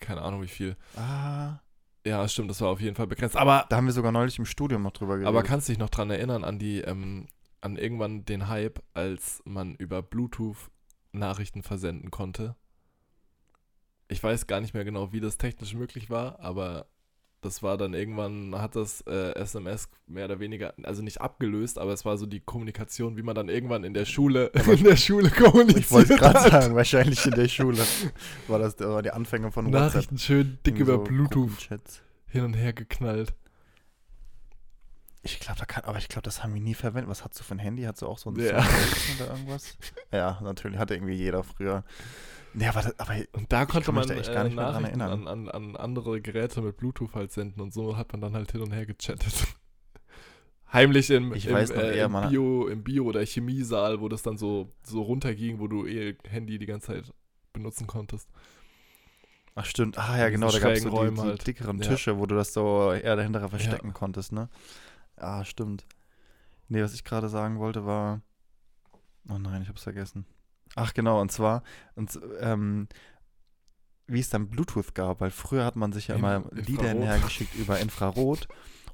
Keine 0.00 0.22
Ahnung, 0.22 0.42
wie 0.42 0.48
viel. 0.48 0.76
Ah, 0.96 1.58
Ja, 2.06 2.26
stimmt, 2.28 2.50
das 2.50 2.60
war 2.60 2.68
auf 2.68 2.80
jeden 2.80 2.96
Fall 2.96 3.06
begrenzt. 3.06 3.36
Aber 3.36 3.66
da 3.68 3.76
haben 3.76 3.86
wir 3.86 3.92
sogar 3.92 4.12
neulich 4.12 4.38
im 4.38 4.46
Studium 4.46 4.82
noch 4.82 4.92
drüber 4.92 5.14
geredet. 5.14 5.28
Aber 5.28 5.42
kannst 5.42 5.68
du 5.68 5.72
dich 5.72 5.78
noch 5.78 5.90
dran 5.90 6.10
erinnern 6.10 6.44
an 6.44 6.58
die, 6.58 6.80
ähm, 6.80 7.26
an 7.60 7.76
irgendwann 7.76 8.24
den 8.24 8.48
Hype, 8.48 8.82
als 8.94 9.42
man 9.44 9.74
über 9.74 10.02
Bluetooth 10.02 10.70
Nachrichten 11.12 11.62
versenden 11.62 12.10
konnte? 12.10 12.54
Ich 14.08 14.22
weiß 14.22 14.46
gar 14.46 14.60
nicht 14.60 14.74
mehr 14.74 14.84
genau, 14.84 15.12
wie 15.12 15.20
das 15.20 15.36
technisch 15.38 15.74
möglich 15.74 16.08
war, 16.08 16.40
aber 16.40 16.86
das 17.40 17.62
war 17.62 17.76
dann 17.76 17.94
irgendwann, 17.94 18.54
hat 18.56 18.74
das 18.74 19.02
äh, 19.02 19.32
SMS 19.34 19.88
mehr 20.06 20.24
oder 20.24 20.40
weniger, 20.40 20.74
also 20.82 21.02
nicht 21.02 21.20
abgelöst, 21.20 21.78
aber 21.78 21.92
es 21.92 22.04
war 22.04 22.18
so 22.18 22.26
die 22.26 22.40
Kommunikation, 22.40 23.16
wie 23.16 23.22
man 23.22 23.34
dann 23.34 23.48
irgendwann 23.48 23.84
in 23.84 23.94
der 23.94 24.06
Schule, 24.06 24.46
in 24.66 24.84
der 24.84 24.96
Schule 24.96 25.30
kommuniziert 25.30 25.78
ich 25.84 25.90
wollte 25.90 26.16
gerade 26.16 26.50
sagen, 26.50 26.74
wahrscheinlich 26.74 27.24
in 27.24 27.32
der 27.32 27.48
Schule 27.48 27.78
war 28.48 28.58
das 28.58 28.78
war 28.80 29.02
die 29.02 29.12
Anfänge 29.12 29.52
von 29.52 29.66
WhatsApp. 29.66 29.80
Nachrichten 29.80 30.18
schön 30.18 30.58
dick 30.66 30.78
über 30.78 30.94
so 30.94 31.04
Bluetooth 31.04 31.68
hin 32.26 32.44
und 32.44 32.54
her 32.54 32.72
geknallt. 32.72 33.34
Ich 35.22 35.40
glaube, 35.40 35.58
da 35.58 35.66
kann, 35.66 35.84
aber 35.84 35.98
ich 35.98 36.08
glaube, 36.08 36.22
das 36.22 36.42
haben 36.42 36.54
wir 36.54 36.60
nie 36.60 36.74
verwendet. 36.74 37.10
Was 37.10 37.24
hast 37.24 37.38
du 37.38 37.44
für 37.44 37.54
ein 37.54 37.58
Handy? 37.58 37.82
Hast 37.82 38.02
du 38.02 38.06
auch 38.06 38.18
so 38.18 38.30
ein 38.30 38.36
Ja. 38.36 38.66
Oder 39.16 39.30
irgendwas? 39.32 39.76
Ja, 40.12 40.38
natürlich, 40.42 40.78
hatte 40.78 40.94
irgendwie 40.94 41.14
jeder 41.14 41.42
früher. 41.42 41.84
Ja, 42.54 42.70
aber, 42.70 42.82
das, 42.82 42.98
aber 42.98 43.14
Und 43.32 43.52
da 43.52 43.66
konnte 43.66 43.92
man 43.92 44.06
da 44.06 44.14
echt 44.14 44.32
gar 44.32 44.42
äh, 44.42 44.44
nicht 44.44 44.56
mehr 44.56 44.64
dran 44.64 44.82
Nachrichten 44.82 45.00
erinnern. 45.00 45.28
an, 45.28 45.48
an, 45.48 45.74
an 45.74 45.76
andere 45.76 46.20
Geräte 46.20 46.62
mit 46.62 46.76
Bluetooth 46.76 47.14
halt 47.14 47.32
senden 47.32 47.60
und 47.60 47.72
so 47.72 47.96
hat 47.96 48.12
man 48.12 48.20
dann 48.20 48.34
halt 48.34 48.52
hin 48.52 48.60
und 48.62 48.72
her 48.72 48.86
gechattet. 48.86 49.46
Heimlich 50.72 51.10
im, 51.10 51.32
im, 51.32 51.50
noch 51.50 51.70
äh, 51.70 52.02
im, 52.02 52.12
Bio, 52.28 52.68
im 52.68 52.84
Bio- 52.84 53.04
oder 53.04 53.24
Chemiesaal, 53.24 54.00
wo 54.00 54.08
das 54.08 54.22
dann 54.22 54.36
so, 54.36 54.74
so 54.82 55.00
runterging, 55.00 55.60
wo 55.60 55.66
du 55.66 55.86
eh 55.86 56.16
Handy 56.28 56.58
die 56.58 56.66
ganze 56.66 56.88
Zeit 56.88 57.12
benutzen 57.54 57.86
konntest. 57.86 58.28
Ach 59.54 59.64
stimmt, 59.64 59.98
ah 59.98 60.18
ja 60.18 60.28
genau, 60.28 60.50
da 60.50 60.58
gab 60.58 60.72
es 60.72 60.82
so 60.82 60.90
die, 60.90 61.14
die 61.14 61.20
halt. 61.20 61.46
dickeren 61.46 61.78
Ja. 61.78 61.88
Tische, 61.88 62.18
wo 62.18 62.26
du 62.26 62.34
das 62.34 62.52
so 62.52 62.92
eher 62.92 63.16
dahinter 63.16 63.48
verstecken 63.48 63.92
konntest, 63.92 64.32
ne? 64.32 64.48
Ah, 65.16 65.44
stimmt. 65.44 65.86
Nee, 66.68 66.82
was 66.82 66.94
ich 66.94 67.02
gerade 67.02 67.28
sagen 67.28 67.58
wollte 67.58 67.86
war. 67.86 68.20
Oh 69.28 69.38
nein, 69.38 69.62
ich 69.62 69.68
hab's 69.68 69.82
vergessen. 69.82 70.26
Ach 70.78 70.94
genau, 70.94 71.20
und 71.20 71.32
zwar, 71.32 71.64
und, 71.96 72.20
ähm, 72.40 72.86
wie 74.06 74.20
es 74.20 74.30
dann 74.30 74.48
Bluetooth 74.48 74.94
gab, 74.94 75.20
weil 75.20 75.32
früher 75.32 75.64
hat 75.64 75.74
man 75.74 75.92
sich 75.92 76.08
ja 76.08 76.14
immer. 76.14 76.44
Lieder 76.52 76.88
hinhergeschickt 76.88 77.54
über 77.56 77.80
Infrarot 77.80 78.46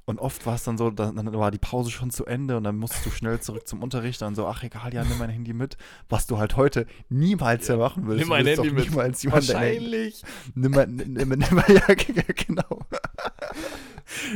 Und 0.05 0.19
oft 0.19 0.45
war 0.47 0.55
es 0.55 0.63
dann 0.63 0.77
so, 0.79 0.89
dann, 0.89 1.31
war 1.33 1.51
die 1.51 1.59
Pause 1.59 1.91
schon 1.91 2.09
zu 2.09 2.25
Ende 2.25 2.57
und 2.57 2.63
dann 2.63 2.75
musstest 2.75 3.05
du 3.05 3.11
schnell 3.11 3.39
zurück 3.39 3.67
zum 3.67 3.83
Unterricht. 3.83 4.21
Dann 4.21 4.33
so, 4.33 4.47
ach 4.47 4.63
egal, 4.63 4.93
ja, 4.95 5.03
nimm 5.03 5.19
mein 5.19 5.29
Handy 5.29 5.53
mit. 5.53 5.77
Was 6.09 6.25
du 6.25 6.39
halt 6.39 6.57
heute 6.57 6.87
niemals 7.09 7.67
ja, 7.67 7.77
machen 7.77 8.07
willst. 8.07 8.21
Nimm 8.21 8.29
mein 8.29 8.47
Handy 8.47 8.71
mit. 8.71 8.89
Niemals 8.89 9.21
jemand 9.21 9.47
Wahrscheinlich. 9.47 10.23
Nimm 10.55 10.71
mein, 10.71 10.95
nimm, 10.95 11.29
nimm, 11.29 11.63
ja, 11.67 11.85
genau. 12.47 12.81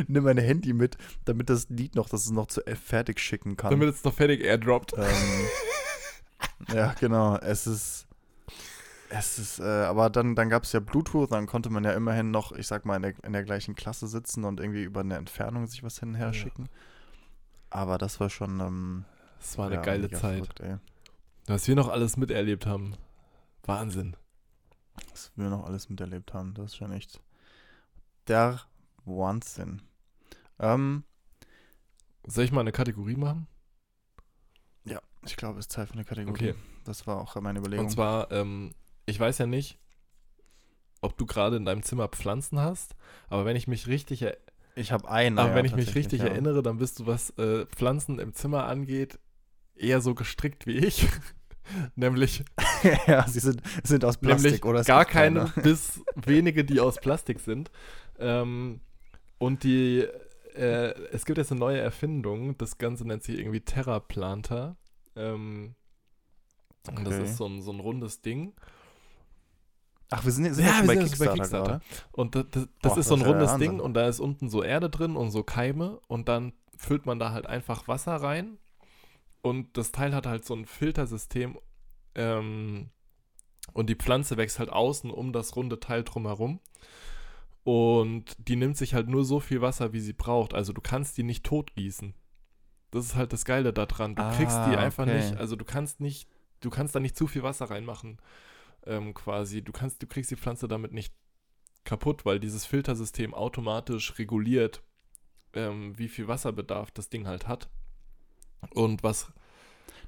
nimm 0.07 0.23
mein 0.23 0.37
Handy 0.37 0.73
mit, 0.73 0.97
damit 1.25 1.49
das 1.49 1.67
Lied 1.69 1.95
noch, 1.95 2.09
dass 2.09 2.25
es 2.25 2.31
noch 2.31 2.47
zu 2.47 2.65
äh, 2.67 2.75
fertig 2.75 3.19
schicken 3.19 3.57
kann. 3.57 3.71
Damit 3.71 3.89
es 3.89 4.03
noch 4.03 4.13
fertig 4.13 4.43
airdroppt. 4.43 4.93
ähm, 4.97 5.47
ja, 6.73 6.93
genau. 6.93 7.37
Es 7.37 7.67
ist. 7.67 8.05
Es 9.11 9.39
ist, 9.39 9.59
äh, 9.59 9.63
aber 9.63 10.11
dann, 10.11 10.35
dann 10.35 10.49
gab 10.49 10.63
es 10.65 10.71
ja 10.71 10.79
Bluetooth, 10.79 11.31
dann 11.31 11.47
konnte 11.47 11.71
man 11.71 11.83
ja 11.83 11.93
immerhin 11.93 12.29
noch, 12.29 12.51
ich 12.51 12.67
sag 12.67 12.85
mal, 12.85 12.95
in 12.97 13.01
der, 13.01 13.23
in 13.23 13.33
der 13.33 13.43
gleichen 13.43 13.73
Klasse 13.73 14.07
sitzen 14.07 14.43
und 14.45 14.59
irgendwie 14.59 14.83
über 14.83 14.99
eine 14.99 15.15
Entfernung 15.17 15.65
sich 15.65 15.81
was 15.83 15.99
hin 15.99 16.09
und 16.09 16.15
her 16.15 16.27
Ja. 16.27 16.33
schicken. 16.33 16.69
Aber 17.71 17.97
das 17.97 18.19
war 18.19 18.29
schon. 18.29 18.59
Ähm, 18.59 19.05
Das 19.39 19.57
war 19.57 19.65
eine 19.67 19.75
ja, 19.75 19.81
geile 19.81 20.09
Zeit. 20.11 20.53
verrückt. 20.53 20.61
Was 21.47 21.67
wir 21.67 21.75
noch 21.75 21.87
alles 21.89 22.17
miterlebt 22.17 22.67
haben. 22.67 22.95
Wahnsinn. 23.63 24.15
Was 25.11 25.31
wir 25.35 25.49
noch 25.49 25.65
alles 25.65 25.89
miterlebt 25.89 26.33
haben, 26.33 26.53
das 26.53 26.67
ist 26.67 26.75
schon 26.75 26.91
echt 26.91 27.19
der 28.27 28.61
Wahnsinn. 29.05 29.81
Ähm, 30.59 31.03
Soll 32.27 32.43
ich 32.43 32.51
mal 32.51 32.61
eine 32.61 32.71
Kategorie 32.71 33.15
machen? 33.15 33.47
Ja, 34.85 35.01
ich 35.25 35.35
glaube, 35.35 35.59
es 35.59 35.65
ist 35.65 35.71
Zeit 35.71 35.89
für 35.89 35.95
eine 35.95 36.05
Kategorie. 36.05 36.51
Okay. 36.51 36.55
Das 36.85 37.07
war 37.07 37.19
auch 37.21 37.35
meine 37.41 37.59
Überlegung. 37.59 37.85
Und 37.85 37.91
zwar, 37.91 38.31
ähm, 38.31 38.73
ich 39.05 39.19
weiß 39.19 39.37
ja 39.37 39.47
nicht, 39.47 39.79
ob 41.01 41.17
du 41.17 41.25
gerade 41.25 41.55
in 41.57 41.65
deinem 41.65 41.83
Zimmer 41.83 42.07
Pflanzen 42.07 42.59
hast, 42.59 42.95
aber 43.27 43.45
wenn 43.45 43.55
ich 43.55 43.67
mich 43.67 43.87
richtig, 43.87 44.21
er 44.21 44.37
ich 44.75 44.91
habe 44.91 45.09
eine. 45.09 45.41
aber 45.41 45.49
ja, 45.49 45.55
wenn 45.55 45.65
ich 45.65 45.75
mich 45.75 45.95
richtig 45.95 46.21
ja. 46.21 46.27
erinnere, 46.27 46.63
dann 46.63 46.77
bist 46.77 46.99
du, 46.99 47.07
was 47.07 47.31
äh, 47.31 47.65
Pflanzen 47.65 48.17
im 48.19 48.33
Zimmer 48.33 48.65
angeht, 48.65 49.19
eher 49.75 49.99
so 49.99 50.15
gestrickt 50.15 50.67
wie 50.67 50.77
ich. 50.77 51.07
nämlich 51.95 52.43
ja, 53.07 53.27
sie 53.27 53.39
sind, 53.39 53.61
sind 53.83 54.05
aus 54.05 54.17
Plastik 54.17 54.65
oder 54.65 54.83
gar 54.83 55.05
keine 55.05 55.51
bis 55.61 56.01
wenige, 56.15 56.63
die 56.63 56.79
aus 56.79 56.97
Plastik 56.97 57.39
sind. 57.39 57.71
Ähm, 58.19 58.81
und 59.37 59.63
die, 59.63 60.07
äh, 60.55 60.93
es 61.11 61.25
gibt 61.25 61.37
jetzt 61.37 61.51
eine 61.51 61.59
neue 61.59 61.79
Erfindung, 61.79 62.57
das 62.57 62.77
Ganze 62.77 63.05
nennt 63.07 63.23
sich 63.23 63.37
irgendwie 63.39 63.61
Terra 63.61 63.99
Planter. 63.99 64.77
Ähm, 65.15 65.75
Und 66.95 67.05
das 67.05 67.17
Okay. 67.17 67.19
ist 67.19 67.37
so 67.37 67.45
ein, 67.47 67.61
so 67.61 67.71
ein 67.71 67.79
rundes 67.79 68.21
Ding. 68.21 68.53
Ach, 70.11 70.25
wir 70.25 70.31
sind, 70.31 70.51
sind 70.53 70.65
Ja, 70.65 70.81
wir 70.81 70.87
bei 70.87 70.89
sind 70.89 71.01
jetzt 71.01 71.17
bei 71.19 71.27
Kickstarter, 71.27 71.29
Kickstarter. 71.29 71.77
gerade. 71.77 71.81
Und 72.11 72.35
das, 72.35 72.45
das, 72.51 72.67
das 72.81 72.97
Boah, 72.97 72.97
ist 72.97 73.07
so 73.09 73.15
ein 73.15 73.21
ja 73.21 73.21
rundes. 73.21 73.57
Ding 73.57 73.79
und 73.79 73.93
da 73.93 74.07
ist 74.07 74.19
unten 74.19 74.49
so 74.49 74.63
Erde 74.63 74.89
drin 74.89 75.15
und 75.15 75.29
so 75.31 75.43
Keime 75.43 75.99
und 76.07 76.27
dann 76.29 76.53
füllt 76.77 77.05
man 77.05 77.19
da 77.19 77.31
halt 77.31 77.45
einfach 77.45 77.87
Wasser 77.87 78.15
rein 78.15 78.57
und 79.41 79.77
das 79.77 79.91
Teil 79.91 80.15
hat 80.15 80.27
halt 80.27 80.45
so 80.45 80.55
ein 80.55 80.65
Filtersystem 80.65 81.59
ähm, 82.15 82.89
und 83.73 83.89
die 83.89 83.95
Pflanze 83.95 84.37
wächst 84.37 84.59
halt 84.59 84.71
außen 84.71 85.11
um 85.11 85.33
das 85.33 85.55
runde 85.55 85.79
Teil 85.79 86.03
drumherum 86.03 86.59
und 87.63 88.35
die 88.37 88.55
nimmt 88.55 88.77
sich 88.77 88.93
halt 88.93 89.07
nur 89.09 89.23
so 89.25 89.39
viel 89.39 89.61
Wasser, 89.61 89.93
wie 89.93 89.99
sie 89.99 90.13
braucht. 90.13 90.53
Also 90.53 90.73
du 90.73 90.81
kannst 90.81 91.17
die 91.17 91.23
nicht 91.23 91.45
totgießen. 91.45 92.13
Das 92.91 93.05
ist 93.05 93.15
halt 93.15 93.33
das 93.33 93.45
Geile 93.45 93.71
daran. 93.73 94.15
Du 94.15 94.23
kriegst 94.31 94.57
die 94.57 94.75
Ah, 94.75 94.79
einfach 94.79 95.03
okay. 95.05 95.17
nicht, 95.17 95.37
also 95.37 95.55
du 95.55 95.65
kannst 95.65 95.99
nicht, 95.99 96.27
du 96.61 96.69
kannst 96.69 96.95
da 96.95 96.99
nicht 96.99 97.15
zu 97.15 97.27
viel 97.27 97.43
Wasser 97.43 97.69
reinmachen, 97.69 98.17
ähm, 98.85 99.13
quasi. 99.13 99.61
Du 99.61 99.71
kannst, 99.71 100.01
du 100.01 100.07
kriegst 100.07 100.31
die 100.31 100.35
Pflanze 100.35 100.67
damit 100.67 100.91
nicht 100.91 101.13
kaputt, 101.83 102.25
weil 102.25 102.39
dieses 102.39 102.65
Filtersystem 102.65 103.33
automatisch 103.33 104.17
reguliert, 104.17 104.81
ähm, 105.53 105.97
wie 105.97 106.07
viel 106.07 106.27
Wasserbedarf 106.27 106.91
das 106.91 107.09
Ding 107.09 107.27
halt 107.27 107.47
hat. 107.47 107.69
Und 108.73 109.03
was 109.03 109.31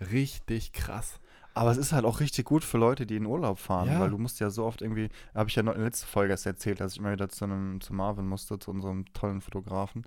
Richtig 0.00 0.72
krass. 0.72 1.20
Aber 1.56 1.70
es 1.70 1.76
ist 1.76 1.92
halt 1.92 2.04
auch 2.04 2.18
richtig 2.20 2.44
gut 2.46 2.64
für 2.64 2.78
Leute, 2.78 3.06
die 3.06 3.16
in 3.16 3.26
Urlaub 3.26 3.58
fahren, 3.60 3.88
Ja. 3.88 4.00
weil 4.00 4.10
du 4.10 4.18
musst 4.18 4.40
ja 4.40 4.50
so 4.50 4.64
oft 4.64 4.82
irgendwie, 4.82 5.08
habe 5.34 5.48
ich 5.48 5.54
ja 5.54 5.62
noch 5.62 5.72
in 5.72 5.78
der 5.78 5.86
letzten 5.86 6.06
Folge 6.08 6.32
erst 6.32 6.46
erzählt, 6.46 6.82
als 6.82 6.94
ich 6.94 7.00
mal 7.00 7.12
wieder 7.12 7.28
zu, 7.28 7.44
einem, 7.44 7.80
zu 7.80 7.94
Marvin 7.94 8.26
musste, 8.26 8.58
zu 8.58 8.70
unserem 8.72 9.04
tollen 9.12 9.40
Fotografen, 9.40 10.04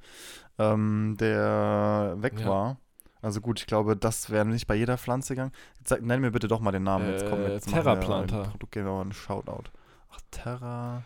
ähm, 0.60 1.16
der 1.20 2.16
weg 2.18 2.40
Ja. 2.42 2.48
war. 2.50 2.78
Also 3.22 3.42
gut, 3.42 3.60
ich 3.60 3.66
glaube, 3.66 3.96
das 3.98 4.30
wäre 4.30 4.46
nicht 4.46 4.68
bei 4.68 4.76
jeder 4.76 4.98
Pflanze 4.98 5.34
gegangen. 5.36 5.52
Sag, 5.84 6.02
nenn 6.04 6.22
mir 6.22 6.32
bitte 6.32 6.48
doch 6.48 6.60
mal 6.60 6.72
den 6.72 6.84
Namen. 6.84 7.10
Jetzt 7.10 7.28
kommen 7.28 7.42
wir 7.44 7.50
Äh, 7.50 7.54
jetzt 7.54 7.70
Terraplanter. 7.70 8.44
ein 8.44 8.50
Produkt 8.52 8.74
genau 8.74 9.02
einen 9.02 9.12
Shoutout. 9.14 9.70
Ach, 10.12 10.20
Terra 10.32 11.04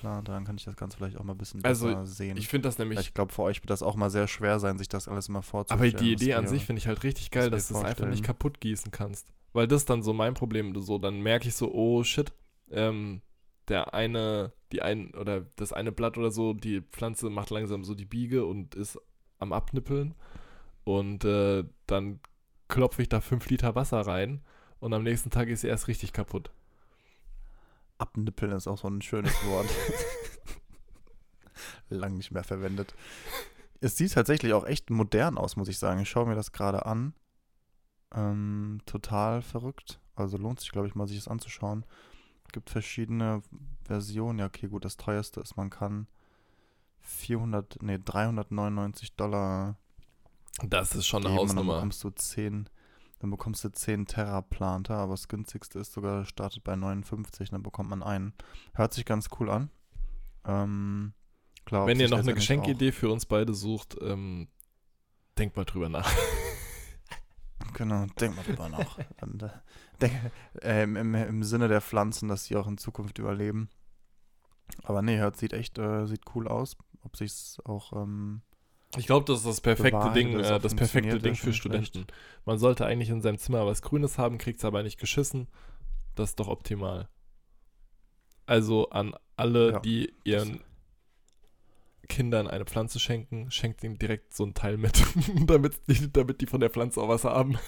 Planter, 0.00 0.32
dann 0.32 0.44
kann 0.44 0.56
ich 0.56 0.64
das 0.64 0.76
Ganze 0.76 0.96
vielleicht 0.96 1.16
auch 1.16 1.24
mal 1.24 1.34
ein 1.34 1.38
bisschen 1.38 1.64
Also, 1.64 1.86
besser 1.86 2.06
sehen. 2.06 2.36
Ich 2.36 2.48
finde 2.48 2.68
das 2.68 2.78
nämlich. 2.78 3.00
ich 3.00 3.14
glaube, 3.14 3.32
für 3.32 3.42
euch 3.42 3.62
wird 3.62 3.70
das 3.70 3.82
auch 3.82 3.96
mal 3.96 4.10
sehr 4.10 4.28
schwer 4.28 4.58
sein, 4.58 4.78
sich 4.78 4.88
das 4.88 5.08
alles 5.08 5.28
mal 5.28 5.38
aber 5.38 5.46
vorzustellen. 5.46 5.96
die 5.96 6.12
Idee 6.12 6.34
an 6.34 6.46
sich 6.46 6.64
finde 6.64 6.80
ich 6.80 6.86
halt 6.86 7.02
richtig 7.02 7.30
geil, 7.30 7.50
dass 7.50 7.68
du 7.68 7.74
es 7.74 7.84
einfach 7.84 8.06
nicht 8.06 8.24
kaputt 8.24 8.60
gießen 8.60 8.90
kannst. 8.90 9.32
Weil 9.52 9.68
das 9.68 9.84
dann 9.84 10.02
so 10.02 10.12
mein 10.12 10.34
Problem 10.34 10.74
so, 10.80 10.98
dann 10.98 11.20
merke 11.20 11.48
ich 11.48 11.54
so, 11.54 11.72
oh 11.72 12.02
shit, 12.02 12.32
ähm, 12.70 13.22
der 13.68 13.94
eine, 13.94 14.52
die 14.72 14.82
ein 14.82 15.14
oder 15.14 15.42
das 15.56 15.72
eine 15.72 15.92
Blatt 15.92 16.18
oder 16.18 16.30
so, 16.30 16.52
die 16.52 16.80
Pflanze 16.80 17.30
macht 17.30 17.50
langsam 17.50 17.84
so 17.84 17.94
die 17.94 18.04
Biege 18.04 18.44
und 18.44 18.74
ist 18.74 18.98
am 19.38 19.52
Abnippeln. 19.52 20.14
Und 20.84 21.24
äh, 21.24 21.64
dann 21.86 22.20
klopfe 22.68 23.02
ich 23.02 23.08
da 23.08 23.20
5 23.20 23.48
Liter 23.48 23.74
Wasser 23.74 24.00
rein 24.00 24.42
und 24.80 24.92
am 24.92 25.02
nächsten 25.02 25.30
Tag 25.30 25.48
ist 25.48 25.62
sie 25.62 25.68
erst 25.68 25.88
richtig 25.88 26.12
kaputt. 26.12 26.50
Abnippeln 27.98 28.52
ist 28.52 28.66
auch 28.66 28.78
so 28.78 28.88
ein 28.88 29.02
schönes 29.02 29.34
Wort. 29.46 29.68
Lang 31.88 32.16
nicht 32.16 32.30
mehr 32.30 32.44
verwendet. 32.44 32.94
Es 33.80 33.96
sieht 33.96 34.12
tatsächlich 34.12 34.52
auch 34.54 34.66
echt 34.66 34.90
modern 34.90 35.38
aus, 35.38 35.56
muss 35.56 35.68
ich 35.68 35.78
sagen. 35.78 36.00
Ich 36.00 36.08
schaue 36.08 36.26
mir 36.26 36.34
das 36.34 36.52
gerade 36.52 36.86
an. 36.86 37.14
Ähm, 38.14 38.80
total 38.86 39.42
verrückt. 39.42 40.00
Also 40.16 40.36
lohnt 40.36 40.60
sich, 40.60 40.70
glaube 40.70 40.88
ich, 40.88 40.94
mal 40.94 41.06
sich 41.06 41.18
das 41.18 41.28
anzuschauen. 41.28 41.84
Gibt 42.52 42.70
verschiedene 42.70 43.42
Versionen. 43.84 44.38
Ja, 44.38 44.46
okay, 44.46 44.68
gut, 44.68 44.84
das 44.84 44.96
teuerste 44.96 45.40
ist, 45.40 45.56
man 45.56 45.70
kann 45.70 46.06
400, 47.00 47.82
nee, 47.82 47.98
399 48.02 49.14
Dollar 49.16 49.76
Das 50.62 50.94
ist 50.94 51.06
schon 51.06 51.26
eine 51.26 51.34
geben 51.34 51.40
und 51.40 51.48
dann 51.48 51.56
Hausnummer. 51.58 51.74
bekommst 51.74 52.04
du 52.04 52.10
10, 52.10 52.68
dann 53.24 53.30
bekommst 53.30 53.64
du 53.64 53.70
10 53.70 54.04
Terra-Planter, 54.04 54.96
aber 54.96 55.14
das 55.14 55.28
günstigste 55.28 55.78
ist 55.78 55.94
sogar, 55.94 56.26
startet 56.26 56.62
bei 56.62 56.76
59, 56.76 57.48
dann 57.48 57.62
bekommt 57.62 57.88
man 57.88 58.02
einen. 58.02 58.34
Hört 58.74 58.92
sich 58.92 59.06
ganz 59.06 59.30
cool 59.40 59.48
an. 59.48 59.70
Ähm, 60.44 61.14
klar, 61.64 61.86
Wenn 61.86 61.98
ihr 62.00 62.08
sich 62.08 62.10
noch 62.10 62.22
eine 62.22 62.34
Geschenkidee 62.34 62.92
für 62.92 63.10
uns 63.10 63.24
beide 63.24 63.54
sucht, 63.54 63.96
ähm, 64.02 64.48
denkt 65.38 65.56
mal 65.56 65.64
drüber 65.64 65.88
nach. 65.88 66.10
Genau, 67.72 68.06
denk 68.20 68.36
mal 68.36 68.44
drüber 68.44 68.68
nach. 68.68 68.98
Und, 69.20 69.42
äh, 69.42 69.48
denk, 70.00 70.12
äh, 70.62 70.84
im, 70.84 70.94
im, 70.94 71.14
Im 71.14 71.42
Sinne 71.42 71.66
der 71.66 71.80
Pflanzen, 71.80 72.28
dass 72.28 72.44
sie 72.44 72.54
auch 72.54 72.68
in 72.68 72.78
Zukunft 72.78 73.18
überleben. 73.18 73.68
Aber 74.84 75.02
nee, 75.02 75.16
hört, 75.16 75.36
sieht 75.36 75.54
echt, 75.54 75.78
äh, 75.78 76.06
sieht 76.06 76.20
cool 76.36 76.46
aus. 76.46 76.76
Ob 77.02 77.16
sich's 77.16 77.58
auch, 77.64 77.92
ähm, 77.94 78.42
Ich 78.96 79.06
glaube, 79.06 79.24
das 79.26 79.38
ist 79.38 79.46
das 79.46 79.60
perfekte 79.60 79.90
Bewahrheit, 79.90 80.16
Ding, 80.16 80.32
dass 80.38 80.46
es 80.46 80.52
äh, 80.52 80.60
das 80.60 80.74
perfekte 80.74 81.18
Ding 81.18 81.34
für. 81.34 81.52
Studenten. 81.52 82.06
Man 82.44 82.58
sollte 82.58 82.86
eigentlich 82.86 83.10
in 83.10 83.20
seinem 83.20 83.38
Zimmer 83.38 83.66
was 83.66 83.82
Grünes 83.82 84.18
haben, 84.18 84.38
kriegt 84.38 84.58
es 84.58 84.64
aber 84.64 84.82
nicht 84.82 84.98
geschissen. 84.98 85.48
Das 86.14 86.30
ist 86.30 86.40
doch 86.40 86.48
optimal. 86.48 87.08
Also 88.46 88.90
an 88.90 89.14
alle, 89.36 89.72
Ja, 89.72 89.78
die 89.80 90.12
ihren 90.24 90.60
Kindern 92.08 92.46
eine 92.46 92.64
Pflanze 92.64 93.00
schenken, 93.00 93.50
schenkt 93.50 93.82
ihnen 93.82 93.98
direkt 93.98 94.34
so 94.34 94.44
ein 94.44 94.54
Teil 94.54 94.76
mit, 94.76 95.02
damit, 95.46 95.80
die, 95.88 96.12
damit 96.12 96.40
die 96.40 96.46
von 96.46 96.60
der 96.60 96.70
Pflanze 96.70 97.00
auch 97.00 97.08
was 97.08 97.24
haben. 97.24 97.58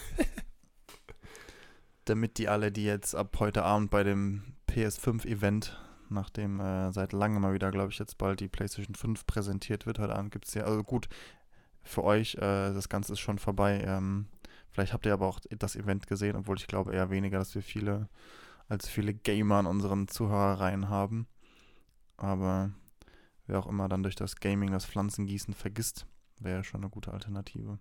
damit 2.05 2.38
die 2.38 2.48
alle, 2.48 2.70
die 2.70 2.84
jetzt 2.84 3.14
ab 3.14 3.36
heute 3.40 3.64
Abend 3.64 3.90
bei 3.90 4.05
dem 4.05 4.57
PS5-Event, 4.68 5.76
nachdem 6.11 6.61
äh, 6.61 6.92
seit 6.92 7.12
langem 7.12 7.42
mal 7.42 7.54
wieder, 7.54 7.70
glaube 7.70 7.90
ich, 7.92 7.98
jetzt 7.98 8.18
bald 8.18 8.40
die 8.40 8.48
PlayStation 8.48 8.94
5 8.94 9.26
präsentiert 9.26 9.86
wird, 9.86 9.98
heute 9.98 10.14
Abend 10.16 10.32
gibt 10.32 10.46
es 10.46 10.54
ja, 10.54 10.64
also 10.64 10.82
gut, 10.84 11.09
für 11.82 12.04
euch, 12.04 12.34
äh, 12.36 12.72
das 12.72 12.88
Ganze 12.88 13.12
ist 13.14 13.20
schon 13.20 13.38
vorbei. 13.38 13.82
Ähm, 13.86 14.26
vielleicht 14.72 14.92
habt 14.92 15.07
ihr 15.07 15.12
aber 15.12 15.26
auch 15.26 15.40
das 15.50 15.76
Event 15.76 16.07
gesehen, 16.07 16.36
obwohl 16.36 16.57
ich 16.59 16.66
glaube 16.66 16.92
eher 16.94 17.11
weniger, 17.11 17.38
dass 17.38 17.54
wir 17.54 17.62
viele, 17.62 18.09
als 18.68 18.88
viele 18.88 19.14
Gamer 19.14 19.61
in 19.61 19.66
unseren 19.66 20.09
Zuhörerreihen 20.09 20.88
haben. 20.88 21.26
Aber 22.16 22.70
wer 23.46 23.59
auch 23.59 23.66
immer 23.66 23.88
dann 23.88 24.02
durch 24.02 24.16
das 24.16 24.36
Gaming 24.36 24.72
das 24.72 24.86
Pflanzengießen 24.86 25.54
vergisst, 25.54 26.07
wäre 26.40 26.64
schon 26.64 26.80
eine 26.82 26.90
gute 26.90 27.12
Alternative. 27.12 27.78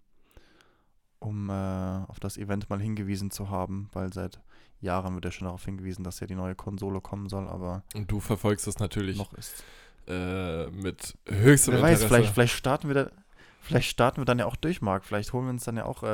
um 1.20 1.50
äh, 1.50 1.54
auf 2.08 2.20
das 2.20 2.38
Event 2.38 2.70
mal 2.70 2.82
hingewiesen 2.82 3.32
zu 3.32 3.50
haben, 3.50 3.90
weil 3.94 4.14
seit 4.14 4.42
Jahren 4.86 5.16
wird 5.16 5.26
ja 5.26 5.32
schon 5.32 5.46
darauf 5.46 5.66
hingewiesen, 5.66 6.04
dass 6.04 6.20
ja 6.20 6.28
die 6.28 6.36
neue 6.36 6.56
Konsole 6.56 7.02
kommen 7.02 7.28
soll, 7.28 7.48
aber 7.48 7.84
Und 7.94 8.10
du 8.10 8.20
verfolgst 8.20 8.68
das 8.68 8.80
natürlich 8.80 9.18
noch 9.18 9.34
ist. 9.34 9.64
äh, 10.08 10.68
mit 10.68 11.18
höchstem 11.28 11.74
Wer 11.74 11.82
weiß, 11.82 12.02
Interesse. 12.02 12.08
vielleicht, 12.08 12.34
vielleicht 12.34 12.54
starten 12.54 12.88
wir 12.88 12.96
da, 12.96 13.12
vielleicht 13.62 13.90
starten 13.90 14.22
wir 14.22 14.26
dann 14.26 14.40
ja 14.40 14.46
auch 14.46 14.56
durch, 14.56 14.82
Marc. 14.82 15.04
Vielleicht 15.06 15.34
holen 15.34 15.46
wir 15.46 15.52
uns 15.52 15.66
dann 15.66 15.78
ja 15.78 15.86
auch 15.86 16.04
äh, 16.04 16.08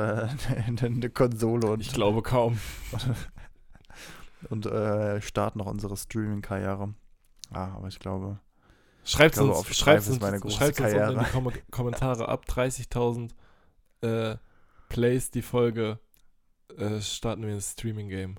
eine, 0.66 0.80
eine 0.80 1.10
Konsole 1.10 1.68
und, 1.68 1.80
ich 1.80 1.92
glaube 1.92 2.22
kaum. 2.22 2.58
und 4.50 4.66
äh, 4.66 5.20
starten 5.22 5.58
noch 5.58 5.66
unsere 5.66 5.96
Streaming-Karriere. 5.96 6.94
Ah, 7.52 7.74
aber 7.74 7.88
ich 7.88 7.98
glaube, 7.98 8.40
Schreibt 9.04 9.36
uns, 9.38 9.56
auf 9.56 9.72
schreibt 9.72 10.06
uns, 10.06 10.20
meine 10.20 10.38
große 10.38 10.56
schreibt 10.56 10.80
uns 10.80 10.92
in 10.92 11.18
die 11.18 11.24
Kom 11.32 11.52
Kommentare 11.70 12.28
ab 12.28 12.44
30.000 12.48 13.30
äh, 14.02 14.36
Plays 14.88 15.30
die 15.30 15.42
Folge 15.42 15.98
äh, 16.78 17.00
starten 17.00 17.46
wir 17.46 17.52
ein 17.54 17.60
Streaming-Game. 17.60 18.36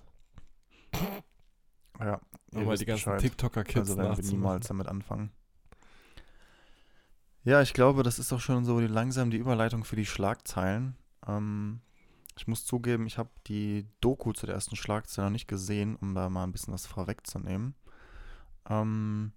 Ja. 2.00 2.20
wisst 2.52 2.82
die 2.82 2.86
ganzen. 2.86 3.18
TikToker-Kids 3.18 3.89
Also 3.91 3.98
werden 3.98 4.18
wir 4.18 4.24
niemals 4.24 4.68
damit 4.68 4.88
anfangen. 4.88 5.32
Ja, 7.44 7.62
ich 7.62 7.74
glaube, 7.74 8.04
das 8.04 8.20
ist 8.20 8.32
auch 8.32 8.39
schon 8.39 8.64
so 8.64 8.80
die, 8.80 8.88
langsam 8.88 9.30
die 9.30 9.38
Überleitung 9.38 9.84
für 9.84 9.98
die 9.98 10.06
Schlagzeilen. 10.06 10.96
Ähm, 11.28 11.82
ich 12.38 12.48
muss 12.48 12.66
zugeben, 12.66 13.06
ich 13.06 13.18
habe 13.18 13.30
die 13.48 13.86
Doku 14.00 14.32
zu 14.32 14.46
der 14.46 14.56
ersten 14.56 14.76
Schlagzeile 14.76 15.28
noch 15.28 15.34
nicht 15.34 15.48
gesehen, 15.48 15.96
um 15.98 16.16
da 16.16 16.30
mal 16.30 16.46
ein 16.46 16.52
bisschen 16.52 16.74
was 16.74 16.88
vorwegzunehmen. 16.88 17.76
Ähm, 18.70 19.34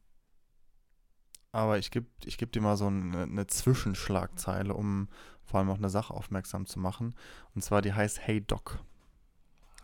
aber 1.52 1.78
ich 1.78 1.90
gebe 1.90 2.06
ich 2.24 2.38
geb 2.38 2.52
dir 2.52 2.60
mal 2.60 2.76
so 2.76 2.86
eine, 2.86 3.22
eine 3.22 3.46
Zwischenschlagzeile, 3.46 4.72
um 4.72 5.08
vor 5.42 5.60
allem 5.60 5.70
auf 5.70 5.78
eine 5.78 5.90
Sache 5.90 6.14
aufmerksam 6.14 6.66
zu 6.66 6.78
machen. 6.78 7.14
Und 7.54 7.62
zwar 7.62 7.82
die 7.82 7.92
heißt 7.92 8.20
Hey 8.20 8.40
Doc. 8.40 8.78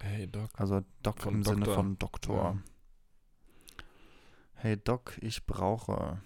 Hey 0.03 0.27
Doc. 0.27 0.51
Also 0.57 0.83
Doc 1.03 1.21
Von 1.23 1.35
im 1.37 1.43
Sinne 1.45 1.61
Doktor. 1.61 1.75
von 1.75 1.99
Doktor. 1.99 2.59
Ja. 3.77 3.85
Hey 4.55 4.77
Doc, 4.77 5.17
ich 5.21 5.47
brauche. 5.47 6.21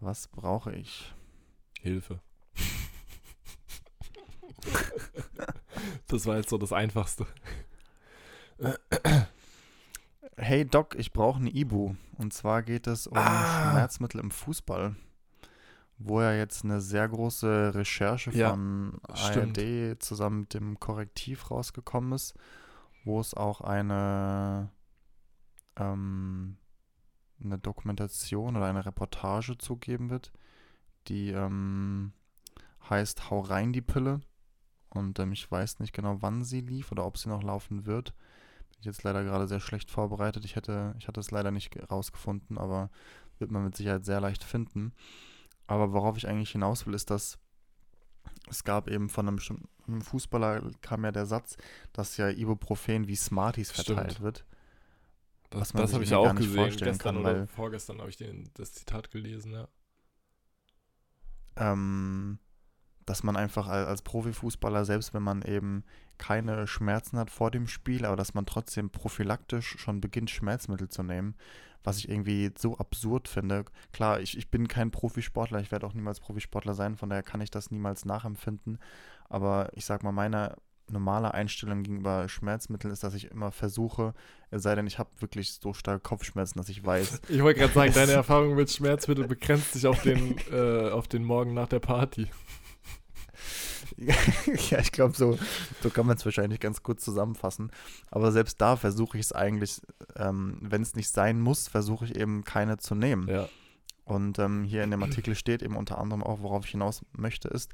Was 0.00 0.28
brauche 0.28 0.74
ich? 0.74 1.14
Hilfe. 1.80 2.20
das 6.08 6.26
war 6.26 6.36
jetzt 6.36 6.50
so 6.50 6.58
das 6.58 6.72
Einfachste. 6.72 7.26
Hey 10.36 10.64
Doc, 10.64 10.94
ich 10.96 11.12
brauche 11.12 11.40
eine 11.40 11.50
Ibu. 11.50 11.94
Und 12.18 12.32
zwar 12.34 12.62
geht 12.62 12.86
es 12.86 13.06
um 13.06 13.16
Ah. 13.16 13.70
Schmerzmittel 13.72 14.20
im 14.20 14.30
Fußball. 14.30 14.94
Wo 16.04 16.20
ja 16.20 16.32
jetzt 16.32 16.64
eine 16.64 16.80
sehr 16.80 17.08
große 17.08 17.74
Recherche 17.74 18.30
Ja, 18.32 18.50
von 18.50 19.00
stimmt. 19.14 19.58
ARD 19.58 20.02
zusammen 20.02 20.40
mit 20.40 20.54
dem 20.54 20.80
Korrektiv 20.80 21.50
rausgekommen 21.50 22.12
ist, 22.12 22.34
wo 23.04 23.20
es 23.20 23.34
auch 23.34 23.60
eine, 23.60 24.70
ähm, 25.76 26.56
eine 27.42 27.58
Dokumentation 27.58 28.56
oder 28.56 28.66
eine 28.66 28.84
Reportage 28.84 29.58
zugeben 29.58 30.10
wird, 30.10 30.32
die 31.08 31.30
ähm, 31.30 32.12
heißt 32.88 33.30
Hau 33.30 33.40
rein 33.40 33.72
die 33.72 33.82
Pille. 33.82 34.20
Und 34.88 35.18
ähm, 35.18 35.32
ich 35.32 35.50
weiß 35.50 35.80
nicht 35.80 35.92
genau, 35.92 36.18
wann 36.20 36.44
sie 36.44 36.60
lief 36.60 36.92
oder 36.92 37.06
ob 37.06 37.16
sie 37.16 37.28
noch 37.28 37.42
laufen 37.42 37.86
wird. 37.86 38.12
Bin 38.70 38.80
ich 38.80 38.84
jetzt 38.86 39.02
leider 39.04 39.24
gerade 39.24 39.48
sehr 39.48 39.60
schlecht 39.60 39.90
vorbereitet. 39.90 40.44
Ich 40.44 40.54
hätte, 40.56 40.94
ich 40.98 41.08
hatte 41.08 41.20
es 41.20 41.30
leider 41.30 41.50
nicht 41.50 41.70
ge- 41.70 41.84
rausgefunden, 41.84 42.58
aber 42.58 42.90
wird 43.38 43.50
man 43.50 43.64
mit 43.64 43.76
Sicherheit 43.76 44.04
sehr 44.04 44.20
leicht 44.20 44.44
finden. 44.44 44.92
Aber 45.72 45.94
worauf 45.94 46.18
ich 46.18 46.28
eigentlich 46.28 46.50
hinaus 46.50 46.86
will, 46.86 46.92
ist, 46.92 47.08
dass 47.08 47.38
es 48.50 48.62
gab 48.62 48.88
eben 48.88 49.08
von 49.08 49.26
einem 49.26 49.36
bestimmten 49.36 50.02
Fußballer 50.02 50.70
kam 50.82 51.02
ja 51.02 51.12
der 51.12 51.24
Satz, 51.24 51.56
dass 51.94 52.18
ja 52.18 52.28
Ibuprofen 52.28 53.08
wie 53.08 53.16
Smarties 53.16 53.70
verteilt 53.70 54.12
Stimmt. 54.12 54.20
wird. 54.20 54.44
Das, 55.48 55.72
das 55.72 55.94
habe 55.94 56.04
ich 56.04 56.10
ja 56.10 56.18
auch 56.18 56.34
gesehen. 56.34 56.76
Gestern 56.76 56.98
kann, 56.98 57.16
oder 57.16 57.24
weil- 57.24 57.46
vorgestern 57.46 58.00
habe 58.00 58.10
ich 58.10 58.18
den, 58.18 58.50
das 58.52 58.74
Zitat 58.74 59.10
gelesen, 59.10 59.52
ja. 59.52 59.66
ähm, 61.56 62.38
dass 63.06 63.22
man 63.22 63.36
einfach 63.36 63.66
als, 63.66 63.88
als 63.88 64.02
Profifußballer, 64.02 64.84
selbst 64.84 65.14
wenn 65.14 65.22
man 65.22 65.40
eben 65.40 65.84
keine 66.18 66.66
Schmerzen 66.66 67.18
hat 67.18 67.30
vor 67.30 67.50
dem 67.50 67.66
Spiel, 67.66 68.04
aber 68.04 68.16
dass 68.16 68.34
man 68.34 68.46
trotzdem 68.46 68.90
prophylaktisch 68.90 69.76
schon 69.78 70.00
beginnt, 70.00 70.30
Schmerzmittel 70.30 70.88
zu 70.88 71.02
nehmen, 71.02 71.34
was 71.84 71.98
ich 71.98 72.08
irgendwie 72.08 72.50
so 72.56 72.78
absurd 72.78 73.28
finde. 73.28 73.64
Klar, 73.92 74.20
ich, 74.20 74.36
ich 74.38 74.50
bin 74.50 74.68
kein 74.68 74.90
Profisportler, 74.90 75.60
ich 75.60 75.72
werde 75.72 75.86
auch 75.86 75.94
niemals 75.94 76.20
Profisportler 76.20 76.74
sein, 76.74 76.96
von 76.96 77.08
daher 77.08 77.22
kann 77.22 77.40
ich 77.40 77.50
das 77.50 77.70
niemals 77.70 78.04
nachempfinden. 78.04 78.78
Aber 79.28 79.70
ich 79.74 79.84
sag 79.84 80.02
mal, 80.02 80.12
meine 80.12 80.56
normale 80.90 81.32
Einstellung 81.34 81.82
gegenüber 81.82 82.28
Schmerzmitteln 82.28 82.92
ist, 82.92 83.02
dass 83.02 83.14
ich 83.14 83.30
immer 83.30 83.50
versuche, 83.50 84.14
es 84.50 84.62
sei 84.62 84.74
denn, 84.74 84.86
ich 84.86 84.98
habe 84.98 85.10
wirklich 85.20 85.54
so 85.54 85.72
starke 85.72 86.00
Kopfschmerzen, 86.00 86.58
dass 86.58 86.68
ich 86.68 86.84
weiß, 86.84 87.22
Ich 87.28 87.42
wollte 87.42 87.60
gerade 87.60 87.72
sagen, 87.72 87.92
deine 87.94 88.12
Erfahrung 88.12 88.54
mit 88.54 88.70
Schmerzmittel 88.70 89.26
begrenzt 89.26 89.72
sich 89.72 89.86
auf 89.86 90.02
den, 90.02 90.36
äh, 90.52 90.90
auf 90.90 91.08
den 91.08 91.24
Morgen 91.24 91.54
nach 91.54 91.68
der 91.68 91.80
Party. 91.80 92.28
ja, 94.70 94.78
ich 94.78 94.92
glaube, 94.92 95.16
so, 95.16 95.38
so 95.82 95.90
kann 95.90 96.06
man 96.06 96.16
es 96.16 96.24
wahrscheinlich 96.24 96.60
ganz 96.60 96.82
kurz 96.82 97.04
zusammenfassen. 97.04 97.70
Aber 98.10 98.32
selbst 98.32 98.60
da 98.60 98.76
versuche 98.76 99.18
ich 99.18 99.26
es 99.26 99.32
eigentlich, 99.32 99.80
ähm, 100.16 100.58
wenn 100.60 100.82
es 100.82 100.94
nicht 100.94 101.10
sein 101.10 101.40
muss, 101.40 101.68
versuche 101.68 102.04
ich 102.04 102.16
eben 102.16 102.44
keine 102.44 102.78
zu 102.78 102.94
nehmen. 102.94 103.28
Ja. 103.28 103.48
Und 104.04 104.38
ähm, 104.38 104.64
hier 104.64 104.82
in 104.82 104.90
dem 104.90 105.02
Artikel 105.02 105.34
steht 105.34 105.62
eben 105.62 105.76
unter 105.76 105.98
anderem 105.98 106.22
auch, 106.22 106.42
worauf 106.42 106.64
ich 106.64 106.72
hinaus 106.72 107.02
möchte, 107.12 107.48
ist, 107.48 107.72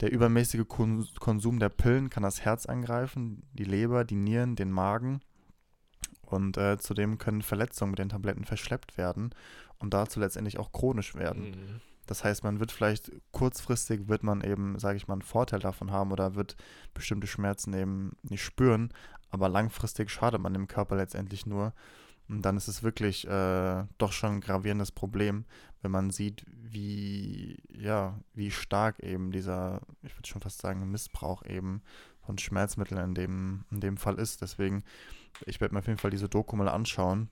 der 0.00 0.12
übermäßige 0.12 0.66
Kon 0.66 1.06
Konsum 1.18 1.58
der 1.58 1.68
Pillen 1.68 2.08
kann 2.08 2.22
das 2.22 2.40
Herz 2.40 2.66
angreifen, 2.66 3.42
die 3.52 3.64
Leber, 3.64 4.04
die 4.04 4.16
Nieren, 4.16 4.56
den 4.56 4.70
Magen. 4.70 5.20
Und 6.22 6.56
äh, 6.56 6.78
zudem 6.78 7.18
können 7.18 7.42
Verletzungen 7.42 7.92
mit 7.92 7.98
den 7.98 8.10
Tabletten 8.10 8.44
verschleppt 8.44 8.98
werden 8.98 9.34
und 9.78 9.94
dazu 9.94 10.20
letztendlich 10.20 10.58
auch 10.58 10.72
chronisch 10.72 11.14
werden. 11.14 11.50
Mhm. 11.50 11.80
Das 12.08 12.24
heißt, 12.24 12.42
man 12.42 12.58
wird 12.58 12.72
vielleicht 12.72 13.12
kurzfristig, 13.32 14.08
wird 14.08 14.22
man 14.22 14.40
eben, 14.40 14.78
sage 14.78 14.96
ich 14.96 15.06
mal, 15.06 15.14
einen 15.14 15.22
Vorteil 15.22 15.60
davon 15.60 15.90
haben 15.90 16.10
oder 16.10 16.34
wird 16.34 16.56
bestimmte 16.94 17.26
Schmerzen 17.26 17.74
eben 17.74 18.16
nicht 18.22 18.42
spüren, 18.42 18.92
aber 19.30 19.50
langfristig 19.50 20.10
schadet 20.10 20.40
man 20.40 20.54
dem 20.54 20.68
Körper 20.68 20.96
letztendlich 20.96 21.44
nur. 21.44 21.74
Und 22.28 22.42
dann 22.42 22.56
ist 22.56 22.68
es 22.68 22.82
wirklich 22.82 23.26
äh, 23.26 23.84
doch 23.98 24.12
schon 24.12 24.36
ein 24.36 24.40
gravierendes 24.40 24.90
Problem, 24.90 25.44
wenn 25.82 25.90
man 25.90 26.10
sieht, 26.10 26.44
wie, 26.50 27.58
ja, 27.68 28.18
wie 28.32 28.50
stark 28.50 29.00
eben 29.00 29.30
dieser, 29.30 29.82
ich 30.02 30.16
würde 30.16 30.28
schon 30.28 30.40
fast 30.40 30.60
sagen, 30.60 30.90
Missbrauch 30.90 31.44
eben 31.44 31.82
von 32.22 32.38
Schmerzmitteln 32.38 33.02
in 33.02 33.14
dem, 33.14 33.64
in 33.70 33.80
dem 33.80 33.96
Fall 33.98 34.18
ist. 34.18 34.40
Deswegen, 34.40 34.82
ich 35.44 35.60
werde 35.60 35.74
mir 35.74 35.80
auf 35.80 35.86
jeden 35.86 35.98
Fall 35.98 36.10
diese 36.10 36.28
Doku 36.28 36.56
mal 36.56 36.68
anschauen, 36.68 37.28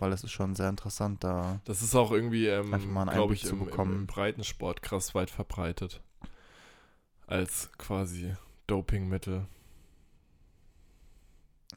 weil 0.00 0.12
es 0.12 0.24
ist 0.24 0.32
schon 0.32 0.54
sehr 0.54 0.68
interessant, 0.68 1.22
da 1.24 1.60
Das 1.64 1.82
ist 1.82 1.94
auch 1.94 2.10
irgendwie, 2.12 2.46
ähm, 2.46 2.70
glaube 3.10 3.34
ich, 3.34 3.42
zu 3.44 3.54
im, 3.54 3.60
im, 3.60 3.64
bekommen. 3.66 3.92
im 3.94 4.06
Breitensport 4.06 4.82
krass 4.82 5.14
weit 5.14 5.30
verbreitet. 5.30 6.02
Als 7.26 7.70
quasi 7.78 8.34
Dopingmittel. 8.66 9.46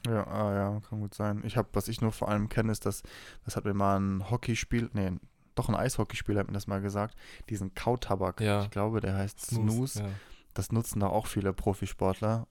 Ja, 0.08 0.26
ah, 0.26 0.54
ja, 0.56 0.80
kann 0.90 1.02
gut 1.02 1.14
sein. 1.14 1.42
Ich 1.46 1.58
habe, 1.58 1.68
was 1.74 1.88
ich 1.88 2.02
nur 2.02 2.12
vor 2.12 2.30
allem 2.30 2.50
kenne, 2.50 2.72
ist, 2.72 2.86
dass, 2.86 3.04
das 3.46 3.56
hat 3.56 3.66
mir 3.66 3.74
mal 3.74 4.00
ein 4.00 4.30
Hockeyspiel, 4.32 4.90
nee, 4.94 5.12
doch 5.54 5.68
ein 5.70 5.76
Eishockeyspieler 5.76 6.40
hat 6.40 6.48
mir 6.48 6.54
das 6.54 6.68
mal 6.68 6.82
gesagt, 6.82 7.16
diesen 7.50 7.76
Kautabak, 7.76 8.40
Ja. 8.42 8.64
ich 8.64 8.72
glaube, 8.72 9.02
der 9.02 9.16
heißt 9.16 9.42
Snooze, 9.42 10.02
Ja. 10.04 10.10
das 10.54 10.72
nutzen 10.72 11.02
da 11.02 11.08
auch 11.08 11.28
viele 11.28 11.54
Profisportler, 11.54 12.48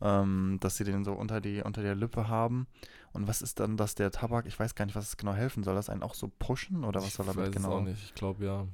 ähm, 0.00 0.58
dass 0.60 0.76
sie 0.76 0.84
den 0.84 1.04
so 1.04 1.12
unter 1.12 1.40
die, 1.40 1.60
unter 1.62 1.82
der 1.82 1.94
Lippe 1.94 2.28
haben. 2.28 2.68
Und 3.14 3.28
was 3.28 3.42
ist 3.42 3.60
dann, 3.60 3.76
dass 3.76 3.94
der 3.94 4.10
Tabak, 4.10 4.44
ich 4.46 4.58
weiß 4.58 4.74
gar 4.74 4.84
nicht, 4.84 4.96
was 4.96 5.08
es 5.08 5.16
genau 5.16 5.32
helfen 5.32 5.62
soll, 5.62 5.74
das 5.74 5.88
einen 5.88 6.02
auch 6.02 6.14
so 6.14 6.28
pushen 6.28 6.84
oder 6.84 7.00
was 7.00 7.08
ich 7.08 7.14
soll 7.14 7.26
damit 7.26 7.46
weiß 7.46 7.54
genau? 7.54 7.68
es 7.68 7.74
auch 7.74 7.82
nicht. 7.82 8.04
Ich 8.04 8.14
glaube, 8.14 8.44
ja. 8.44 8.66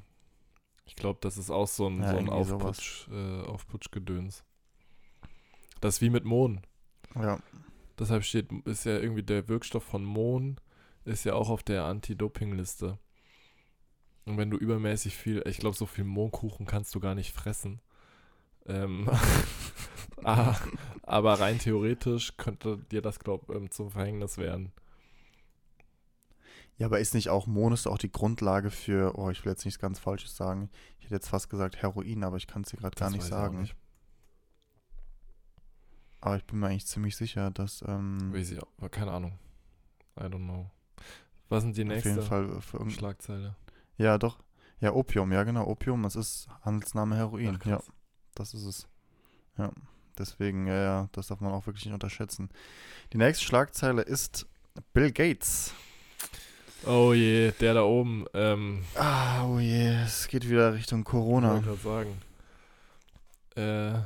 Ich 0.87 0.97
glaube, 0.97 1.19
das 1.21 1.37
ist 1.37 1.51
auch 1.51 1.69
so 1.69 1.87
ein, 1.87 2.01
Ja, 2.01 2.13
so 2.13 2.19
ein. 2.19 2.29
Aufputsch, 2.29 3.07
äh, 3.09 3.43
Aufputschgedöns. 3.43 4.43
Das 5.81 5.97
ist 5.97 6.01
wie 6.01 6.11
mit 6.11 6.25
Mohn. 6.25 6.63
Ja, 7.15 7.39
Deshalb 8.01 8.25
steht, 8.25 8.51
ist 8.65 8.85
ja 8.87 8.99
irgendwie 8.99 9.23
der 9.23 9.47
Wirkstoff 9.49 9.85
von 9.85 10.05
Mohn, 10.05 10.57
ist 11.05 11.25
ja 11.25 11.35
auch 11.35 11.51
auf 11.51 11.63
der 11.63 11.85
Anti-Doping-Liste. 11.85 12.99
Und 14.25 14.39
wenn 14.39 14.51
du 14.51 14.57
übermäßig 14.57 15.17
viel, 15.17 15.43
ich 15.47 15.59
glaube, 15.59 15.77
so 15.77 15.85
viel 15.85 16.05
Mohnkuchen 16.05 16.65
kannst 16.65 16.95
du 16.95 17.01
gar 17.01 17.15
nicht 17.15 17.33
fressen. 17.33 17.83
Ähm, 18.65 19.07
ah, 20.25 20.57
aber 21.11 21.41
rein 21.41 21.59
theoretisch 21.59 22.37
könnte 22.37 22.79
dir 22.91 23.03
das, 23.03 23.19
glaube 23.19 23.53
ich, 23.53 23.57
ähm, 23.57 23.71
zum 23.71 23.91
Verhängnis 23.91 24.39
werden. 24.39 24.73
Ja, 26.79 26.87
aber 26.87 27.01
ist 27.01 27.15
nicht 27.15 27.29
auch 27.29 27.47
Monus 27.47 27.87
auch 27.87 27.99
die 27.99 28.11
Grundlage 28.11 28.71
für, 28.71 29.19
oh, 29.19 29.29
ich 29.29 29.45
will 29.45 29.53
jetzt 29.53 29.65
nichts 29.65 29.81
ganz 29.81 29.99
Falsches 29.99 30.37
sagen. 30.37 30.71
Ich 30.99 31.05
hätte 31.05 31.17
jetzt 31.17 31.29
fast 31.29 31.51
gesagt 31.51 31.83
Heroin, 31.83 32.25
aber 32.25 32.37
ich 32.37 32.47
kann 32.47 32.63
es 32.63 32.71
dir 32.71 32.79
gerade 32.79 32.97
gar 32.97 33.11
nicht 33.11 33.23
sagen. 33.23 33.61
nicht. 33.61 33.77
Aber 36.23 36.37
ich 36.37 36.45
bin 36.45 36.59
mir 36.59 36.69
eigentlich 36.69 36.87
ziemlich 36.87 37.17
sicher, 37.17 37.51
dass 37.51 37.83
ähm, 37.87 38.33
Weiß 38.33 38.51
ich 38.51 38.63
auch, 38.63 38.91
keine 38.91 39.13
Ahnung. 39.13 39.39
I 40.19 40.25
don't 40.25 40.45
know. 40.45 40.71
Was 41.49 41.63
sind 41.65 41.77
die 41.77 41.83
auf 41.83 41.89
nächste 41.89 42.11
jeden 42.11 42.23
Fall 42.23 42.61
für 42.61 42.79
irgend... 42.79 42.93
Schlagzeile? 42.93 43.57
Ja, 43.97 44.17
doch. 44.17 44.39
Ja, 44.81 44.93
Opium, 44.93 45.33
ja 45.33 45.43
genau, 45.43 45.67
Opium, 45.67 46.03
das 46.03 46.17
ist 46.17 46.49
Handelsname 46.63 47.17
Heroin. 47.17 47.59
Ach, 47.61 47.67
ja, 47.67 47.81
das 48.35 48.55
ist 48.55 48.65
es. 48.65 48.89
Deswegen, 50.21 50.67
ja, 50.67 50.75
ja, 50.83 51.09
das 51.13 51.29
darf 51.29 51.41
man 51.41 51.53
auch 51.53 51.67
wirklich 51.67 51.85
nicht 51.87 51.95
unterschätzen. 51.95 52.51
Die 53.13 53.17
nächste 53.19 53.45
Schlagzeile 53.45 54.03
ist 54.03 54.47
Bill 54.93 55.11
Gates. 55.11 55.73
Oh 56.87 57.13
je, 57.13 57.53
der 57.61 57.75
da 57.75 57.83
oben. 57.83 58.27
Ähm, 58.35 58.85
Ah, 58.95 59.45
oh 59.47 59.59
je, 59.59 60.03
es 60.05 60.29
geht 60.29 60.49
wieder 60.49 60.75
Richtung 60.75 61.05
Corona. 61.05 61.55
wollte 61.55 61.67
gerade 61.79 62.15
sagen. 63.57 63.97
Äh, 63.97 64.03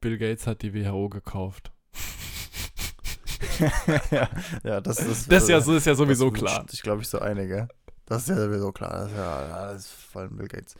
Bill 0.00 0.18
Gates 0.18 0.46
hat 0.46 0.62
die 0.62 0.74
WHO 0.74 1.08
gekauft. 1.08 1.70
ja, 4.10 4.28
ja, 4.64 4.80
das 4.80 4.98
ist. 4.98 5.30
Das 5.30 5.44
ist 5.44 5.48
ja, 5.48 5.60
so, 5.60 5.74
ist 5.76 5.86
ja 5.86 5.94
sowieso 5.94 6.30
das 6.30 6.38
klar. 6.40 6.66
sich, 6.68 6.82
glaube 6.82 7.02
ich, 7.02 7.08
so 7.08 7.20
einige. 7.20 7.68
Das 8.06 8.22
ist 8.22 8.28
ja 8.28 8.36
sowieso 8.36 8.72
klar. 8.72 8.90
Das 8.92 9.10
ist 9.10 9.16
ja 9.16 9.78
vor 10.10 10.22
allem 10.22 10.36
Bill 10.36 10.48
Gates. 10.48 10.74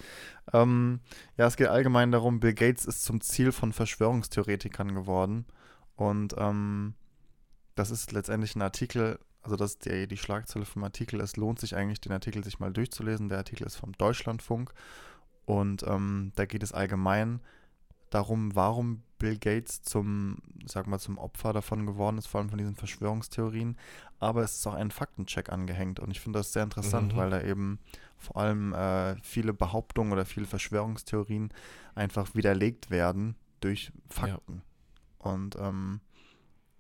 Ähm, 0.53 1.01
ja, 1.37 1.47
es 1.47 1.57
geht 1.57 1.69
allgemein 1.69 2.13
darum, 2.13 2.41
Bill 2.41 2.55
Gates 2.55 2.85
ist 2.85 3.05
zum 3.05 3.21
Ziel 3.21 3.53
von 3.53 3.73
Verschwörungstheoretikern 3.73 4.95
geworden. 4.95 5.47
Und 5.97 6.35
ähm, 6.39 6.95
das 7.75 7.91
ist 7.91 8.13
letztendlich 8.13 8.57
ein 8.57 8.63
Artikel, 8.63 9.19
also 9.43 9.57
das 9.57 9.73
ist 9.73 9.87
die, 9.87 10.07
die 10.07 10.17
Schlagzeile 10.17 10.65
vom 10.65 10.85
Artikel. 10.85 11.21
Es 11.21 11.37
lohnt 11.37 11.61
sich 11.61 11.77
eigentlich, 11.77 12.01
den 12.01 12.13
Artikel 12.13 12.45
sich 12.45 12.59
mal 12.59 12.73
durchzulesen. 12.73 13.29
Der 13.29 13.39
Artikel 13.39 13.67
ist 13.67 13.77
vom 13.77 13.93
Deutschlandfunk. 13.93 14.73
Und 15.47 15.83
ähm, 15.87 16.33
da 16.37 16.47
geht 16.47 16.63
es 16.63 16.73
allgemein 16.73 17.41
darum, 18.15 18.55
warum 18.55 19.03
Bill 19.19 19.39
Gates 19.39 19.83
zum, 19.83 20.39
sag 20.67 20.87
mal, 20.87 20.99
zum 20.99 21.19
Opfer 21.19 21.53
davon 21.53 21.87
geworden 21.87 22.19
ist, 22.19 22.27
vor 22.27 22.41
allem 22.41 22.51
von 22.51 22.59
diesen 22.59 22.75
Verschwörungstheorien. 22.77 23.77
Aber 24.19 24.43
es 24.43 24.57
ist 24.57 24.67
auch 24.67 24.75
ein 24.75 24.91
Faktencheck 24.91 25.51
angehängt 25.51 26.01
und 26.01 26.11
ich 26.11 26.21
finde 26.21 26.39
das 26.39 26.53
sehr 26.53 26.63
interessant, 26.63 27.13
Mhm. 27.13 27.17
weil 27.17 27.31
da 27.31 27.43
eben 27.43 27.79
vor 28.17 28.37
allem 28.37 28.73
äh, 28.73 29.17
viele 29.23 29.53
Behauptungen 29.53 30.13
oder 30.13 30.25
viele 30.25 30.47
Verschwörungstheorien 30.47 31.51
einfach 31.95 32.35
widerlegt 32.35 32.91
werden 32.91 33.35
durch 33.61 33.93
Fakten. 34.09 34.63
Und 35.19 35.57
ähm, 35.59 36.01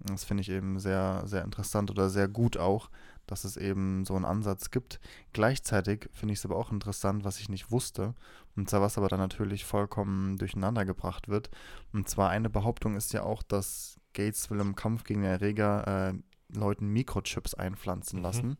das 0.00 0.24
finde 0.24 0.42
ich 0.42 0.50
eben 0.50 0.78
sehr, 0.78 1.22
sehr 1.26 1.44
interessant 1.44 1.90
oder 1.90 2.10
sehr 2.10 2.28
gut 2.28 2.56
auch, 2.56 2.90
dass 3.26 3.44
es 3.44 3.56
eben 3.56 4.04
so 4.04 4.14
einen 4.16 4.24
Ansatz 4.24 4.70
gibt. 4.70 5.00
Gleichzeitig 5.32 6.08
finde 6.12 6.32
ich 6.32 6.38
es 6.40 6.44
aber 6.44 6.56
auch 6.56 6.72
interessant, 6.72 7.24
was 7.24 7.40
ich 7.40 7.48
nicht 7.48 7.70
wusste, 7.70 8.14
und 8.56 8.68
zwar 8.70 8.80
was 8.80 8.98
aber 8.98 9.08
dann 9.08 9.20
natürlich 9.20 9.64
vollkommen 9.64 10.36
durcheinander 10.36 10.84
gebracht 10.84 11.28
wird. 11.28 11.50
Und 11.92 12.08
zwar 12.08 12.30
eine 12.30 12.50
Behauptung 12.50 12.96
ist 12.96 13.12
ja 13.12 13.22
auch, 13.22 13.42
dass 13.42 13.98
Gates 14.12 14.50
will 14.50 14.60
im 14.60 14.76
Kampf 14.76 15.04
gegen 15.04 15.24
Erreger 15.24 16.10
äh, 16.10 16.14
Leuten 16.56 16.88
Mikrochips 16.88 17.54
einpflanzen 17.54 18.18
Mhm. 18.18 18.22
lassen. 18.22 18.58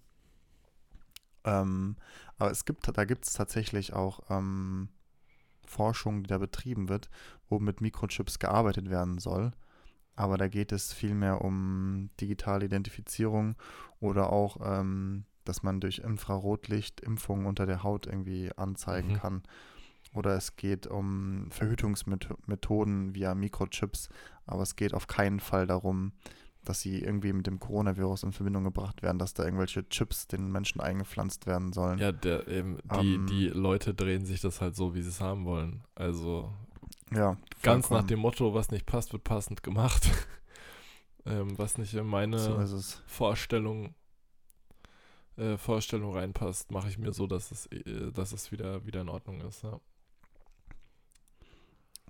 Ähm, 1.45 1.97
aber 2.39 2.51
es 2.51 2.65
gibt, 2.65 2.91
da 2.97 3.05
gibt 3.05 3.27
es 3.27 3.35
tatsächlich 3.35 3.93
auch 3.93 4.21
ähm, 4.31 4.89
Forschung, 5.67 6.23
die 6.23 6.29
da 6.29 6.39
betrieben 6.39 6.89
wird, 6.89 7.11
wo 7.49 7.59
mit 7.59 7.81
Mikrochips 7.81 8.39
gearbeitet 8.39 8.91
werden 8.91 9.19
soll. 9.19 9.53
Aber 10.17 10.39
da 10.39 10.49
geht 10.49 10.73
es 10.73 10.93
vielmehr 10.93 11.41
um 11.43 12.11
digitale 12.21 12.67
Identifizierung 12.67 13.57
oder 14.01 14.33
auch, 14.33 14.59
ähm, 14.65 15.25
dass 15.45 15.63
man 15.63 15.81
durch 15.81 15.99
Infrarotlicht 15.99 17.01
Impfungen 17.01 17.47
unter 17.47 17.67
der 17.67 17.83
Haut 17.83 18.07
irgendwie 18.07 18.51
anzeigen 18.57 19.09
Mhm. 19.13 19.15
kann. 19.17 19.43
Oder 20.15 20.37
es 20.37 20.55
geht 20.57 20.87
um 20.87 21.49
Verhütungsmethoden 21.51 23.15
via 23.15 23.35
Mikrochips, 23.35 24.09
aber 24.47 24.63
es 24.63 24.77
geht 24.77 24.95
auf 24.95 25.07
keinen 25.07 25.41
Fall 25.41 25.67
darum, 25.67 26.13
dass 26.65 26.81
sie 26.81 27.01
irgendwie 27.03 27.33
mit 27.33 27.47
dem 27.47 27.61
Coronavirus 27.61 28.23
in 28.23 28.33
Verbindung 28.33 28.65
gebracht 28.65 29.03
werden, 29.03 29.19
dass 29.19 29.35
da 29.35 29.45
irgendwelche 29.45 29.87
Chips 29.89 30.29
den 30.29 30.51
Menschen 30.51 30.81
eingepflanzt 30.81 31.47
werden 31.47 31.73
sollen. 31.75 31.99
Ja, 31.99 32.11
der, 32.13 32.49
eben, 32.49 32.79
die, 33.01 33.15
Ähm, 33.17 33.27
die 33.27 33.49
Leute 33.49 33.93
drehen 33.93 34.25
sich 34.25 34.41
das 34.41 34.61
halt 34.63 34.75
so, 34.75 34.95
wie 34.95 35.03
sie 35.03 35.11
es 35.11 35.21
haben 35.21 35.45
wollen. 35.45 35.83
Also 35.95 36.51
Ja, 37.15 37.37
ganz 37.63 37.91
nach 37.91 38.05
dem 38.05 38.21
Motto, 38.21 38.55
was 38.55 38.71
nicht 38.71 38.87
passt, 38.87 39.13
wird 39.13 39.25
passend 39.25 39.63
gemacht. 39.63 40.11
ähm, 41.27 41.57
was 41.59 41.79
nicht 41.79 41.95
in 41.95 42.07
meine 42.07 42.39
So. 42.39 42.81
Vorstellung, 43.07 43.95
äh, 45.37 45.57
Vorstellung 45.57 46.13
reinpasst, 46.15 46.71
mache 46.71 46.89
ich 46.89 46.99
mir 46.99 47.13
so, 47.13 47.27
dass 47.27 47.51
es, 47.51 47.67
äh, 47.67 48.13
dass 48.13 48.33
es 48.33 48.53
wieder, 48.53 48.85
wieder 48.87 49.01
in 49.01 49.09
Ordnung 49.09 49.41
ist. 49.43 49.63
Ja. 49.63 49.81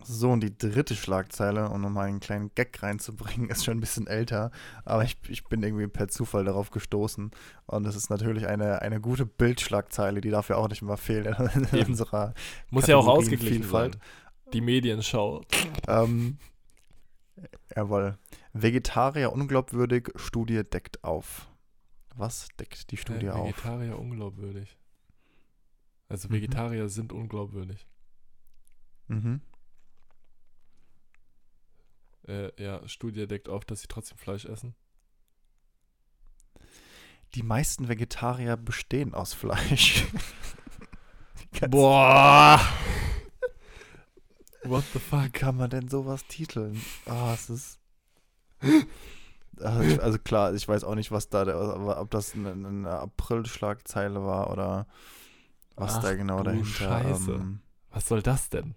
So, 0.02 0.32
und 0.32 0.40
die 0.40 0.56
dritte 0.56 0.96
Schlagzeile, 0.96 1.70
um 1.70 1.80
nochmal 1.80 2.08
einen 2.08 2.20
kleinen 2.20 2.50
Gag 2.54 2.82
reinzubringen, 2.82 3.48
ist 3.50 3.64
schon 3.64 3.78
ein 3.78 3.80
bisschen 3.80 4.06
älter, 4.06 4.50
aber 4.84 5.04
ich, 5.04 5.16
ich 5.28 5.44
bin 5.44 5.62
irgendwie 5.62 5.86
per 5.86 6.08
Zufall 6.08 6.44
darauf 6.44 6.70
gestoßen. 6.70 7.30
Und 7.66 7.86
es 7.86 7.96
ist 7.96 8.10
natürlich 8.10 8.46
eine, 8.46 8.82
eine 8.82 9.00
gute 9.00 9.24
Bildschlagzeile, 9.24 10.20
die 10.20 10.30
darf 10.30 10.48
ja 10.50 10.56
auch 10.56 10.68
nicht 10.68 10.82
immer 10.82 10.96
fehlen 10.96 11.34
in 11.54 11.68
Eben. 11.78 11.90
unserer. 11.92 12.34
Muss 12.70 12.86
ja 12.86 12.96
auch 12.96 13.06
ausgeglichen 13.06 13.62
Vielfalt. 13.62 13.94
sein. 13.94 14.02
Die 14.54 14.60
Medienschau. 14.60 15.42
Ähm, 15.88 16.38
jawohl. 17.74 18.16
Vegetarier 18.52 19.32
unglaubwürdig, 19.32 20.10
Studie 20.16 20.62
deckt 20.62 21.02
auf. 21.02 21.48
Was 22.14 22.48
deckt 22.60 22.90
die 22.92 22.96
Studie 22.96 23.26
äh, 23.26 23.30
auf? 23.30 23.48
Vegetarier 23.48 23.98
unglaubwürdig. 23.98 24.78
Also 26.08 26.28
Mhm. 26.28 26.34
Vegetarier 26.34 26.88
sind 26.88 27.12
unglaubwürdig. 27.12 27.86
Mhm. 29.08 29.40
Äh, 32.28 32.62
ja, 32.62 32.86
Studie 32.88 33.26
deckt 33.26 33.48
auf, 33.48 33.64
dass 33.64 33.80
sie 33.80 33.88
trotzdem 33.88 34.18
Fleisch 34.18 34.44
essen. 34.44 34.74
Die 37.34 37.42
meisten 37.42 37.88
Vegetarier 37.88 38.56
bestehen 38.56 39.12
aus 39.12 39.34
Fleisch. 39.34 40.06
Boah! 41.68 42.60
What 44.66 44.84
the 44.92 44.98
fuck? 44.98 45.32
kann 45.32 45.56
man 45.56 45.70
denn 45.70 45.88
sowas 45.88 46.24
titeln? 46.26 46.80
Ah, 47.06 47.34
es 47.34 47.50
ist. 47.50 47.78
Also, 49.60 49.82
ich- 49.82 50.02
also 50.02 50.18
klar, 50.18 50.52
ich 50.54 50.66
weiß 50.66 50.84
auch 50.84 50.94
nicht, 50.94 51.10
was 51.12 51.28
da, 51.28 51.44
der, 51.44 51.58
ob 52.00 52.10
das 52.10 52.34
eine, 52.34 52.52
eine 52.52 52.90
April-Schlagzeile 52.90 54.24
war 54.24 54.50
oder 54.50 54.86
was 55.76 55.96
Ach 55.98 56.02
da 56.02 56.14
genau 56.14 56.38
du 56.38 56.44
dahinter, 56.44 56.74
Scheiße. 56.78 57.32
ähm, 57.32 57.60
Was 57.90 58.08
soll 58.08 58.22
das 58.22 58.48
denn? 58.50 58.74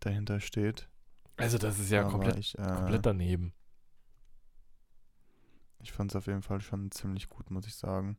dahinter 0.00 0.38
steht. 0.40 0.88
Also 1.36 1.58
das 1.58 1.78
ist 1.80 1.90
ja 1.90 2.04
komplett, 2.04 2.36
ich, 2.36 2.56
äh, 2.56 2.62
komplett 2.62 3.04
daneben. 3.04 3.52
ich 5.82 5.92
fand 5.92 6.12
es 6.12 6.16
auf 6.16 6.26
jeden 6.28 6.42
Fall 6.42 6.60
schon 6.60 6.90
ziemlich 6.92 7.28
gut, 7.28 7.50
muss 7.50 7.66
ich 7.66 7.74
sagen. 7.74 8.16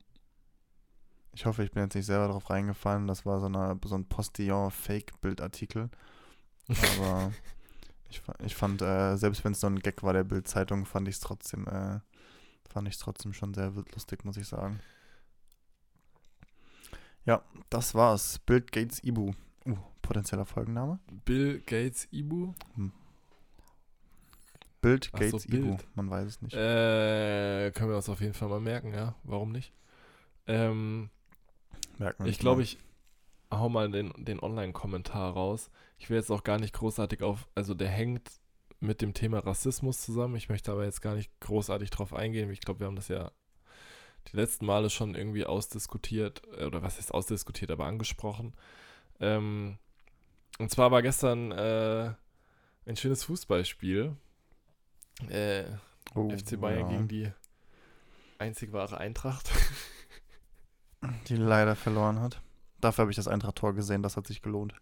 Ich 1.34 1.45
hoffe, 1.45 1.64
ich 1.64 1.72
bin 1.72 1.84
jetzt 1.84 1.95
nicht 1.95 2.05
selber 2.05 2.28
drauf 2.28 2.49
reingefallen. 2.49 3.07
Das 3.07 3.26
war 3.26 3.39
so, 3.39 3.45
eine, 3.45 3.80
so 3.86 3.95
ein 3.95 4.05
Postillon-Fake-Bildartikel. 4.10 5.89
Aber 6.70 7.32
ich, 8.09 8.22
ich 8.45 8.55
fand, 8.55 8.82
äh, 8.82 9.15
selbst 9.17 9.43
wenn 9.43 9.51
es 9.53 9.61
nur 9.61 9.72
ein 9.72 9.80
Gag 9.80 10.03
war 10.03 10.13
der 10.13 10.24
Bild-Zeitung, 10.24 10.86
fand 10.86 11.07
ich 11.07 11.15
es 11.15 11.22
trotzdem, 11.22 11.67
äh, 11.67 11.99
fand 12.70 12.88
ich 12.88 12.97
trotzdem 12.97 13.34
schon 13.34 13.53
sehr 13.53 13.72
lustig, 13.93 14.26
muss 14.26 14.38
ich 14.38 14.47
sagen. 14.47 14.80
Ja, 17.26 17.43
das 17.70 17.93
war's. 17.95 18.39
Bild 18.39 18.72
Gates 18.72 19.03
Ibu. 19.03 19.34
Uh, 19.65 19.78
potenzieller 20.01 20.45
Folgenname. 20.45 20.99
Bill 21.26 21.59
Gates 21.59 22.07
Ibu? 22.11 22.53
Bild 24.82 25.09
Ach 25.13 25.20
so, 25.20 25.26
Gates 25.26 25.45
Ibu. 25.45 25.76
Bild. 25.76 25.95
Man 25.95 26.09
weiß 26.09 26.28
es 26.28 26.41
nicht. 26.41 26.55
Äh, 26.55 27.72
können 27.72 27.89
wir 27.89 27.97
uns 27.97 28.09
auf 28.09 28.22
jeden 28.22 28.34
Fall 28.34 28.49
mal 28.49 28.61
merken, 28.61 28.93
ja. 28.93 29.15
Warum 29.24 29.51
nicht? 29.51 29.74
Ähm, 30.47 31.09
Merken 31.99 32.24
wir 32.24 32.32
ich 32.32 32.39
glaube, 32.39 32.63
ich 32.63 32.80
hau 33.51 33.69
mal 33.69 33.89
den, 33.89 34.13
den 34.17 34.39
Online-Kommentar 34.39 35.33
raus. 35.33 35.69
Ich 35.97 36.09
will 36.09 36.17
jetzt 36.17 36.31
auch 36.31 36.43
gar 36.43 36.59
nicht 36.59 36.73
großartig 36.73 37.23
auf, 37.23 37.47
also 37.55 37.73
der 37.73 37.89
hängt 37.89 38.29
mit 38.79 39.01
dem 39.01 39.13
Thema 39.13 39.39
Rassismus 39.39 40.01
zusammen. 40.01 40.35
Ich 40.35 40.49
möchte 40.49 40.71
aber 40.71 40.85
jetzt 40.85 41.01
gar 41.01 41.15
nicht 41.15 41.31
großartig 41.41 41.89
drauf 41.89 42.13
eingehen. 42.13 42.49
Ich 42.51 42.61
glaube, 42.61 42.81
wir 42.81 42.87
haben 42.87 42.95
das 42.95 43.09
ja 43.09 43.31
die 44.31 44.37
letzten 44.37 44.65
Male 44.65 44.89
schon 44.89 45.15
irgendwie 45.15 45.45
ausdiskutiert, 45.45 46.41
äh, 46.57 46.65
oder 46.65 46.81
was 46.81 46.99
ist 46.99 47.13
ausdiskutiert, 47.13 47.71
aber 47.71 47.85
angesprochen. 47.85 48.53
Ähm, 49.19 49.77
und 50.59 50.71
zwar 50.71 50.91
war 50.91 51.01
gestern 51.01 51.51
äh, 51.51 52.13
ein 52.85 52.95
schönes 52.95 53.23
Fußballspiel. 53.23 54.15
Äh, 55.29 55.65
Oh, 56.15 56.29
FC 56.29 56.59
Bayern 56.59 56.81
ja. 56.81 56.87
gegen 56.89 57.07
die 57.07 57.31
einzig 58.37 58.71
wahre 58.73 58.97
Eintracht. 58.97 59.51
Die 61.27 61.35
leider 61.35 61.75
verloren 61.75 62.19
hat. 62.19 62.41
Dafür 62.82 63.03
habe 63.03 63.11
ich 63.11 63.17
das 63.17 63.27
Eintracht-Tor 63.27 63.73
gesehen, 63.73 64.03
das 64.03 64.17
hat 64.17 64.27
sich 64.27 64.41
gelohnt. 64.41 64.73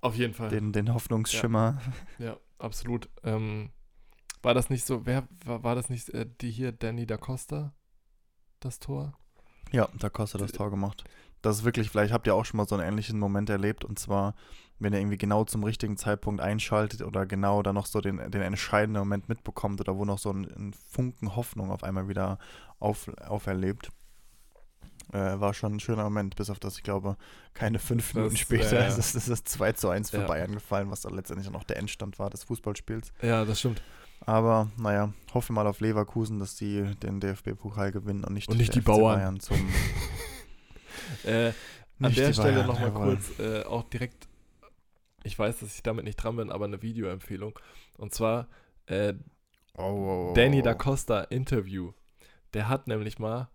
Auf 0.00 0.16
jeden 0.16 0.34
Fall. 0.34 0.48
Den, 0.48 0.72
den 0.72 0.94
Hoffnungsschimmer. 0.94 1.80
Ja, 2.18 2.36
absolut. 2.58 3.08
Ähm, 3.22 3.70
war 4.42 4.54
das 4.54 4.70
nicht 4.70 4.86
so, 4.86 5.04
wer 5.04 5.28
war, 5.44 5.62
war 5.62 5.74
das 5.74 5.90
nicht 5.90 6.08
äh, 6.10 6.26
die 6.40 6.50
hier, 6.50 6.72
Danny 6.72 7.06
da 7.06 7.16
Costa, 7.16 7.74
das 8.60 8.78
Tor? 8.78 9.12
Ja, 9.72 9.88
da 9.98 10.08
kostet 10.08 10.40
das 10.40 10.52
Tor 10.52 10.70
gemacht. 10.70 11.04
Das 11.42 11.58
ist 11.58 11.64
wirklich, 11.64 11.90
vielleicht 11.90 12.12
habt 12.12 12.26
ihr 12.26 12.34
auch 12.34 12.44
schon 12.44 12.58
mal 12.58 12.66
so 12.66 12.74
einen 12.74 12.86
ähnlichen 12.86 13.18
Moment 13.18 13.48
erlebt 13.48 13.84
und 13.84 13.98
zwar, 13.98 14.34
wenn 14.78 14.92
ihr 14.92 14.98
irgendwie 14.98 15.16
genau 15.18 15.44
zum 15.44 15.64
richtigen 15.64 15.96
Zeitpunkt 15.96 16.40
einschaltet 16.40 17.02
oder 17.02 17.24
genau 17.24 17.62
dann 17.62 17.76
noch 17.76 17.86
so 17.86 18.00
den, 18.00 18.18
den 18.30 18.42
entscheidenden 18.42 19.00
Moment 19.00 19.28
mitbekommt 19.28 19.80
oder 19.80 19.96
wo 19.96 20.04
noch 20.04 20.18
so 20.18 20.30
ein, 20.32 20.44
ein 20.44 20.72
Funken 20.72 21.36
Hoffnung 21.36 21.70
auf 21.70 21.82
einmal 21.82 22.08
wieder 22.08 22.38
auf, 22.78 23.08
auferlebt. 23.26 23.90
Äh, 25.12 25.40
war 25.40 25.54
schon 25.54 25.74
ein 25.74 25.80
schöner 25.80 26.04
Moment, 26.04 26.36
bis 26.36 26.50
auf 26.50 26.60
das, 26.60 26.76
ich 26.76 26.82
glaube, 26.84 27.16
keine 27.54 27.78
fünf 27.80 28.08
Das- 28.08 28.14
Minuten 28.14 28.36
später 28.36 28.80
ja. 28.80 28.86
ist 28.86 28.96
es 28.98 29.14
ist 29.16 29.28
es 29.28 29.42
2 29.44 29.72
zu 29.72 29.88
1 29.88 30.10
für 30.10 30.18
Ja. 30.18 30.26
Bayern 30.26 30.52
gefallen, 30.52 30.90
was 30.90 31.00
dann 31.00 31.14
letztendlich 31.14 31.48
auch 31.48 31.52
noch 31.52 31.64
der 31.64 31.78
Endstand 31.78 32.18
war 32.18 32.30
des 32.30 32.44
Fußballspiels. 32.44 33.12
Ja, 33.22 33.44
das 33.44 33.58
stimmt. 33.58 33.82
Aber 34.26 34.70
naja, 34.76 35.12
hoffen 35.34 35.54
wir 35.56 35.62
mal 35.62 35.66
auf 35.68 35.80
Leverkusen, 35.80 36.38
dass 36.38 36.54
die 36.54 36.82
den 36.96 37.20
DFB-Pokal 37.20 37.90
gewinnen 37.90 38.22
und 38.22 38.34
nicht, 38.34 38.48
Und 38.48 38.58
nicht 38.58 38.74
die 38.74 38.80
FC 38.80 38.86
Bauern. 38.86 39.18
Bayern 39.18 39.40
zum 39.40 39.56
Äh, 41.24 41.52
an 42.00 42.14
der 42.14 42.32
Stelle 42.32 42.64
nochmal 42.66 42.92
kurz 42.92 43.38
äh, 43.38 43.62
auch 43.64 43.84
direkt, 43.84 44.28
ich 45.24 45.38
weiß, 45.38 45.58
dass 45.60 45.74
ich 45.74 45.82
damit 45.82 46.04
nicht 46.04 46.16
dran 46.16 46.36
bin, 46.36 46.50
aber 46.50 46.64
eine 46.66 46.82
Videoempfehlung. 46.82 47.58
Und 47.98 48.14
zwar 48.14 48.48
äh, 48.86 49.14
oh, 49.76 49.82
oh, 49.82 50.28
oh, 50.30 50.32
Danny 50.34 50.62
da 50.62 50.74
Costa 50.74 51.22
Interview. 51.22 51.92
Der 52.54 52.68
hat 52.68 52.86
nämlich 52.86 53.18
mal. 53.18 53.48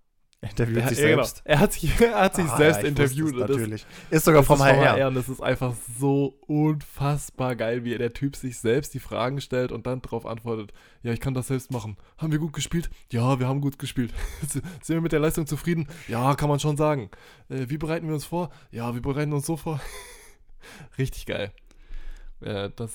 Interviewt 0.50 0.78
Der, 0.78 0.88
sich 0.90 0.98
ja, 1.00 1.06
genau. 1.10 1.24
selbst. 1.24 1.42
Er 1.46 1.60
hat 1.60 1.74
sich, 1.74 2.02
er 2.02 2.20
hat 2.22 2.36
sich 2.36 2.46
Ah, 2.46 2.58
selbst 2.58 2.78
ja, 2.78 2.84
es 2.84 2.88
interviewt. 2.90 3.40
das- 3.40 3.50
natürlich. 3.50 3.86
Ist 4.10 4.26
sogar 4.26 4.44
vom 4.44 4.56
ist 4.56 4.62
vom 4.62 4.68
HR. 4.68 4.94
HR 4.98 5.08
und 5.10 5.16
das 5.16 5.30
ist 5.30 5.42
einfach 5.42 5.74
so 6.00 6.38
unfassbar 6.48 7.56
geil, 7.56 7.84
wie 7.84 7.98
der 7.98 8.14
Typ 8.14 8.36
sich 8.36 8.58
selbst 8.60 8.94
die 8.94 9.00
Fragen 9.00 9.42
stellt 9.42 9.72
und 9.72 9.86
dann 9.88 10.02
darauf 10.02 10.26
antwortet, 10.26 10.74
ja, 11.04 11.12
ich 11.14 11.20
kann 11.20 11.34
das 11.34 11.48
selbst 11.48 11.72
machen. 11.72 11.98
Haben 12.18 12.32
wir 12.32 12.40
gut 12.40 12.54
gespielt? 12.54 12.90
Ja, 13.12 13.40
wir 13.40 13.48
haben 13.48 13.62
gut 13.62 13.80
gespielt. 13.80 14.14
Sind 14.50 14.64
wir 14.88 15.02
mit 15.02 15.12
der 15.12 15.20
Leistung 15.20 15.48
zufrieden? 15.48 15.88
Ja, 16.08 16.36
kann 16.36 16.50
man 16.50 16.60
schon 16.60 16.78
sagen. 16.78 17.10
Äh, 17.50 17.66
wie 17.70 17.78
bereiten 17.78 18.08
wir 18.08 18.14
uns 18.14 18.26
vor? 18.26 18.50
Ja, 18.72 18.94
wir 18.94 19.02
bereiten 19.02 19.34
uns 19.34 19.46
so 19.46 19.58
vor. 19.58 19.80
Richtig 20.98 21.26
geil. 21.26 21.52
Äh, 22.42 22.70
das 22.76 22.92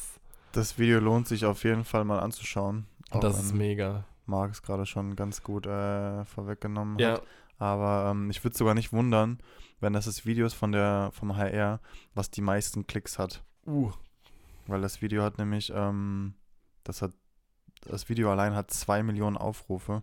Das 0.53 0.79
Video 0.79 0.99
lohnt 1.01 1.29
sich 1.29 1.45
auf 1.45 1.65
jeden 1.65 1.85
Fall 1.85 2.05
mal 2.05 2.19
anzuschauen. 2.21 2.87
Das 3.21 3.43
ist 3.43 3.55
mega. 3.55 4.05
Marc 4.27 4.53
es 4.53 4.63
gerade 4.63 4.87
schon 4.87 5.17
ganz 5.17 5.43
gut 5.43 5.67
äh, 5.67 6.25
vorweggenommen 6.25 7.05
hat. 7.05 7.23
Aber 7.61 8.11
ähm, 8.11 8.31
ich 8.31 8.43
würde 8.43 8.57
sogar 8.57 8.75
nicht 8.75 8.93
wundern, 8.93 9.39
wenn 9.81 9.93
das 9.93 10.07
das 10.07 10.25
Video 10.25 10.47
ist 10.47 10.55
von 10.55 10.73
der, 10.73 11.11
vom 11.13 11.37
HR, 11.37 11.81
was 12.15 12.31
die 12.31 12.41
meisten 12.41 12.87
Klicks 12.87 13.19
hat. 13.19 13.45
uh, 13.67 13.93
Weil 14.67 14.81
das 14.81 15.03
Video 15.03 15.23
hat 15.23 15.39
nämlich, 15.39 15.71
ähm, 15.75 16.35
das 16.85 17.03
hat, 17.03 17.13
das 17.83 18.09
Video 18.09 18.31
allein 18.33 18.55
hat 18.55 18.71
zwei 18.71 19.03
Millionen 19.03 19.37
Aufrufe. 19.37 20.03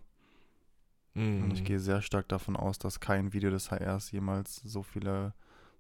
Und 1.16 1.52
ich 1.52 1.64
mm. 1.64 1.66
gehe 1.66 1.80
sehr 1.80 2.04
stark 2.04 2.30
davon 2.30 2.56
aus, 2.56 2.78
dass 2.78 3.00
kein 3.00 3.34
Video 3.34 3.50
des 3.50 3.72
HRs 3.72 4.12
jemals 4.12 4.58
so 4.58 4.84
viele, 4.84 5.34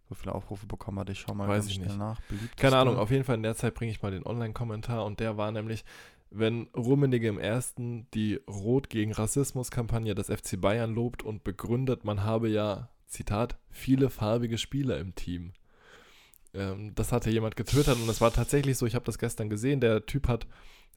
so 0.10 0.16
viele 0.16 0.34
Aufrufe 0.34 0.66
bekommen 0.66 0.98
hat. 0.98 1.12
Ich 1.12 1.20
schau 1.20 1.36
mal 1.36 1.48
Weiß 1.48 1.58
ganz 1.58 1.68
ich 1.68 1.76
schnell 1.76 1.90
nicht. 1.90 2.00
nach. 2.00 2.20
Beliebteste. 2.22 2.56
Keine 2.56 2.78
Ahnung, 2.78 2.98
auf 2.98 3.12
jeden 3.12 3.24
Fall 3.24 3.36
in 3.36 3.44
der 3.44 3.56
Zeit 3.56 3.76
bringe 3.76 3.92
ich 3.92 4.02
mal 4.02 4.10
den 4.10 4.26
Online-Kommentar 4.26 5.06
und 5.06 5.20
der 5.20 5.38
war 5.38 5.52
nämlich, 5.52 5.86
wenn 6.30 6.68
Rummenigge 6.76 7.28
im 7.28 7.40
ersten 7.40 8.08
die 8.14 8.40
Rot 8.50 8.90
gegen 8.90 9.14
Rassismus-Kampagne 9.14 10.16
des 10.16 10.28
FC 10.28 10.60
Bayern 10.60 10.94
lobt 10.94 11.24
und 11.24 11.44
begründet, 11.44 12.04
man 12.04 12.24
habe 12.24 12.50
ja, 12.50 12.90
Zitat, 13.08 13.58
viele 13.70 14.10
farbige 14.10 14.58
Spieler 14.58 14.98
im 15.00 15.16
Team. 15.16 15.54
Ähm, 16.54 16.94
das 16.96 17.12
hatte 17.12 17.30
jemand 17.30 17.56
getwittert 17.56 17.98
und 17.98 18.10
es 18.10 18.22
war 18.22 18.34
tatsächlich 18.34 18.78
so, 18.78 18.86
ich 18.86 18.96
habe 18.96 19.06
das 19.06 19.18
gestern 19.18 19.50
gesehen, 19.50 19.80
der 19.80 20.06
Typ 20.06 20.28
hat 20.28 20.48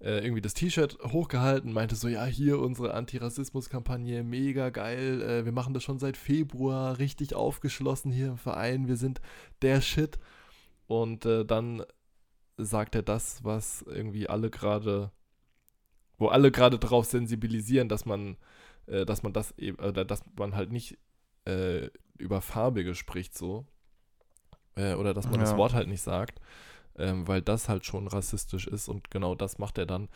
äh, 0.00 0.24
irgendwie 0.24 0.40
das 0.40 0.54
T-Shirt 0.54 0.98
hochgehalten, 1.04 1.72
meinte 1.72 1.94
so, 1.94 2.08
ja, 2.08 2.24
hier 2.24 2.58
unsere 2.58 2.94
Antirassismus-Kampagne, 2.94 4.24
mega 4.24 4.70
geil, 4.70 5.22
äh, 5.22 5.44
wir 5.44 5.52
machen 5.52 5.74
das 5.74 5.82
schon 5.84 5.98
seit 5.98 6.16
Februar, 6.16 6.98
richtig 6.98 7.34
aufgeschlossen 7.34 8.10
hier 8.10 8.28
im 8.28 8.38
Verein, 8.38 8.88
wir 8.88 8.96
sind 8.96 9.20
der 9.62 9.80
Shit. 9.80 10.18
Und 10.86 11.26
äh, 11.26 11.44
dann 11.44 11.84
sagt 12.56 12.94
er 12.94 13.02
das, 13.02 13.44
was 13.44 13.82
irgendwie 13.82 14.28
alle 14.28 14.50
gerade, 14.50 15.12
wo 16.20 16.28
alle 16.28 16.52
gerade 16.52 16.78
darauf 16.78 17.06
sensibilisieren, 17.06 17.88
dass 17.88 18.04
man, 18.04 18.36
äh, 18.86 19.04
dass 19.04 19.24
man 19.24 19.32
das 19.32 19.56
eben, 19.58 19.78
oder 19.78 20.04
dass 20.04 20.22
man 20.38 20.54
halt 20.54 20.70
nicht 20.70 20.96
äh, 21.46 21.88
über 22.18 22.42
Farbige 22.42 22.94
spricht 22.94 23.36
so. 23.36 23.66
Äh, 24.76 24.94
oder 24.94 25.14
dass 25.14 25.28
man 25.28 25.40
das 25.40 25.52
Ja. 25.52 25.56
Wort 25.56 25.72
halt 25.74 25.88
nicht 25.88 26.02
sagt, 26.02 26.40
ähm, 26.96 27.26
weil 27.26 27.42
das 27.42 27.68
halt 27.68 27.86
schon 27.86 28.06
rassistisch 28.06 28.66
ist 28.66 28.88
und 28.88 29.10
genau 29.10 29.34
das 29.34 29.58
macht 29.58 29.78
er 29.78 29.86
dann. 29.86 30.08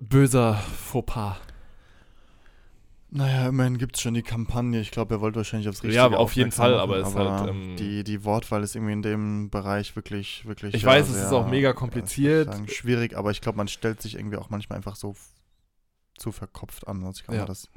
Böser 0.00 0.54
Fauxpas. 0.54 1.36
Naja, 3.16 3.46
immerhin 3.48 3.78
gibt 3.78 3.94
es 3.94 4.02
schon 4.02 4.14
die 4.14 4.24
Kampagne. 4.24 4.80
Ich 4.80 4.90
glaube, 4.90 5.14
er 5.14 5.20
wollte 5.20 5.36
wahrscheinlich 5.36 5.68
aufs 5.68 5.84
Richtige 5.84 5.94
Ja, 5.94 6.04
aber 6.04 6.18
auf 6.18 6.34
jeden 6.34 6.50
Fall, 6.50 6.80
aber 6.80 6.96
es 6.98 7.08
ist 7.10 7.14
halt, 7.14 7.48
ähm, 7.48 7.76
die, 7.76 8.02
die 8.02 8.24
Wortwahl 8.24 8.64
ist 8.64 8.74
irgendwie 8.74 8.92
in 8.92 9.02
dem 9.02 9.50
Bereich 9.50 9.94
wirklich, 9.94 10.44
wirklich. 10.46 10.74
Ich 10.74 10.84
weiß, 10.84 11.06
es 11.08 11.14
sehr, 11.14 11.26
ist 11.26 11.32
auch 11.32 11.46
mega 11.46 11.68
ja, 11.68 11.70
ich 11.70 11.74
würd 11.74 11.78
kompliziert. 11.78 12.52
sagen, 12.52 12.66
schwierig, 12.66 13.16
aber 13.16 13.30
ich 13.30 13.40
glaube, 13.40 13.56
man 13.56 13.68
stellt 13.68 14.02
sich 14.02 14.16
irgendwie 14.16 14.36
auch 14.36 14.50
manchmal 14.50 14.78
einfach 14.78 14.96
so 14.96 15.14
zu 16.18 16.32
verkopft 16.32 16.88
an. 16.88 17.04
Also 17.04 17.20
ich 17.20 17.26
kann 17.26 17.36
Ja. 17.36 17.42
mal 17.42 17.46
das, 17.46 17.68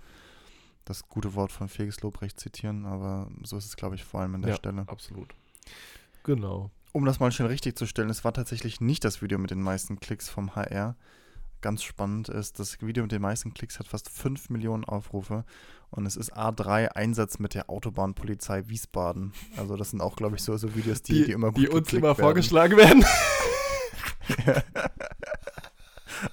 das 0.86 1.08
gute 1.08 1.36
Wort 1.36 1.52
von 1.52 1.70
Felix 1.70 2.02
Lobrecht 2.02 2.40
zitieren, 2.40 2.88
aber 2.88 3.30
so 3.44 3.58
ist 3.58 3.66
es, 3.66 3.76
glaube 3.76 3.94
ich, 3.94 4.04
vor 4.04 4.22
allem 4.22 4.34
an 4.34 4.42
der 4.42 4.52
Ja. 4.52 4.56
Stelle. 4.58 4.86
Absolut. 4.88 5.36
Genau. 6.24 6.72
Um 6.94 7.06
das 7.06 7.20
mal 7.20 7.32
schnell 7.32 7.50
richtig 7.50 7.78
zu 7.78 7.86
stellen, 7.86 8.10
es 8.10 8.24
war 8.24 8.34
tatsächlich 8.34 8.82
nicht 8.82 9.04
das 9.04 9.22
Video 9.22 9.38
mit 9.38 9.52
den 9.52 9.62
meisten 9.62 10.00
Klicks 10.00 10.30
vom 10.30 10.56
HR. 10.56 10.96
Ganz 11.62 11.84
spannend 11.84 12.30
ist, 12.30 12.60
das 12.60 12.82
Video 12.82 13.04
mit 13.04 13.12
den 13.12 13.22
meisten 13.22 13.54
Klicks 13.54 13.80
hat 13.80 13.88
fast 13.88 14.10
5 14.10 14.50
Millionen 14.50 14.86
Aufrufe 14.86 15.44
und 15.90 16.06
es 16.06 16.16
ist 16.16 16.36
A3 16.36 16.90
Einsatz 16.90 17.40
mit 17.40 17.56
der 17.56 17.70
Autobahnpolizei 17.70 18.70
Wiesbaden. 18.70 19.34
Also 19.58 19.76
das 19.76 19.90
sind 19.90 20.02
auch, 20.02 20.16
glaube 20.16 20.36
ich, 20.36 20.44
so, 20.44 20.56
so 20.58 20.76
Videos, 20.76 21.02
die, 21.02 21.26
die, 21.26 21.32
immer 21.32 21.52
gut 21.52 21.58
die 21.58 21.68
uns 21.70 21.92
immer 21.94 22.10
werden. 22.10 22.22
vorgeschlagen 22.22 22.78
werden. 22.78 23.04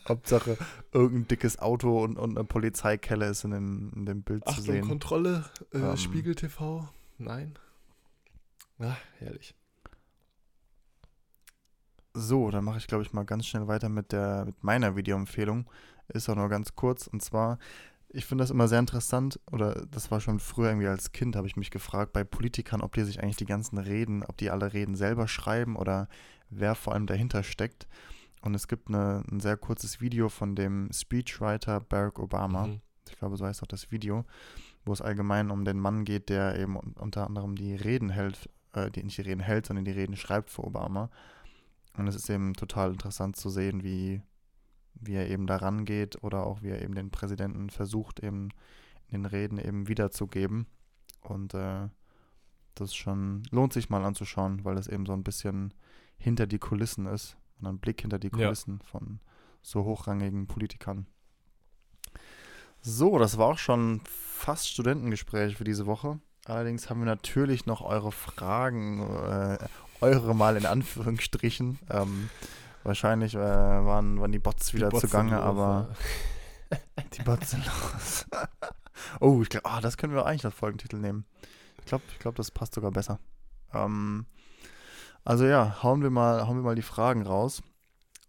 Hauptsache 0.09 0.57
irgendein 0.93 1.29
dickes 1.29 1.59
Auto 1.59 2.03
und, 2.03 2.19
und 2.19 2.37
eine 2.37 2.45
Polizeikelle 2.45 3.27
ist 3.27 3.45
in 3.45 3.51
dem, 3.51 3.93
in 3.97 4.07
dem 4.07 4.23
Bild 4.23 4.45
zu 4.45 4.51
Achtung, 4.51 4.65
sehen. 4.65 4.89
Kontrolle, 4.89 5.45
äh, 5.73 5.79
Ähm. 5.79 5.97
Spiegel 5.97 6.35
TV. 6.35 6.89
Nein. 7.19 7.59
Ah, 8.79 8.97
herrlich. 9.19 9.55
So, 12.17 12.51
dann 12.51 12.65
mache 12.65 12.79
ich, 12.79 12.87
glaube 12.87 13.03
ich, 13.03 13.13
mal 13.13 13.25
ganz 13.25 13.47
schnell 13.47 13.67
weiter 13.67 13.89
mit, 13.89 14.13
der, 14.13 14.45
mit 14.45 14.63
meiner 14.63 14.95
Videoempfehlung. 14.97 15.69
Ist 16.09 16.29
auch 16.29 16.37
nur 16.37 16.49
ganz 16.49 16.77
kurz. 16.77 17.09
Und 17.09 17.23
zwar, 17.23 17.59
ich 18.09 18.25
finde 18.25 18.43
das 18.43 18.51
immer 18.53 18.69
sehr 18.69 18.79
interessant, 18.79 19.41
oder 19.51 19.85
das 19.91 20.11
war 20.13 20.21
schon 20.21 20.39
früher 20.39 20.69
irgendwie 20.69 20.87
als 20.87 21.11
Kind, 21.11 21.35
habe 21.35 21.49
ich 21.49 21.57
mich 21.57 21.73
gefragt, 21.73 22.13
bei 22.13 22.23
Politikern, 22.23 22.83
ob 22.83 22.93
die 22.95 23.03
sich 23.03 23.21
eigentlich 23.21 23.37
die 23.37 23.47
ganzen 23.47 23.79
Reden, 23.79 24.23
ob 24.23 24.37
die 24.37 24.51
alle 24.51 24.73
Reden 24.73 24.95
selber 24.95 25.27
schreiben 25.27 25.75
oder 25.75 26.09
wer 26.51 26.77
vor 26.77 26.93
allem 26.93 27.07
dahinter 27.07 27.43
steckt. 27.43 27.89
Und 28.43 28.55
es 28.55 28.69
gibt 28.69 28.89
eine, 28.89 29.25
ein 29.31 29.41
sehr 29.41 29.57
kurzes 29.57 30.01
Video 30.01 30.29
von 30.29 30.55
dem 30.55 30.91
Speechwriter 30.93 31.81
Barack 31.81 32.19
Obama. 32.21 32.69
Mhm. 32.69 32.81
ich 33.09 33.19
glaube, 33.19 33.37
so 33.37 33.45
heißt 33.45 33.63
auch 33.63 33.67
das 33.67 33.91
Video, 33.91 34.25
wo 34.85 34.93
es 34.93 35.03
allgemein 35.03 35.51
um 35.51 35.65
den 35.65 35.81
Mann 35.81 36.05
geht, 36.05 36.29
der 36.29 36.59
eben 36.61 36.77
un- 36.77 36.95
unter 36.99 37.27
anderem 37.27 37.57
die 37.57 37.75
Reden 37.75 38.11
hält, 38.11 38.49
äh, 38.75 38.91
die 38.91 39.03
nicht 39.03 39.17
die 39.19 39.23
Reden 39.23 39.41
hält, 39.41 39.67
sondern 39.67 39.85
die 39.85 39.91
Reden 39.91 40.15
schreibt 40.15 40.51
für 40.51 40.63
Obama. 40.63 41.11
Und 41.97 42.09
es 42.09 42.17
ist 42.17 42.29
eben 42.29 42.55
total 42.55 42.91
interessant 42.91 43.37
zu 43.37 43.51
sehen, 43.51 43.83
wie, 43.83 44.23
wie 44.95 45.15
er 45.15 45.29
eben 45.31 45.47
daran 45.47 45.85
geht 45.85 46.23
oder 46.23 46.45
auch 46.47 46.63
wie 46.63 46.71
er 46.71 46.83
eben 46.83 46.95
den 46.95 47.11
Präsidenten 47.11 47.71
versucht, 47.71 48.21
eben 48.21 48.51
in 49.09 49.23
den 49.23 49.27
Reden 49.27 49.59
eben 49.59 49.89
wiederzugeben. 49.89 50.67
Und 51.21 51.55
äh, 51.55 51.89
das 52.75 52.95
schon 52.95 53.45
lohnt 53.51 53.73
sich 53.73 53.91
mal 53.91 54.05
anzuschauen, 54.05 54.65
weil 54.65 54.75
das 54.75 54.89
eben 54.89 55.07
so 55.07 55.13
ein 55.13 55.23
bisschen 55.25 55.73
hinter 56.17 56.47
die 56.47 56.59
Kulissen 56.59 57.07
ist 57.07 57.37
und 57.61 57.67
ein 57.67 57.79
Blick 57.79 58.01
hinter 58.01 58.19
die 58.19 58.29
Ja. 58.29 58.47
Kulissen 58.47 58.81
von 58.81 59.21
so 59.63 59.85
hochrangigen 59.85 60.47
Politikern. 60.47 61.07
So, 62.81 63.19
das 63.19 63.39
war 63.39 63.47
auch 63.47 63.59
schon 63.59 64.03
fast 64.05 64.69
Studentengespräch 64.69 65.57
für 65.57 65.65
diese 65.65 65.87
Woche. 65.87 66.21
Allerdings 66.45 66.91
haben 66.91 67.01
wir 67.01 67.07
natürlich 67.07 67.65
noch 67.65 67.81
eure 67.81 68.13
Fragen, 68.13 69.01
äh, 69.01 69.59
eure 70.01 70.35
mal 70.35 70.57
in 70.57 70.67
Anführungsstrichen. 70.67 71.79
Ähm, 71.91 72.31
wahrscheinlich 72.83 73.35
äh, 73.35 73.39
waren, 73.39 74.21
waren 74.21 74.33
die 74.33 74.39
Bots 74.39 74.75
wieder 74.75 74.91
Die 74.91 74.99
zugange, 74.99 75.37
los, 75.37 75.45
aber 75.45 75.89
ja. 76.71 77.05
die 77.17 77.23
Bots 77.23 77.51
sind 77.51 77.65
los. 77.67 78.27
oh, 79.21 79.41
ich 79.43 79.49
glaube, 79.49 79.69
ah, 79.69 79.81
das 79.81 79.97
können 79.97 80.15
wir 80.15 80.27
eigentlich 80.27 80.45
als 80.45 80.55
Folgentitel 80.55 80.97
nehmen. 80.97 81.25
Ich 81.79 81.87
glaube, 81.87 82.05
ich 82.13 82.19
glaub, 82.19 82.35
das 82.37 82.51
passt 82.51 82.75
sogar 82.75 82.91
besser. 82.91 83.19
Ähm, 83.73 84.27
also 85.25 85.47
ja, 85.47 85.83
hauen 85.83 86.03
wir, 86.03 86.11
mal, 86.11 86.47
hauen 86.47 86.57
wir 86.57 86.63
mal 86.63 86.75
die 86.75 86.83
Fragen 86.83 87.23
raus. 87.23 87.63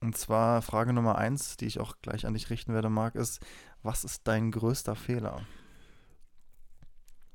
Und 0.01 0.17
zwar 0.17 0.61
Frage 0.61 0.93
Nummer 0.93 1.17
eins, 1.17 1.57
die 1.57 1.65
ich 1.65 1.79
auch 1.79 1.95
gleich 2.01 2.25
an 2.25 2.33
dich 2.33 2.49
richten 2.49 2.73
werde, 2.73 2.89
Marc, 2.89 3.15
ist, 3.15 3.39
was 3.83 4.03
ist 4.03 4.27
dein 4.27 4.51
größter 4.51 4.95
Fehler? 4.95 5.41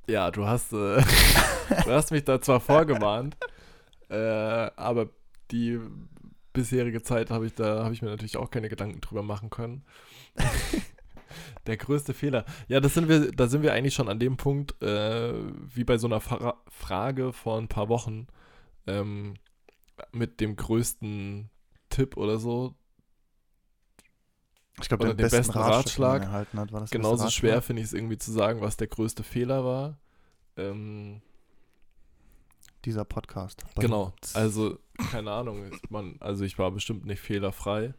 Ja, 0.06 0.30
du 0.30 0.46
hast, 0.46 0.72
äh, 0.72 1.02
du 1.84 1.90
hast 1.90 2.10
mich 2.10 2.24
da 2.24 2.40
zwar 2.40 2.60
vorgewarnt, 2.60 3.36
äh, 4.10 4.70
aber 4.76 5.08
die 5.50 5.80
bisherige 6.52 7.02
Zeit 7.02 7.30
habe 7.30 7.46
ich 7.46 7.54
da 7.54 7.84
habe 7.84 7.94
ich 7.94 8.02
mir 8.02 8.08
natürlich 8.08 8.36
auch 8.36 8.50
keine 8.50 8.68
Gedanken 8.68 9.00
drüber 9.00 9.22
machen 9.22 9.50
können. 9.50 9.84
Der 11.66 11.76
größte 11.76 12.12
Fehler. 12.12 12.44
Ja, 12.66 12.80
das 12.80 12.94
sind 12.94 13.08
wir, 13.08 13.30
da 13.30 13.46
sind 13.46 13.62
wir 13.62 13.72
eigentlich 13.72 13.94
schon 13.94 14.08
an 14.08 14.18
dem 14.18 14.36
Punkt, 14.36 14.80
äh, 14.82 15.32
wie 15.74 15.84
bei 15.84 15.96
so 15.96 16.08
einer 16.08 16.20
Fra 16.20 16.60
Frage 16.68 17.32
vor 17.32 17.58
ein 17.58 17.68
paar 17.68 17.88
Wochen 17.88 18.26
ähm, 18.86 19.34
mit 20.12 20.40
dem 20.40 20.56
größten 20.56 21.50
Tipp 21.88 22.16
oder 22.16 22.38
so. 22.38 22.74
Ich 24.80 24.88
glaube, 24.88 25.04
Oder 25.04 25.14
den, 25.14 25.18
den 25.18 25.24
besten 25.24 25.38
besten 25.38 25.58
Ratschlag, 25.58 26.22
Ratschlag. 26.22 26.32
hat, 26.32 26.72
war 26.72 26.80
das 26.80 26.90
der 26.90 26.98
Genauso 26.98 27.28
schwer 27.30 27.62
finde 27.62 27.82
ich 27.82 27.88
es 27.88 27.92
irgendwie 27.92 28.18
zu 28.18 28.32
sagen, 28.32 28.60
was 28.60 28.76
der 28.76 28.86
größte 28.88 29.22
Fehler 29.22 29.64
war. 29.64 29.98
Ähm, 30.56 31.20
Dieser 32.84 33.04
Podcast. 33.04 33.64
genau. 33.76 34.12
Also, 34.34 34.78
keine 35.10 35.30
Ahnung. 35.32 35.70
Man, 35.90 36.16
also 36.20 36.44
ich 36.44 36.58
war 36.58 36.70
bestimmt 36.70 37.04
nicht 37.04 37.20
fehlerfrei 37.20 37.92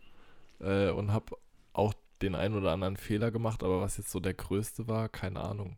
äh, 0.59 0.89
und 0.89 1.11
habe 1.13 1.37
auch 1.73 1.93
den 2.21 2.35
einen 2.35 2.55
oder 2.55 2.71
anderen 2.71 2.97
Fehler 2.97 3.31
gemacht, 3.31 3.63
aber 3.63 3.81
was 3.81 3.97
jetzt 3.97 4.11
so 4.11 4.19
der 4.19 4.33
größte 4.33 4.87
war, 4.87 5.09
keine 5.09 5.39
Ahnung. 5.41 5.77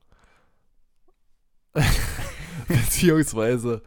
Beziehungsweise, 2.67 3.81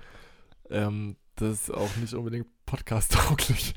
ähm, 0.70 1.16
das 1.36 1.68
ist 1.68 1.70
auch 1.70 1.94
nicht 1.96 2.14
unbedingt 2.14 2.46
podcast-tauglich. 2.66 3.74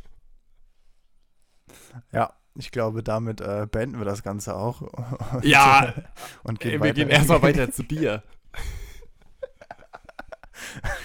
Ja, 2.11 2.33
ich 2.55 2.71
glaube, 2.71 3.03
damit 3.03 3.41
äh, 3.41 3.67
beenden 3.69 3.99
wir 3.99 4.05
das 4.05 4.23
Ganze 4.23 4.55
auch. 4.55 4.81
Ja, 5.43 5.93
und 6.43 6.59
gehen 6.59 6.71
Ey, 6.71 6.77
wir 6.79 6.81
weiter. 6.81 6.93
gehen 6.93 7.09
erstmal 7.09 7.41
weiter 7.41 7.71
zu 7.71 7.83
dir. 7.83 8.23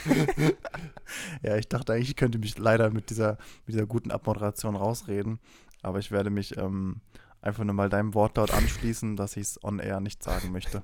Ja, 1.43 1.57
ich 1.57 1.69
dachte 1.69 1.93
eigentlich, 1.93 2.11
ich 2.11 2.17
könnte 2.17 2.39
mich 2.39 2.59
leider 2.59 2.91
mit 2.91 3.11
dieser, 3.11 3.33
mit 3.67 3.75
dieser 3.75 3.87
guten 3.87 4.11
Abmoderation 4.11 4.75
rausreden. 4.77 5.39
Aber 5.83 5.99
ich 5.99 6.11
werde 6.11 6.31
mich 6.31 6.57
ähm, 6.57 7.01
einfach 7.43 7.63
nur 7.65 7.75
mal 7.75 7.89
deinem 7.91 8.15
Wortlaut 8.15 8.53
anschließen, 8.53 9.17
dass 9.17 9.37
ich 9.37 9.43
es 9.43 9.63
on 9.63 9.79
air 9.79 10.01
nicht 10.01 10.23
sagen 10.23 10.51
möchte. 10.51 10.83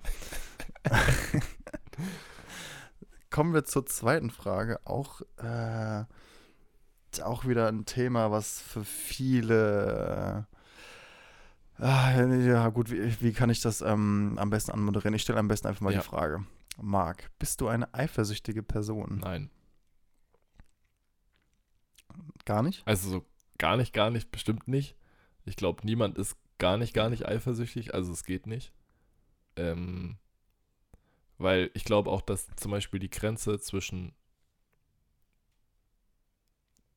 Kommen 3.31 3.55
wir 3.55 3.65
zur 3.65 3.87
zweiten 3.87 4.31
Frage. 4.31 4.79
Auch, 4.85 5.23
äh, 5.39 6.05
auch 7.23 7.47
wieder 7.47 7.69
ein 7.69 7.87
Thema, 7.87 8.31
was 8.31 8.61
für 8.61 8.85
viele. 8.85 10.47
Äh, 11.79 11.85
ah, 11.85 12.25
ja, 12.25 12.69
gut, 12.69 12.91
wie, 12.91 13.21
wie 13.21 13.33
kann 13.33 13.51
ich 13.51 13.61
das 13.61 13.81
ähm, 13.81 14.37
am 14.39 14.51
besten 14.51 14.73
anmoderieren? 14.73 15.15
Ich 15.15 15.23
stelle 15.23 15.39
am 15.39 15.49
besten 15.49 15.69
einfach 15.69 15.81
mal 15.81 15.93
Ja. 15.93 16.01
die 16.01 16.07
Frage. 16.07 16.45
Marc, 16.83 17.31
bist 17.39 17.61
du 17.61 17.69
eine 17.69 17.93
eifersüchtige 17.95 18.63
Person? 18.63 19.19
Nein. 19.23 19.51
Gar 22.45 22.63
nicht? 22.63 22.87
Also 22.87 23.11
so 23.11 23.27
gar 23.59 23.77
nicht, 23.77 23.93
gar 23.93 24.11
nicht, 24.11 24.31
bestimmt 24.31 24.69
nicht. 24.69 24.97
Ich 25.45 25.57
glaube, 25.57 25.85
niemand 25.85 26.19
ist 26.19 26.37
gar 26.59 26.77
nicht, 26.77 26.95
gar 26.95 27.11
nicht 27.11 27.27
eifersüchtig. 27.27 27.95
Also 27.95 28.13
es 28.13 28.25
geht 28.25 28.47
nicht. 28.47 28.73
Ähm, 29.57 30.17
weil 31.39 31.71
ich 31.75 31.85
glaube 31.85 32.11
auch, 32.11 32.21
dass 32.21 32.49
zum 32.57 32.71
Beispiel 32.71 33.01
die 33.01 33.11
Grenze 33.11 33.59
zwischen 33.61 34.15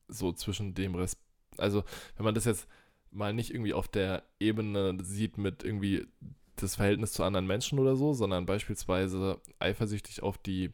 so 0.08 0.32
zwischen 0.34 0.74
dem 0.74 0.96
Res 0.96 1.18
also 1.58 1.84
wenn 2.16 2.26
man 2.26 2.36
das 2.36 2.46
jetzt 2.46 2.68
mal 3.12 3.34
nicht 3.34 3.52
irgendwie 3.52 3.74
auf 3.74 3.88
der 3.88 4.24
Ebene 4.40 4.98
sieht 5.04 5.38
mit 5.38 5.64
irgendwie 5.64 6.08
das 6.56 6.76
Verhältnis 6.76 7.14
zu 7.14 7.24
anderen 7.24 7.48
Menschen 7.48 7.80
oder 7.80 7.96
so, 7.96 8.14
sondern 8.14 8.46
beispielsweise 8.46 9.42
eifersüchtig 9.60 10.24
auf 10.24 10.38
die 10.38 10.72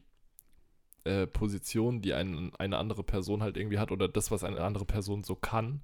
äh, 1.04 1.26
Position, 1.26 2.02
die 2.02 2.14
ein, 2.14 2.52
eine 2.58 2.76
andere 2.78 3.02
Person 3.02 3.42
halt 3.42 3.56
irgendwie 3.56 3.78
hat 3.78 3.90
oder 3.90 4.08
das, 4.08 4.30
was 4.30 4.44
eine 4.44 4.60
andere 4.60 4.84
Person 4.84 5.24
so 5.24 5.34
kann, 5.34 5.82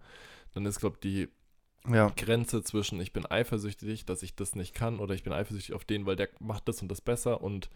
dann 0.55 0.67
ist, 0.67 0.81
glaube 0.81 0.97
ich, 0.97 1.01
die 1.01 1.29
Ja. 1.89 2.17
Grenze 2.17 2.63
zwischen 2.63 3.01
ich 3.01 3.13
bin 3.13 3.27
eifersüchtig, 3.27 4.07
dass 4.07 4.23
ich 4.23 4.37
das 4.37 4.55
nicht 4.57 4.75
kann 4.75 5.01
oder 5.01 5.15
ich 5.15 5.23
bin 5.25 5.33
eifersüchtig 5.33 5.75
auf 5.75 5.85
den, 5.85 6.07
weil 6.07 6.17
der 6.17 6.31
macht 6.41 6.69
das 6.69 6.83
und 6.83 6.89
das 6.89 7.01
besser 7.01 7.43
und 7.43 7.71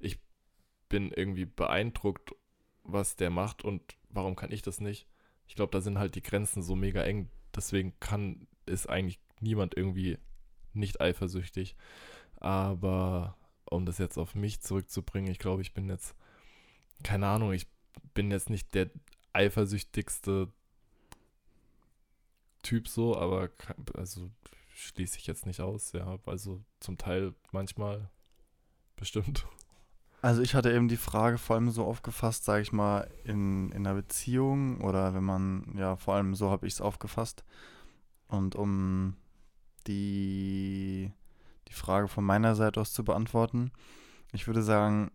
ich 0.00 0.20
bin 0.88 1.12
irgendwie 1.12 1.46
beeindruckt, 1.46 2.34
was 2.84 3.16
der 3.16 3.30
macht 3.30 3.64
und 3.64 3.82
warum 4.10 4.36
kann 4.36 4.52
ich 4.52 4.62
das 4.62 4.80
nicht? 4.80 5.08
Ich 5.46 5.54
glaube, 5.56 5.72
da 5.72 5.80
sind 5.80 5.98
halt 5.98 6.14
die 6.14 6.22
Grenzen 6.22 6.62
so 6.62 6.74
mega 6.76 7.02
eng, 7.02 7.30
deswegen 7.54 7.94
kann 8.00 8.46
ist 8.66 8.88
eigentlich 8.88 9.20
niemand 9.40 9.76
irgendwie 9.76 10.18
nicht 10.74 11.00
eifersüchtig. 11.00 11.76
Aber 12.36 13.36
um 13.64 13.86
das 13.86 13.98
jetzt 13.98 14.18
auf 14.18 14.34
mich 14.34 14.60
zurückzubringen, 14.60 15.30
ich 15.30 15.38
glaube, 15.38 15.62
ich 15.62 15.74
bin 15.74 15.88
jetzt 15.88 16.14
keine 17.02 17.26
Ahnung, 17.26 17.52
ich 17.52 17.66
bin 18.14 18.30
jetzt 18.30 18.50
nicht 18.50 18.74
der 18.74 18.90
eifersüchtigste 19.32 20.48
Typ 22.62 22.88
so, 22.88 23.16
aber 23.16 23.50
also 23.96 24.30
schließe 24.74 25.18
ich 25.18 25.26
jetzt 25.26 25.46
nicht 25.46 25.60
aus, 25.60 25.92
ja. 25.92 26.18
Also 26.26 26.62
zum 26.80 26.96
Teil 26.96 27.34
manchmal 27.50 28.08
bestimmt. 28.96 29.46
Also 30.20 30.40
ich 30.42 30.54
hatte 30.54 30.72
eben 30.72 30.86
die 30.86 30.96
Frage 30.96 31.38
vor 31.38 31.56
allem 31.56 31.70
so 31.70 31.84
aufgefasst, 31.84 32.44
sage 32.44 32.62
ich 32.62 32.72
mal, 32.72 33.10
in, 33.24 33.72
in 33.72 33.86
einer 33.86 33.94
Beziehung 33.94 34.80
oder 34.80 35.14
wenn 35.14 35.24
man, 35.24 35.74
ja, 35.76 35.96
vor 35.96 36.14
allem 36.14 36.36
so 36.36 36.50
habe 36.50 36.66
ich 36.66 36.74
es 36.74 36.80
aufgefasst. 36.80 37.44
Und 38.28 38.54
um 38.54 39.16
die, 39.84 41.12
die 41.68 41.72
Frage 41.72 42.08
von 42.08 42.24
meiner 42.24 42.54
Seite 42.54 42.80
aus 42.80 42.92
zu 42.92 43.04
beantworten, 43.04 43.72
ich 44.32 44.46
würde 44.46 44.62
sagen, 44.62 45.10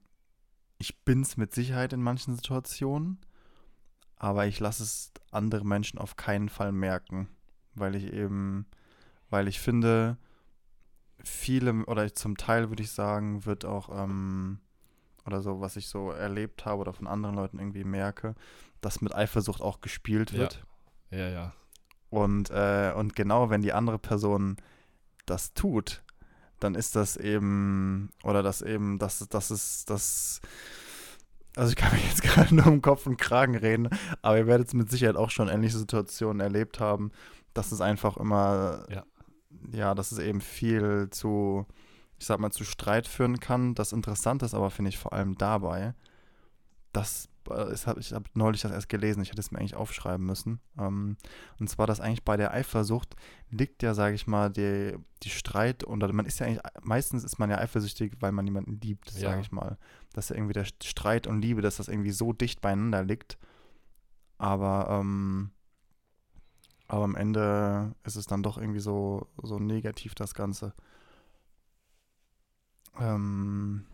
ich 0.77 1.03
bin 1.03 1.21
es 1.21 1.37
mit 1.37 1.53
Sicherheit 1.53 1.93
in 1.93 2.01
manchen 2.01 2.35
Situationen, 2.35 3.19
aber 4.15 4.47
ich 4.47 4.59
lasse 4.59 4.83
es 4.83 5.11
andere 5.31 5.65
Menschen 5.65 5.99
auf 5.99 6.15
keinen 6.15 6.49
Fall 6.49 6.71
merken, 6.71 7.27
weil 7.73 7.95
ich 7.95 8.13
eben, 8.13 8.67
weil 9.29 9.47
ich 9.47 9.59
finde, 9.59 10.17
viele 11.23 11.85
oder 11.85 12.13
zum 12.13 12.37
Teil 12.37 12.69
würde 12.69 12.83
ich 12.83 12.91
sagen, 12.91 13.45
wird 13.45 13.65
auch 13.65 13.89
ähm, 13.91 14.59
oder 15.25 15.41
so, 15.41 15.59
was 15.59 15.75
ich 15.75 15.87
so 15.87 16.11
erlebt 16.11 16.65
habe 16.65 16.81
oder 16.81 16.93
von 16.93 17.07
anderen 17.07 17.35
Leuten 17.35 17.59
irgendwie 17.59 17.83
merke, 17.83 18.35
dass 18.81 19.01
mit 19.01 19.13
Eifersucht 19.13 19.61
auch 19.61 19.81
gespielt 19.81 20.31
Ja. 20.31 20.39
wird. 20.39 20.65
Ja, 21.11 21.29
ja. 21.29 21.53
Und, 22.09 22.49
äh, 22.51 22.93
und 22.95 23.15
genau, 23.15 23.49
wenn 23.49 23.61
die 23.61 23.73
andere 23.73 23.99
Person 23.99 24.57
das 25.25 25.53
tut, 25.53 26.03
dann 26.59 26.75
ist 26.75 26.95
das 26.95 27.17
eben, 27.17 28.09
oder 28.23 28.41
das 28.41 28.61
eben, 28.61 28.97
das, 28.97 29.27
das 29.29 29.51
ist, 29.51 29.89
das, 29.89 30.41
also 31.55 31.69
ich 31.69 31.75
kann 31.75 31.91
mir 31.93 32.01
jetzt 32.01 32.21
gerade 32.23 32.55
nur 32.55 32.67
um 32.67 32.81
Kopf 32.81 33.05
und 33.05 33.17
Kragen 33.17 33.55
reden, 33.55 33.89
aber 34.21 34.37
ihr 34.37 34.47
werdet 34.47 34.73
mit 34.73 34.89
Sicherheit 34.89 35.17
auch 35.17 35.29
schon 35.29 35.49
ähnliche 35.49 35.77
Situationen 35.77 36.39
erlebt 36.39 36.79
haben, 36.79 37.11
dass 37.53 37.71
es 37.71 37.81
einfach 37.81 38.17
immer, 38.17 38.85
Ja. 38.89 39.03
ja, 39.71 39.95
dass 39.95 40.11
es 40.11 40.19
eben 40.19 40.41
viel 40.41 41.09
zu, 41.11 41.65
ich 42.19 42.25
sag 42.25 42.39
mal, 42.39 42.51
zu 42.51 42.63
Streit 42.63 43.07
führen 43.07 43.39
kann. 43.39 43.75
Das 43.75 43.91
Interessante 43.91 44.45
ist 44.45 44.53
aber, 44.53 44.69
finde 44.71 44.89
ich, 44.89 44.97
vor 44.97 45.13
allem 45.13 45.37
dabei, 45.37 45.93
dass 46.93 47.29
äh, 47.51 47.73
ich 47.73 47.85
habe 47.87 47.99
ich 47.99 48.13
hab 48.13 48.23
neulich 48.35 48.61
das 48.61 48.71
erst 48.71 48.89
gelesen, 48.89 49.21
ich 49.21 49.29
hätte 49.29 49.39
es 49.41 49.51
mir 49.51 49.59
eigentlich 49.59 49.75
aufschreiben 49.75 50.25
müssen. 50.25 50.59
Ähm, 50.77 51.17
und 51.59 51.69
zwar, 51.69 51.87
dass 51.87 51.99
eigentlich 51.99 52.23
bei 52.23 52.37
der 52.37 52.51
Eifersucht 52.53 53.15
liegt 53.49 53.83
ja, 53.83 53.93
sage 53.93 54.15
ich 54.15 54.27
mal, 54.27 54.49
die, 54.49 54.95
die 55.23 55.29
Streit 55.29 55.85
oder 55.85 56.11
man 56.13 56.25
ist 56.25 56.39
ja 56.39 56.45
eigentlich, 56.47 56.61
meistens 56.81 57.23
ist 57.23 57.39
man 57.39 57.49
ja 57.49 57.57
eifersüchtig, 57.57 58.13
weil 58.19 58.31
man 58.31 58.45
jemanden 58.45 58.79
liebt, 58.81 59.11
Ja. 59.13 59.29
sage 59.31 59.41
ich 59.41 59.51
mal. 59.51 59.77
Dass 60.13 60.29
ja 60.29 60.35
irgendwie 60.35 60.53
der 60.53 60.65
Streit 60.83 61.27
und 61.27 61.41
Liebe, 61.41 61.61
dass 61.61 61.77
das 61.77 61.87
irgendwie 61.87 62.11
so 62.11 62.33
dicht 62.33 62.61
beieinander 62.61 63.03
liegt. 63.03 63.37
Aber, 64.37 64.87
ähm, 64.99 65.51
aber 66.87 67.03
am 67.03 67.15
Ende 67.15 67.95
ist 68.03 68.15
es 68.15 68.27
dann 68.27 68.43
doch 68.43 68.57
irgendwie 68.57 68.79
so, 68.79 69.27
so 69.41 69.59
negativ, 69.59 70.15
das 70.15 70.33
Ganze. 70.33 70.73
Ähm, 72.99 73.85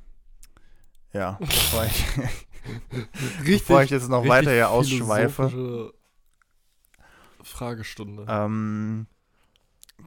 ja, 1.12 1.34
bevor 1.40 1.86
ich, 1.86 2.06
bevor 3.46 3.84
ich 3.84 3.90
jetzt 3.90 4.10
noch 4.10 4.28
weiter 4.28 4.52
hier 4.52 4.70
ausschweife. 4.70 5.94
Fragestunde. 7.42 8.26
Ähm, 8.28 9.08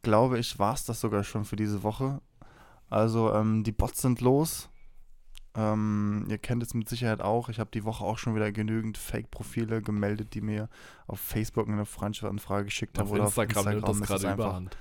glaube 0.03 0.39
ich, 0.39 0.59
war 0.59 0.75
es 0.75 0.85
das 0.85 1.01
sogar 1.01 1.25
schon 1.25 1.45
für 1.45 1.57
diese 1.57 1.83
Woche. 1.83 2.21
Also, 2.89 3.33
ähm, 3.33 3.65
die 3.65 3.73
Bots 3.73 4.01
sind 4.03 4.21
los. 4.21 4.69
Ähm, 5.55 6.27
ihr 6.29 6.39
kennt 6.39 6.63
es 6.63 6.75
mit 6.75 6.89
Sicherheit 6.89 7.23
auch. 7.23 7.49
Ich 7.49 7.59
habe 7.59 7.71
die 7.73 7.85
Woche 7.85 8.05
auch 8.05 8.19
schon 8.19 8.35
wieder 8.35 8.53
genügend 8.53 8.99
Fake-Profile 8.99 9.81
gemeldet, 9.81 10.35
die 10.35 10.43
mir 10.43 10.69
auf 11.07 11.19
Facebook 11.19 11.69
eine 11.69 11.87
Freundschaftsanfrage 11.87 12.67
geschickt 12.67 12.99
haben. 12.99 13.07
auf 13.07 13.13
oder 13.13 13.25
Instagram, 13.25 13.65
nimmt 13.67 13.89
das 13.89 13.97
ist 13.97 14.03
es 14.03 14.09
gerade 14.09 14.35
überhand. 14.35 14.77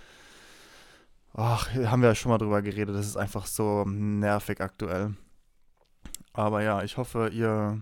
Ach, 1.33 1.73
haben 1.73 2.01
wir 2.01 2.09
ja 2.09 2.15
schon 2.15 2.31
mal 2.31 2.37
drüber 2.37 2.61
geredet. 2.61 2.95
Das 2.95 3.07
ist 3.07 3.17
einfach 3.17 3.45
so 3.45 3.83
nervig 3.85 4.61
aktuell. 4.61 5.15
Aber 6.35 6.61
ja, 6.61 6.83
ich 6.83 6.97
hoffe, 6.97 7.29
ihr 7.29 7.81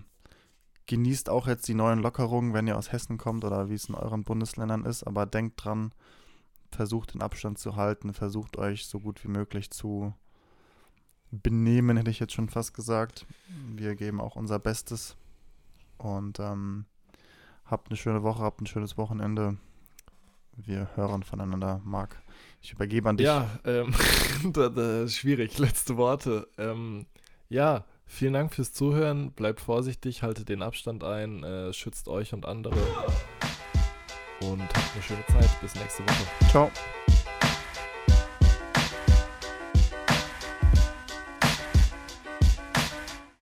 genießt 0.86 1.28
auch 1.28 1.48
jetzt 1.48 1.66
die 1.66 1.74
neuen 1.74 1.98
Lockerungen, 1.98 2.54
wenn 2.54 2.68
ihr 2.68 2.78
aus 2.78 2.92
Hessen 2.92 3.18
kommt 3.18 3.44
oder 3.44 3.68
wie 3.68 3.74
es 3.74 3.88
in 3.88 3.96
euren 3.96 4.22
Bundesländern 4.22 4.84
ist. 4.84 5.02
Aber 5.02 5.26
denkt 5.26 5.64
dran, 5.64 5.92
versucht 6.70 7.14
den 7.14 7.22
Abstand 7.22 7.58
zu 7.58 7.74
halten, 7.74 8.14
versucht 8.14 8.56
euch 8.56 8.86
so 8.86 9.00
gut 9.00 9.24
wie 9.24 9.28
möglich 9.28 9.70
zu 9.70 10.14
benehmen, 11.32 11.96
hätte 11.96 12.10
ich 12.10 12.20
jetzt 12.20 12.32
schon 12.32 12.48
fast 12.48 12.74
gesagt. 12.74 13.26
Wir 13.74 13.96
geben 13.96 14.20
auch 14.20 14.36
unser 14.36 14.60
Bestes. 14.60 15.16
Und 15.98 16.38
ähm, 16.38 16.84
habt 17.64 17.88
eine 17.88 17.96
schöne 17.96 18.22
Woche, 18.22 18.42
habt 18.42 18.60
ein 18.60 18.66
schönes 18.66 18.96
Wochenende. 18.96 19.56
Wir 20.56 20.90
hören 20.94 21.24
voneinander. 21.24 21.80
Marc, 21.84 22.22
ich 22.62 22.72
übergebe 22.72 23.08
an 23.08 23.16
dich. 23.16 23.26
Ja, 23.26 23.48
ähm, 23.64 23.92
schwierig. 25.08 25.58
Letzte 25.58 25.96
Worte. 25.96 26.46
Ähm, 26.56 27.06
ja, 27.48 27.84
vielen 28.14 28.32
Dank 28.32 28.54
fürs 28.54 28.72
Zuhören. 28.72 29.32
Bleibt 29.32 29.60
vorsichtig, 29.60 30.22
haltet 30.22 30.48
den 30.48 30.62
Abstand 30.62 31.04
ein, 31.04 31.42
äh, 31.42 31.72
schützt 31.72 32.08
euch 32.08 32.32
und 32.32 32.46
andere. 32.46 32.76
Und 34.40 34.62
habt 34.62 34.94
eine 34.94 35.02
schöne 35.02 35.26
Zeit. 35.26 35.60
Bis 35.60 35.74
nächste 35.74 36.02
Woche. 36.04 36.50
Ciao. 36.50 36.70